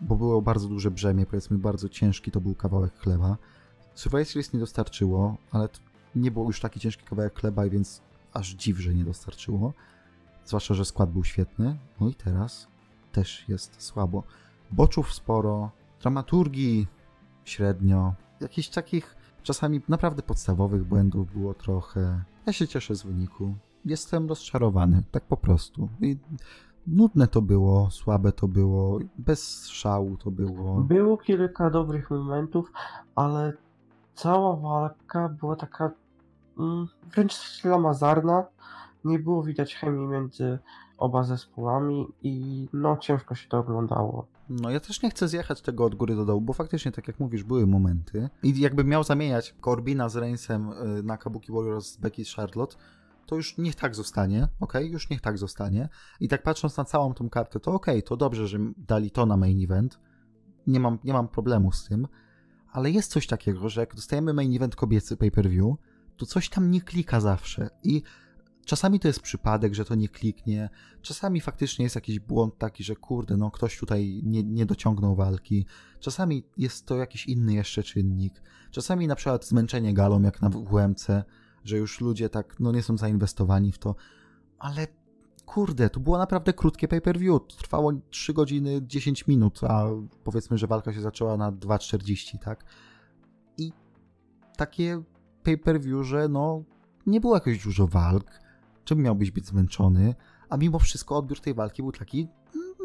bo 0.00 0.16
było 0.16 0.42
bardzo 0.42 0.68
duże 0.68 0.90
brzemię, 0.90 1.26
powiedzmy 1.26 1.58
bardzo 1.58 1.88
ciężki 1.88 2.30
to 2.30 2.40
był 2.40 2.54
kawałek 2.54 2.94
chleba. 2.98 3.36
Survivor 3.94 4.26
Series 4.26 4.52
nie 4.52 4.60
dostarczyło, 4.60 5.36
ale 5.50 5.68
nie 6.14 6.30
był 6.30 6.46
już 6.46 6.60
taki 6.60 6.80
ciężki 6.80 7.04
kawałek 7.04 7.40
chleba, 7.40 7.68
więc 7.68 8.02
aż 8.32 8.54
dziw, 8.54 8.78
że 8.78 8.94
nie 8.94 9.04
dostarczyło. 9.04 9.72
Zwłaszcza, 10.44 10.74
że 10.74 10.84
skład 10.84 11.10
był 11.10 11.24
świetny. 11.24 11.76
No 12.00 12.08
i 12.08 12.14
teraz 12.14 12.66
też 13.12 13.48
jest 13.48 13.82
słabo 13.82 14.22
boczów 14.74 15.12
sporo, 15.12 15.70
dramaturgii 16.00 16.86
średnio, 17.44 18.14
jakichś 18.40 18.68
takich 18.68 19.16
czasami 19.42 19.80
naprawdę 19.88 20.22
podstawowych 20.22 20.84
błędów 20.84 21.32
było 21.32 21.54
trochę. 21.54 22.24
Ja 22.46 22.52
się 22.52 22.68
cieszę 22.68 22.94
z 22.94 23.02
wyniku. 23.02 23.54
Jestem 23.84 24.28
rozczarowany, 24.28 25.02
tak 25.10 25.24
po 25.24 25.36
prostu. 25.36 25.88
I 26.00 26.16
nudne 26.86 27.26
to 27.26 27.42
było, 27.42 27.90
słabe 27.90 28.32
to 28.32 28.48
było, 28.48 28.98
bez 29.18 29.66
szału 29.66 30.16
to 30.16 30.30
było. 30.30 30.80
Było 30.80 31.16
kilka 31.16 31.70
dobrych 31.70 32.10
momentów, 32.10 32.72
ale 33.14 33.52
cała 34.14 34.56
walka 34.56 35.28
była 35.28 35.56
taka 35.56 35.90
mm, 36.58 36.86
wręcz 37.14 37.34
ślamazarna. 37.34 38.44
Nie 39.04 39.18
było 39.18 39.42
widać 39.42 39.74
chemii 39.74 40.06
między 40.06 40.58
oba 40.98 41.22
zespołami 41.22 42.06
i 42.22 42.68
no 42.72 42.96
ciężko 42.96 43.34
się 43.34 43.48
to 43.48 43.58
oglądało. 43.58 44.26
No 44.48 44.70
ja 44.70 44.80
też 44.80 45.02
nie 45.02 45.10
chcę 45.10 45.28
zjechać 45.28 45.60
tego 45.60 45.84
od 45.84 45.94
góry 45.94 46.16
do 46.16 46.24
dołu, 46.24 46.40
bo 46.40 46.52
faktycznie, 46.52 46.92
tak 46.92 47.08
jak 47.08 47.20
mówisz, 47.20 47.44
były 47.44 47.66
momenty. 47.66 48.28
I 48.42 48.60
jakbym 48.60 48.88
miał 48.88 49.04
zamieniać 49.04 49.54
Corbina 49.64 50.08
z 50.08 50.16
Reignsem 50.16 50.72
y, 50.72 51.02
na 51.02 51.16
Kabuki 51.16 51.52
Warriors 51.52 51.86
z 51.86 51.96
Becky 51.96 52.24
z 52.24 52.34
Charlotte, 52.34 52.76
to 53.26 53.36
już 53.36 53.58
niech 53.58 53.74
tak 53.74 53.94
zostanie, 53.94 54.48
ok? 54.60 54.72
Już 54.82 55.10
niech 55.10 55.20
tak 55.20 55.38
zostanie. 55.38 55.88
I 56.20 56.28
tak 56.28 56.42
patrząc 56.42 56.76
na 56.76 56.84
całą 56.84 57.14
tą 57.14 57.30
kartę, 57.30 57.60
to 57.60 57.72
ok, 57.72 57.86
to 58.04 58.16
dobrze, 58.16 58.48
że 58.48 58.58
dali 58.78 59.10
to 59.10 59.26
na 59.26 59.36
main 59.36 59.64
event. 59.64 60.00
Nie 60.66 60.80
mam, 60.80 60.98
nie 61.04 61.12
mam 61.12 61.28
problemu 61.28 61.72
z 61.72 61.84
tym. 61.84 62.08
Ale 62.72 62.90
jest 62.90 63.10
coś 63.10 63.26
takiego, 63.26 63.68
że 63.68 63.80
jak 63.80 63.94
dostajemy 63.94 64.34
main 64.34 64.56
event 64.56 64.76
kobiecy 64.76 65.16
pay-per-view, 65.16 65.76
to 66.16 66.26
coś 66.26 66.48
tam 66.48 66.70
nie 66.70 66.80
klika 66.80 67.20
zawsze. 67.20 67.70
I 67.82 68.02
czasami 68.64 69.00
to 69.00 69.08
jest 69.08 69.20
przypadek, 69.20 69.74
że 69.74 69.84
to 69.84 69.94
nie 69.94 70.08
kliknie. 70.08 70.70
Czasami 71.02 71.40
faktycznie 71.40 71.82
jest 71.82 71.94
jakiś 71.94 72.18
błąd 72.18 72.58
taki, 72.58 72.84
że 72.84 72.96
kurde, 72.96 73.36
no 73.36 73.50
ktoś 73.50 73.78
tutaj 73.78 74.20
nie, 74.24 74.42
nie 74.42 74.66
dociągnął 74.66 75.14
walki. 75.14 75.66
Czasami 76.00 76.44
jest 76.56 76.86
to 76.86 76.96
jakiś 76.96 77.26
inny 77.26 77.54
jeszcze 77.54 77.82
czynnik. 77.82 78.42
Czasami 78.70 79.06
na 79.06 79.14
przykład 79.14 79.46
zmęczenie 79.46 79.94
galą, 79.94 80.22
jak 80.22 80.42
na 80.42 80.50
WMC 80.50 81.24
że 81.64 81.76
już 81.76 82.00
ludzie 82.00 82.28
tak, 82.28 82.60
no 82.60 82.72
nie 82.72 82.82
są 82.82 82.96
zainwestowani 82.96 83.72
w 83.72 83.78
to, 83.78 83.94
ale 84.58 84.86
kurde, 85.46 85.90
to 85.90 86.00
było 86.00 86.18
naprawdę 86.18 86.52
krótkie 86.52 86.88
pay-per-view, 86.88 87.40
trwało 87.46 87.92
3 88.10 88.32
godziny 88.32 88.80
10 88.82 89.26
minut, 89.26 89.64
a 89.64 89.86
powiedzmy, 90.24 90.58
że 90.58 90.66
walka 90.66 90.92
się 90.92 91.00
zaczęła 91.00 91.36
na 91.36 91.52
2.40, 91.52 92.38
tak? 92.38 92.64
I 93.58 93.72
takie 94.56 95.02
pay-per-view, 95.42 96.06
że 96.06 96.28
no 96.28 96.64
nie 97.06 97.20
było 97.20 97.34
jakoś 97.34 97.64
dużo 97.64 97.86
walk, 97.86 98.43
czym 98.84 99.02
miałbyś 99.02 99.30
być 99.30 99.46
zmęczony, 99.46 100.14
a 100.48 100.56
mimo 100.56 100.78
wszystko 100.78 101.16
odbiór 101.16 101.40
tej 101.40 101.54
walki 101.54 101.82
był 101.82 101.92
taki 101.92 102.28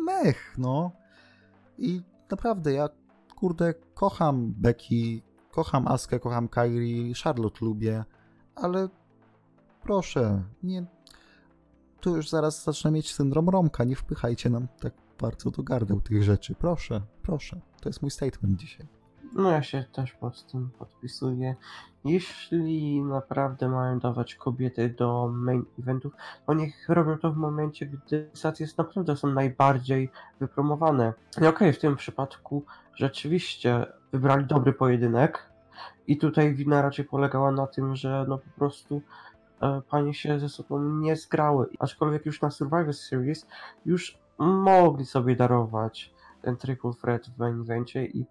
mech, 0.06 0.56
no. 0.58 0.92
I 1.78 2.02
naprawdę 2.32 2.74
ja, 2.74 2.90
kurde, 3.36 3.74
kocham 3.94 4.54
Becky, 4.58 5.22
kocham 5.52 5.88
Askę, 5.88 6.20
kocham 6.20 6.48
Kairi, 6.48 7.14
Charlotte 7.24 7.66
lubię, 7.66 8.04
ale 8.56 8.90
proszę, 9.84 10.44
nie. 10.64 10.86
Tu 12.00 12.16
już 12.16 12.30
zaraz 12.30 12.64
zacznę 12.64 12.92
mieć 12.92 13.14
syndrom 13.14 13.50
Romka. 13.50 13.84
Nie 13.84 13.96
wpychajcie 13.96 14.50
nam 14.50 14.68
tak 14.80 14.94
bardzo 15.20 15.52
do 15.52 15.64
gardeł 15.64 16.02
tych 16.02 16.24
rzeczy. 16.24 16.56
Proszę, 16.56 17.02
proszę. 17.22 17.62
To 17.82 17.90
jest 17.90 18.02
mój 18.02 18.12
statement 18.12 18.60
dzisiaj. 18.60 18.99
No 19.34 19.52
ja 19.52 19.64
się 19.64 19.84
też 19.92 20.12
pod 20.14 20.46
tym 20.52 20.70
podpisuję. 20.80 21.56
Jeśli 22.06 23.02
naprawdę 23.02 23.70
mają 23.70 24.00
dawać 24.00 24.36
kobiety 24.36 24.90
do 24.90 25.30
main 25.34 25.66
eventów, 25.80 26.14
to 26.48 26.54
niech 26.54 26.90
robią 26.90 27.18
to 27.18 27.32
w 27.32 27.38
momencie, 27.38 27.86
gdy 27.86 28.30
stacje 28.34 28.68
naprawdę 28.78 29.18
są 29.18 29.28
najbardziej 29.28 30.10
wypromowane. 30.40 31.14
I 31.32 31.38
okej, 31.38 31.50
okay, 31.50 31.74
w 31.74 31.80
tym 31.80 31.96
przypadku 31.96 32.66
rzeczywiście 32.96 33.86
wybrali 34.12 34.46
dobry 34.46 34.74
pojedynek, 34.74 35.50
i 36.10 36.18
tutaj 36.18 36.54
wina 36.54 36.82
raczej 36.82 37.06
polegała 37.06 37.52
na 37.52 37.68
tym, 37.68 37.96
że 37.96 38.26
no 38.28 38.38
po 38.38 38.50
prostu 38.50 39.02
e, 39.62 39.82
panie 39.90 40.14
się 40.14 40.40
ze 40.40 40.50
sobą 40.50 40.84
nie 40.84 41.16
zgrały. 41.16 41.70
Aczkolwiek 41.80 42.26
już 42.26 42.42
na 42.42 42.52
Survivor 42.52 42.94
Series 42.94 43.48
już 43.86 44.18
mogli 44.38 45.06
sobie 45.06 45.36
darować 45.36 46.14
ten 46.42 46.58
triple 46.58 46.92
threat 47.02 47.30
w 47.30 47.38
main 47.38 47.62
evencie 47.62 48.06
i 48.06 48.26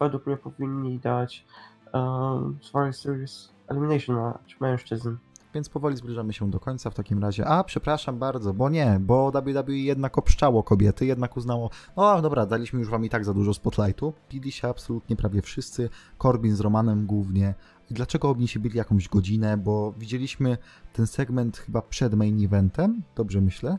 według 0.00 0.26
mnie 0.26 0.36
powinni 0.36 0.98
dać 0.98 1.46
um, 1.92 2.58
Survivor 2.60 2.94
Series 2.94 3.52
Elimination 3.68 4.16
Match 4.16 4.60
mężczyzn. 4.60 5.16
Więc 5.54 5.68
powoli 5.68 5.96
zbliżamy 5.96 6.32
się 6.32 6.50
do 6.50 6.60
końca 6.60 6.90
w 6.90 6.94
takim 6.94 7.22
razie. 7.22 7.46
A, 7.46 7.64
przepraszam 7.64 8.18
bardzo, 8.18 8.54
bo 8.54 8.68
nie, 8.68 8.98
bo 9.00 9.30
WWE 9.30 9.72
jednak 9.72 10.18
obszczało 10.18 10.62
kobiety, 10.62 11.06
jednak 11.06 11.36
uznało, 11.36 11.70
o 11.96 12.22
dobra, 12.22 12.46
daliśmy 12.46 12.78
już 12.78 12.88
wam 12.88 13.04
i 13.04 13.08
tak 13.08 13.24
za 13.24 13.34
dużo 13.34 13.54
spotlightu. 13.54 14.12
Bili 14.30 14.52
się 14.52 14.68
absolutnie 14.68 15.16
prawie 15.16 15.42
wszyscy, 15.42 15.90
Corbin 16.18 16.56
z 16.56 16.60
Romanem 16.60 17.06
głównie. 17.06 17.54
I 17.90 17.94
dlaczego 17.94 18.30
oni 18.30 18.48
się 18.48 18.60
byli 18.60 18.78
jakąś 18.78 19.08
godzinę? 19.08 19.56
Bo 19.56 19.92
widzieliśmy 19.92 20.58
ten 20.92 21.06
segment 21.06 21.56
chyba 21.56 21.82
przed 21.82 22.14
main 22.14 22.44
eventem, 22.44 23.02
dobrze 23.16 23.40
myślę? 23.40 23.78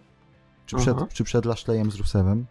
Czy 0.66 0.76
przed, 0.76 0.98
-huh. 0.98 1.08
czy 1.14 1.24
przed 1.24 1.46
Lashleyem 1.46 1.92
z 1.92 1.96
Rusewem? 1.96 2.46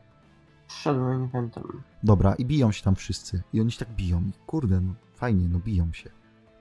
Main 0.86 1.24
eventem. 1.24 1.82
Dobra, 2.02 2.34
i 2.34 2.44
biją 2.44 2.72
się 2.72 2.82
tam 2.82 2.94
wszyscy. 2.94 3.42
I 3.52 3.60
oni 3.60 3.72
się 3.72 3.78
tak 3.78 3.94
biją. 3.94 4.30
kurde, 4.46 4.80
no 4.80 4.94
fajnie, 5.14 5.48
no 5.48 5.58
biją 5.58 5.92
się. 5.92 6.10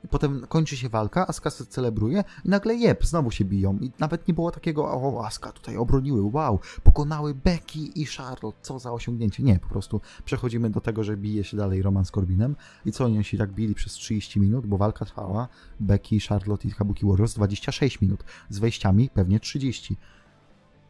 Potem 0.09 0.47
kończy 0.47 0.77
się 0.77 0.89
walka, 0.89 1.27
Aska 1.27 1.49
się 1.49 1.65
celebruje 1.65 2.23
i 2.45 2.49
nagle 2.49 2.75
jeb, 2.75 3.05
znowu 3.05 3.31
się 3.31 3.45
biją. 3.45 3.77
I 3.81 3.91
nawet 3.99 4.27
nie 4.27 4.33
było 4.33 4.51
takiego, 4.51 4.85
o 4.85 5.25
Aska 5.25 5.51
tutaj 5.51 5.77
obroniły, 5.77 6.21
wow, 6.33 6.59
pokonały 6.83 7.35
Becky 7.35 7.79
i 7.79 8.05
Charlotte, 8.05 8.57
co 8.61 8.79
za 8.79 8.91
osiągnięcie. 8.91 9.43
Nie, 9.43 9.59
po 9.59 9.67
prostu 9.67 10.01
przechodzimy 10.25 10.69
do 10.69 10.81
tego, 10.81 11.03
że 11.03 11.17
bije 11.17 11.43
się 11.43 11.57
dalej 11.57 11.81
Roman 11.81 12.05
z 12.05 12.11
Corbinem. 12.11 12.55
I 12.85 12.91
co, 12.91 13.05
oni 13.05 13.23
się 13.23 13.37
tak 13.37 13.51
bili 13.51 13.75
przez 13.75 13.93
30 13.93 14.39
minut, 14.39 14.67
bo 14.67 14.77
walka 14.77 15.05
trwała, 15.05 15.47
Becky, 15.79 16.19
Charlotte 16.19 16.67
i 16.67 16.71
Kabuki 16.71 17.05
Warriors 17.05 17.33
26 17.33 18.01
minut, 18.01 18.23
z 18.49 18.59
wejściami 18.59 19.09
pewnie 19.09 19.39
30. 19.39 19.97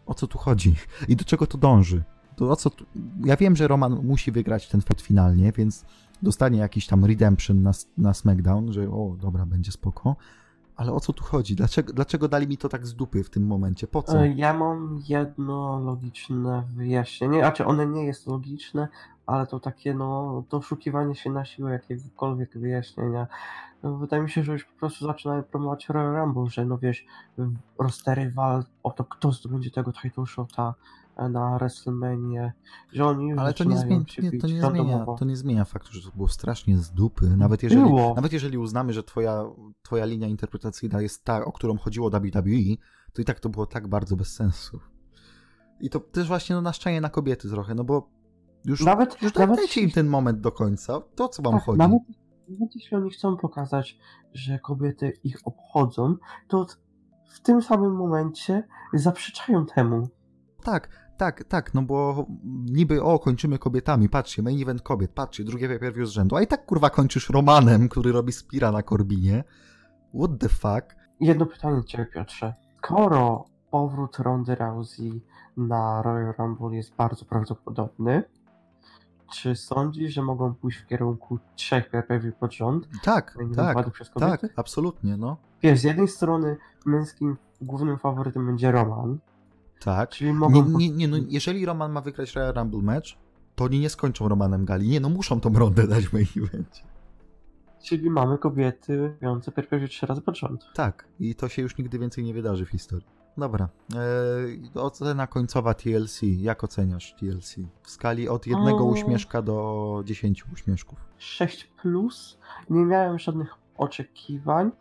O 0.05 0.13
co 0.13 0.27
tu 0.27 0.37
chodzi? 0.37 0.75
I 1.07 1.15
do 1.15 1.25
czego 1.25 1.47
to 1.47 1.57
dąży? 1.57 2.03
To 2.37 2.51
o 2.51 2.55
co 2.55 2.69
tu... 2.69 2.85
Ja 3.25 3.35
wiem, 3.35 3.55
że 3.55 3.67
Roman 3.67 3.99
musi 4.03 4.31
wygrać 4.31 4.67
ten 4.67 4.81
fight 4.81 5.01
finalnie, 5.01 5.51
więc 5.51 5.85
dostanie 6.21 6.59
jakiś 6.59 6.87
tam 6.87 7.05
redemption 7.05 7.61
na, 7.63 7.71
na 7.97 8.13
SmackDown, 8.13 8.73
że 8.73 8.89
o, 8.89 9.15
dobra, 9.21 9.45
będzie 9.45 9.71
spoko. 9.71 10.15
Ale 10.75 10.93
o 10.93 10.99
co 10.99 11.13
tu 11.13 11.23
chodzi? 11.23 11.55
Dlaczego, 11.55 11.93
dlaczego 11.93 12.27
dali 12.27 12.47
mi 12.47 12.57
to 12.57 12.69
tak 12.69 12.87
z 12.87 12.95
dupy 12.95 13.23
w 13.23 13.29
tym 13.29 13.47
momencie? 13.47 13.87
Po 13.87 14.03
co? 14.03 14.21
E, 14.21 14.27
ja 14.27 14.53
mam 14.53 15.01
jedno 15.07 15.79
logiczne 15.79 16.63
wyjaśnienie. 16.75 17.39
Znaczy, 17.39 17.65
one 17.65 17.87
nie 17.87 18.05
jest 18.05 18.27
logiczne, 18.27 18.87
ale 19.25 19.47
to 19.47 19.59
takie, 19.59 19.93
no, 19.93 20.43
doszukiwanie 20.49 21.15
się 21.15 21.29
na 21.29 21.45
siłę 21.45 21.71
jakiegokolwiek 21.71 22.57
wyjaśnienia. 22.57 23.27
No, 23.83 23.97
wydaje 23.97 24.23
mi 24.23 24.29
się, 24.29 24.43
że 24.43 24.53
już 24.53 24.65
po 24.65 24.79
prostu 24.79 25.05
zaczynają 25.05 25.43
promować 25.43 25.89
Royal 25.89 26.15
Rumble, 26.15 26.49
że 26.49 26.65
no 26.65 26.77
wiesz, 26.77 27.05
rostery 27.79 28.31
wal 28.31 28.63
o 28.83 28.91
to, 28.91 29.03
kto 29.03 29.31
zdobędzie 29.31 29.71
tego 29.71 29.93
title 29.93 30.25
shota, 30.25 30.73
na 31.29 31.57
WrestleMania, 31.57 32.51
że 32.93 33.05
oni 33.05 33.33
Ale 33.33 33.53
to 33.53 33.63
nie, 33.63 33.77
zmienia, 33.77 34.05
nie, 34.21 34.39
to, 34.39 34.47
nie 34.47 34.61
zmienia, 34.61 35.05
to 35.19 35.25
nie 35.25 35.35
zmienia 35.35 35.65
faktu, 35.65 35.93
że 35.93 36.01
to 36.01 36.15
było 36.15 36.27
strasznie 36.27 36.77
z 36.77 36.91
dupy. 36.91 37.37
Nawet 37.37 37.63
jeżeli, 37.63 37.81
było. 37.81 38.13
nawet 38.15 38.33
jeżeli 38.33 38.57
uznamy, 38.57 38.93
że 38.93 39.03
twoja, 39.03 39.43
twoja 39.81 40.05
linia 40.05 40.27
interpretacyjna 40.27 41.01
jest 41.01 41.23
ta, 41.23 41.45
o 41.45 41.51
którą 41.51 41.77
chodziło 41.77 42.09
WWE, 42.09 42.75
to 43.13 43.21
i 43.21 43.25
tak 43.25 43.39
to 43.39 43.49
było 43.49 43.65
tak 43.65 43.87
bardzo 43.87 44.15
bez 44.15 44.33
sensu. 44.33 44.79
I 45.79 45.89
to 45.89 45.99
też 45.99 46.27
właśnie 46.27 46.55
no, 46.55 46.61
naszczanie 46.61 47.01
na 47.01 47.09
kobiety 47.09 47.49
trochę, 47.49 47.75
no 47.75 47.83
bo 47.83 48.09
już, 48.65 48.81
nawet, 48.81 49.21
już 49.21 49.33
nawet 49.33 49.55
dajcie 49.55 49.81
im 49.81 49.91
ten 49.91 50.07
moment 50.07 50.41
do 50.41 50.51
końca. 50.51 51.01
To 51.15 51.29
co 51.29 51.43
wam 51.43 51.53
tak, 51.53 51.63
chodzi? 51.63 51.77
Nawet, 51.77 51.99
nawet 52.49 52.75
jeśli 52.75 52.97
oni 52.97 53.09
chcą 53.09 53.37
pokazać, 53.37 53.97
że 54.33 54.59
kobiety 54.59 55.13
ich 55.23 55.37
obchodzą, 55.45 56.15
to 56.47 56.65
w 57.27 57.39
tym 57.39 57.61
samym 57.61 57.95
momencie 57.95 58.63
zaprzeczają 58.93 59.65
temu. 59.65 60.09
Tak, 60.63 60.89
tak, 61.17 61.43
tak, 61.43 61.73
no 61.73 61.81
bo 61.81 62.25
niby 62.65 63.03
o, 63.03 63.19
kończymy 63.19 63.59
kobietami, 63.59 64.09
patrzcie, 64.09 64.41
main 64.41 64.61
event 64.61 64.81
kobiet, 64.81 65.11
patrzcie, 65.11 65.43
drugie 65.43 65.79
pay 65.79 66.05
z 66.05 66.09
rzędu, 66.09 66.35
a 66.35 66.41
i 66.41 66.47
tak 66.47 66.65
kurwa 66.65 66.89
kończysz 66.89 67.29
Romanem, 67.29 67.89
który 67.89 68.11
robi 68.11 68.31
Spira 68.31 68.71
na 68.71 68.83
Korbinie. 68.83 69.43
What 70.13 70.31
the 70.39 70.49
fuck? 70.49 70.95
Jedno 71.19 71.45
pytanie 71.45 71.75
do 71.75 71.83
ciebie, 71.83 72.05
Piotrze. 72.05 72.53
Skoro 72.77 73.45
powrót 73.71 74.19
Rondy 74.19 74.55
Rousey 74.55 75.21
na 75.57 76.01
Royal 76.01 76.33
Rumble 76.37 76.75
jest 76.75 76.95
bardzo 76.95 77.25
prawdopodobny, 77.25 78.23
czy 79.33 79.55
sądzisz, 79.55 80.13
że 80.13 80.21
mogą 80.21 80.53
pójść 80.53 80.79
w 80.79 80.85
kierunku 80.85 81.39
trzech 81.55 81.89
pay 82.07 82.31
pod 82.39 82.53
rząd? 82.53 82.87
Tak, 83.03 83.37
tak, 83.55 83.77
tak, 84.19 84.41
absolutnie, 84.55 85.17
no. 85.17 85.37
Wiesz, 85.61 85.79
z 85.79 85.83
jednej 85.83 86.07
strony 86.07 86.57
męskim 86.85 87.37
głównym 87.61 87.97
faworytem 87.97 88.45
będzie 88.45 88.71
Roman, 88.71 89.17
tak. 89.79 90.09
Czyli 90.09 90.33
mogą... 90.33 90.63
nie, 90.65 90.77
nie, 90.77 90.89
nie, 90.89 91.07
no, 91.07 91.17
jeżeli 91.27 91.65
Roman 91.65 91.91
ma 91.91 92.01
wygrać 92.01 92.35
Royal 92.35 92.53
Rumble 92.53 92.81
match, 92.81 93.07
to 93.55 93.63
oni 93.63 93.79
nie 93.79 93.89
skończą 93.89 94.27
Romanem 94.27 94.65
Gali. 94.65 94.89
Nie, 94.89 94.99
no 94.99 95.09
muszą 95.09 95.39
tą 95.39 95.53
rondę 95.53 95.87
dać 95.87 96.07
w 96.07 96.13
main 96.13 96.27
evencie. 96.37 96.83
Czyli 97.83 98.09
mamy 98.09 98.37
kobiety 98.37 99.17
biorące 99.21 99.51
perpetuity 99.51 99.87
trzy 99.87 100.05
razy 100.05 100.21
pod 100.21 100.37
rząd. 100.37 100.65
Tak, 100.73 101.07
i 101.19 101.35
to 101.35 101.49
się 101.49 101.61
już 101.61 101.77
nigdy 101.77 101.99
więcej 101.99 102.23
nie 102.23 102.33
wydarzy 102.33 102.65
w 102.65 102.69
historii. 102.69 103.07
Dobra, 103.37 103.69
eee, 103.95 104.71
ocena 104.75 105.27
końcowa 105.27 105.73
TLC. 105.73 106.21
Jak 106.23 106.63
oceniasz 106.63 107.13
TLC? 107.13 107.55
W 107.81 107.89
skali 107.89 108.29
od 108.29 108.47
jednego 108.47 108.83
um, 108.83 108.93
uśmieszka 108.93 109.41
do 109.41 110.01
dziesięciu 110.05 110.47
uśmieszków. 110.53 110.99
6 111.17 111.63
plus. 111.63 112.37
Nie 112.69 112.85
miałem 112.85 113.19
żadnych 113.19 113.55
oczekiwań. 113.77 114.71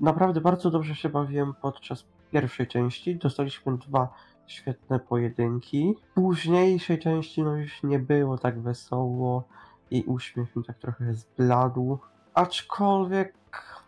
Naprawdę 0.00 0.40
bardzo 0.40 0.70
dobrze 0.70 0.94
się 0.94 1.08
bawiłem 1.08 1.54
podczas 1.62 2.04
pierwszej 2.40 2.66
części. 2.66 3.16
Dostaliśmy 3.16 3.78
dwa 3.78 4.08
świetne 4.46 4.98
pojedynki. 4.98 5.94
W 6.10 6.14
późniejszej 6.14 6.98
części 6.98 7.42
no 7.42 7.56
już 7.56 7.82
nie 7.82 7.98
było 7.98 8.38
tak 8.38 8.60
wesoło 8.60 9.44
i 9.90 10.02
uśmiech 10.02 10.56
mi 10.56 10.64
tak 10.64 10.78
trochę 10.78 11.14
zbladł. 11.14 11.98
Aczkolwiek 12.34 13.34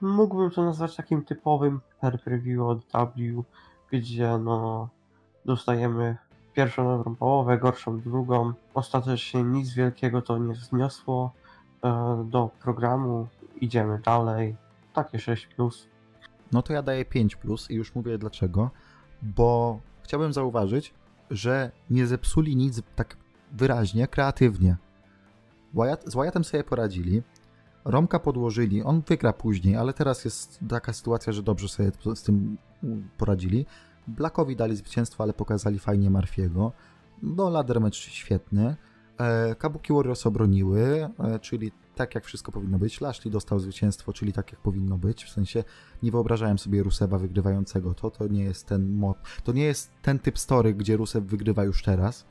mógłbym 0.00 0.50
to 0.50 0.64
nazwać 0.64 0.96
takim 0.96 1.24
typowym 1.24 1.80
per 2.00 2.20
preview 2.22 2.60
od 2.60 2.78
W, 2.78 3.44
gdzie 3.90 4.38
no 4.38 4.88
dostajemy 5.44 6.16
pierwszą 6.54 6.84
dobrą 6.84 7.16
połowę, 7.16 7.58
gorszą 7.58 8.00
drugą. 8.00 8.52
Ostatecznie 8.74 9.42
nic 9.42 9.74
wielkiego 9.74 10.22
to 10.22 10.38
nie 10.38 10.54
wzniosło 10.54 11.32
e, 11.84 12.24
do 12.30 12.50
programu. 12.62 13.26
Idziemy 13.60 13.98
dalej. 13.98 14.56
Takie 14.92 15.18
6 15.18 15.46
plus. 15.46 15.88
No 16.52 16.62
to 16.62 16.72
ja 16.72 16.82
daję 16.82 17.04
5 17.04 17.36
plus 17.36 17.70
i 17.70 17.74
już 17.74 17.94
mówię 17.94 18.18
dlaczego, 18.18 18.70
bo 19.22 19.80
chciałbym 20.02 20.32
zauważyć, 20.32 20.94
że 21.30 21.70
nie 21.90 22.06
zepsuli 22.06 22.56
nic 22.56 22.82
tak 22.96 23.16
wyraźnie, 23.52 24.08
kreatywnie. 24.08 24.76
Z 26.06 26.14
Wyattem 26.14 26.44
sobie 26.44 26.64
poradzili, 26.64 27.22
Romka 27.84 28.18
podłożyli, 28.18 28.82
on 28.82 29.02
wygra 29.08 29.32
później, 29.32 29.76
ale 29.76 29.92
teraz 29.92 30.24
jest 30.24 30.60
taka 30.68 30.92
sytuacja, 30.92 31.32
że 31.32 31.42
dobrze 31.42 31.68
sobie 31.68 31.92
z 32.14 32.22
tym 32.22 32.58
poradzili. 33.18 33.66
Blackowi 34.06 34.56
dali 34.56 34.76
zwycięstwo, 34.76 35.22
ale 35.24 35.32
pokazali 35.32 35.78
fajnie 35.78 36.10
Marfiego. 36.10 36.72
No, 37.22 37.50
ladder 37.50 37.80
mecz 37.80 37.96
świetny. 37.96 38.76
E, 39.18 39.54
Kabuki 39.54 39.92
Warriors 39.92 40.26
obroniły, 40.26 41.08
e, 41.18 41.38
czyli 41.38 41.72
tak 41.94 42.14
jak 42.14 42.24
wszystko 42.24 42.52
powinno 42.52 42.78
być. 42.78 43.00
Lashley 43.00 43.30
dostał 43.32 43.58
zwycięstwo, 43.58 44.12
czyli 44.12 44.32
tak 44.32 44.52
jak 44.52 44.60
powinno 44.60 44.98
być. 44.98 45.24
W 45.24 45.30
sensie 45.30 45.64
nie 46.02 46.10
wyobrażałem 46.10 46.58
sobie 46.58 46.82
Rusewa 46.82 47.18
wygrywającego 47.18 47.94
to. 47.94 48.10
To 48.10 48.28
nie 48.28 48.44
jest 48.44 48.66
ten 48.66 48.92
mod. 48.92 49.18
To 49.44 49.52
nie 49.52 49.64
jest 49.64 49.90
ten 50.02 50.18
typ 50.18 50.38
story, 50.38 50.74
gdzie 50.74 50.96
Rusev 50.96 51.26
wygrywa 51.26 51.64
już 51.64 51.82
teraz. 51.82 52.26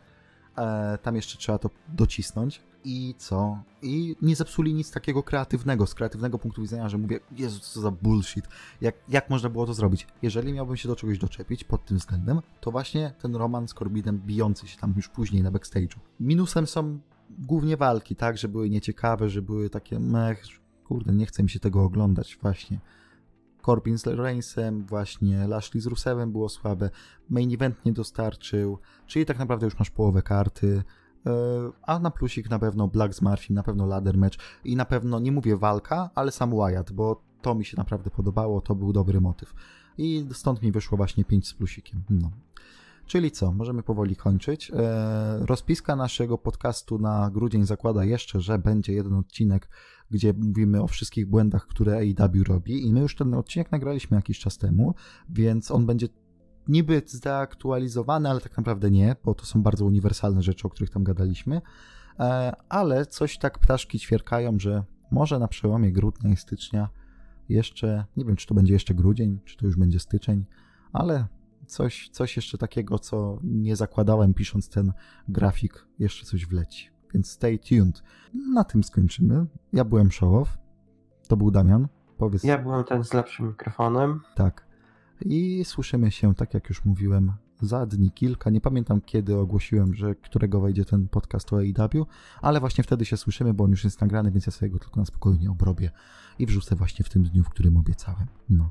E, 0.57 0.97
tam 0.97 1.15
jeszcze 1.15 1.37
trzeba 1.37 1.57
to 1.57 1.69
docisnąć. 1.87 2.61
I 2.89 3.15
co? 3.17 3.63
I 3.81 4.15
nie 4.21 4.35
zepsuli 4.35 4.73
nic 4.73 4.91
takiego 4.91 5.23
kreatywnego, 5.23 5.87
z 5.87 5.93
kreatywnego 5.93 6.39
punktu 6.39 6.61
widzenia, 6.61 6.89
że 6.89 6.97
mówię, 6.97 7.19
Jezu, 7.31 7.59
co 7.59 7.81
za 7.81 7.91
bullshit. 7.91 8.45
Jak, 8.81 8.95
jak 9.09 9.29
można 9.29 9.49
było 9.49 9.65
to 9.65 9.73
zrobić? 9.73 10.07
Jeżeli 10.21 10.53
miałbym 10.53 10.77
się 10.77 10.87
do 10.87 10.95
czegoś 10.95 11.19
doczepić 11.19 11.63
pod 11.63 11.85
tym 11.85 11.97
względem, 11.97 12.41
to 12.61 12.71
właśnie 12.71 13.13
ten 13.21 13.35
roman 13.35 13.67
z 13.67 13.73
Corbinem 13.73 14.21
bijący 14.25 14.67
się 14.67 14.77
tam 14.77 14.93
już 14.95 15.09
później 15.09 15.43
na 15.43 15.51
backstage'u. 15.51 15.97
Minusem 16.19 16.67
są 16.67 16.99
głównie 17.39 17.77
walki, 17.77 18.15
tak, 18.15 18.37
że 18.37 18.47
były 18.47 18.69
nieciekawe, 18.69 19.29
że 19.29 19.41
były 19.41 19.69
takie 19.69 19.99
mech, 19.99 20.43
kurde, 20.83 21.13
nie 21.13 21.25
chce 21.25 21.43
mi 21.43 21.49
się 21.49 21.59
tego 21.59 21.83
oglądać, 21.83 22.37
właśnie. 22.41 22.79
Corbin 23.65 23.97
z 23.97 24.07
Reignsem, 24.07 24.85
właśnie 24.85 25.47
Lashley 25.47 25.81
z 25.81 25.85
Rusewem 25.85 26.31
było 26.31 26.49
słabe, 26.49 26.89
main 27.29 27.53
event 27.53 27.85
nie 27.85 27.93
dostarczył, 27.93 28.77
czyli 29.07 29.25
tak 29.25 29.39
naprawdę 29.39 29.65
już 29.65 29.79
masz 29.79 29.89
połowę 29.89 30.21
karty, 30.21 30.83
a 31.83 31.99
na 31.99 32.11
plusik 32.11 32.49
na 32.49 32.59
pewno 32.59 32.87
Black 32.87 33.13
z 33.13 33.21
Murphy, 33.21 33.53
na 33.53 33.63
pewno 33.63 33.85
ladder 33.85 34.17
match 34.17 34.37
i 34.63 34.75
na 34.75 34.85
pewno, 34.85 35.19
nie 35.19 35.31
mówię 35.31 35.57
walka, 35.57 36.09
ale 36.15 36.31
sam 36.31 36.51
Wyatt, 36.51 36.91
bo 36.91 37.21
to 37.41 37.55
mi 37.55 37.65
się 37.65 37.77
naprawdę 37.77 38.09
podobało, 38.09 38.61
to 38.61 38.75
był 38.75 38.93
dobry 38.93 39.21
motyw. 39.21 39.53
I 39.97 40.25
stąd 40.33 40.61
mi 40.61 40.71
wyszło 40.71 40.97
właśnie 40.97 41.25
5 41.25 41.47
z 41.47 41.53
plusikiem. 41.53 42.03
No. 42.09 42.31
Czyli 43.05 43.31
co, 43.31 43.51
możemy 43.51 43.83
powoli 43.83 44.15
kończyć. 44.15 44.71
E, 44.71 45.45
rozpiska 45.45 45.95
naszego 45.95 46.37
podcastu 46.37 46.99
na 46.99 47.31
grudzień 47.33 47.65
zakłada 47.65 48.03
jeszcze, 48.03 48.41
że 48.41 48.59
będzie 48.59 48.93
jeden 48.93 49.13
odcinek, 49.13 49.69
gdzie 50.11 50.33
mówimy 50.33 50.81
o 50.81 50.87
wszystkich 50.87 51.29
błędach, 51.29 51.67
które 51.67 51.97
AEW 51.97 52.43
robi 52.47 52.87
i 52.87 52.93
my 52.93 52.99
już 52.99 53.15
ten 53.15 53.33
odcinek 53.33 53.71
nagraliśmy 53.71 54.17
jakiś 54.17 54.39
czas 54.39 54.57
temu, 54.57 54.95
więc 55.29 55.71
on 55.71 55.85
będzie 55.85 56.07
niby 56.67 57.01
zdeaktualizowany, 57.05 58.29
ale 58.29 58.41
tak 58.41 58.57
naprawdę 58.57 58.91
nie, 58.91 59.15
bo 59.25 59.33
to 59.33 59.45
są 59.45 59.63
bardzo 59.63 59.85
uniwersalne 59.85 60.41
rzeczy, 60.41 60.67
o 60.67 60.69
których 60.69 60.89
tam 60.89 61.03
gadaliśmy, 61.03 61.61
e, 62.19 62.53
ale 62.69 63.05
coś 63.05 63.37
tak 63.37 63.59
ptaszki 63.59 63.99
ćwierkają, 63.99 64.59
że 64.59 64.83
może 65.11 65.39
na 65.39 65.47
przełomie 65.47 65.91
grudnia 65.91 66.29
i 66.29 66.35
stycznia 66.35 66.89
jeszcze, 67.49 68.05
nie 68.17 68.25
wiem 68.25 68.35
czy 68.35 68.47
to 68.47 68.53
będzie 68.55 68.73
jeszcze 68.73 68.93
grudzień, 68.93 69.39
czy 69.45 69.57
to 69.57 69.65
już 69.65 69.75
będzie 69.75 69.99
styczeń, 69.99 70.45
ale 70.93 71.27
coś, 71.67 72.09
coś 72.09 72.35
jeszcze 72.35 72.57
takiego, 72.57 72.99
co 72.99 73.39
nie 73.43 73.75
zakładałem 73.75 74.33
pisząc 74.33 74.69
ten 74.69 74.93
grafik, 75.27 75.87
jeszcze 75.99 76.25
coś 76.25 76.45
wleci. 76.45 76.89
Więc 77.13 77.31
stay 77.31 77.59
tuned. 77.59 78.03
Na 78.53 78.63
tym 78.63 78.83
skończymy. 78.83 79.45
Ja 79.73 79.85
byłem 79.85 80.11
Showow. 80.11 80.57
To 81.27 81.37
był 81.37 81.51
Damian. 81.51 81.87
Powiedz. 82.17 82.43
Ja 82.43 82.57
byłem 82.57 82.83
ten 82.83 83.03
z 83.03 83.13
lepszym 83.13 83.47
mikrofonem. 83.47 84.21
Tak. 84.35 84.66
I 85.25 85.65
słyszymy 85.65 86.11
się, 86.11 86.35
tak 86.35 86.53
jak 86.53 86.69
już 86.69 86.85
mówiłem, 86.85 87.33
za 87.61 87.85
dni 87.85 88.11
kilka. 88.11 88.49
Nie 88.49 88.61
pamiętam 88.61 89.01
kiedy 89.01 89.37
ogłosiłem, 89.37 89.93
że 89.93 90.15
którego 90.15 90.61
wejdzie 90.61 90.85
ten 90.85 91.07
podcast 91.07 91.53
o 91.53 91.57
AEW, 91.57 92.05
ale 92.41 92.59
właśnie 92.59 92.83
wtedy 92.83 93.05
się 93.05 93.17
słyszymy, 93.17 93.53
bo 93.53 93.63
on 93.63 93.71
już 93.71 93.83
jest 93.83 94.01
nagrany, 94.01 94.31
więc 94.31 94.45
ja 94.45 94.51
sobie 94.51 94.69
go 94.69 94.79
tylko 94.79 94.99
na 94.99 95.05
spokojnie 95.05 95.51
obrobię 95.51 95.91
i 96.39 96.45
wrzucę 96.45 96.75
właśnie 96.75 97.05
w 97.05 97.09
tym 97.09 97.23
dniu, 97.23 97.43
w 97.43 97.49
którym 97.49 97.77
obiecałem. 97.77 98.27
No. 98.49 98.69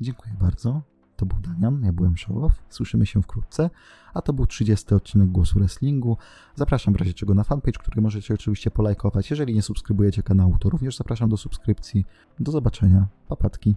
Dziękuję 0.00 0.34
bardzo. 0.40 0.82
To 1.16 1.26
był 1.26 1.38
Damian, 1.40 1.82
ja 1.84 1.92
byłem 1.92 2.16
Showow. 2.16 2.52
Słyszymy 2.68 3.06
się 3.06 3.22
wkrótce. 3.22 3.70
A 4.14 4.22
to 4.22 4.32
był 4.32 4.46
30 4.46 4.94
odcinek 4.94 5.28
Głosu 5.28 5.58
Wrestlingu. 5.58 6.16
Zapraszam 6.54 6.94
w 6.94 6.96
razie 6.96 7.14
czego 7.14 7.34
na 7.34 7.44
fanpage, 7.44 7.78
który 7.78 8.02
możecie 8.02 8.34
oczywiście 8.34 8.70
polajkować. 8.70 9.30
Jeżeli 9.30 9.54
nie 9.54 9.62
subskrybujecie 9.62 10.22
kanału, 10.22 10.58
to 10.58 10.70
również 10.70 10.96
zapraszam 10.96 11.28
do 11.28 11.36
subskrypcji. 11.36 12.04
Do 12.40 12.52
zobaczenia. 12.52 13.08
Papatki. 13.28 13.74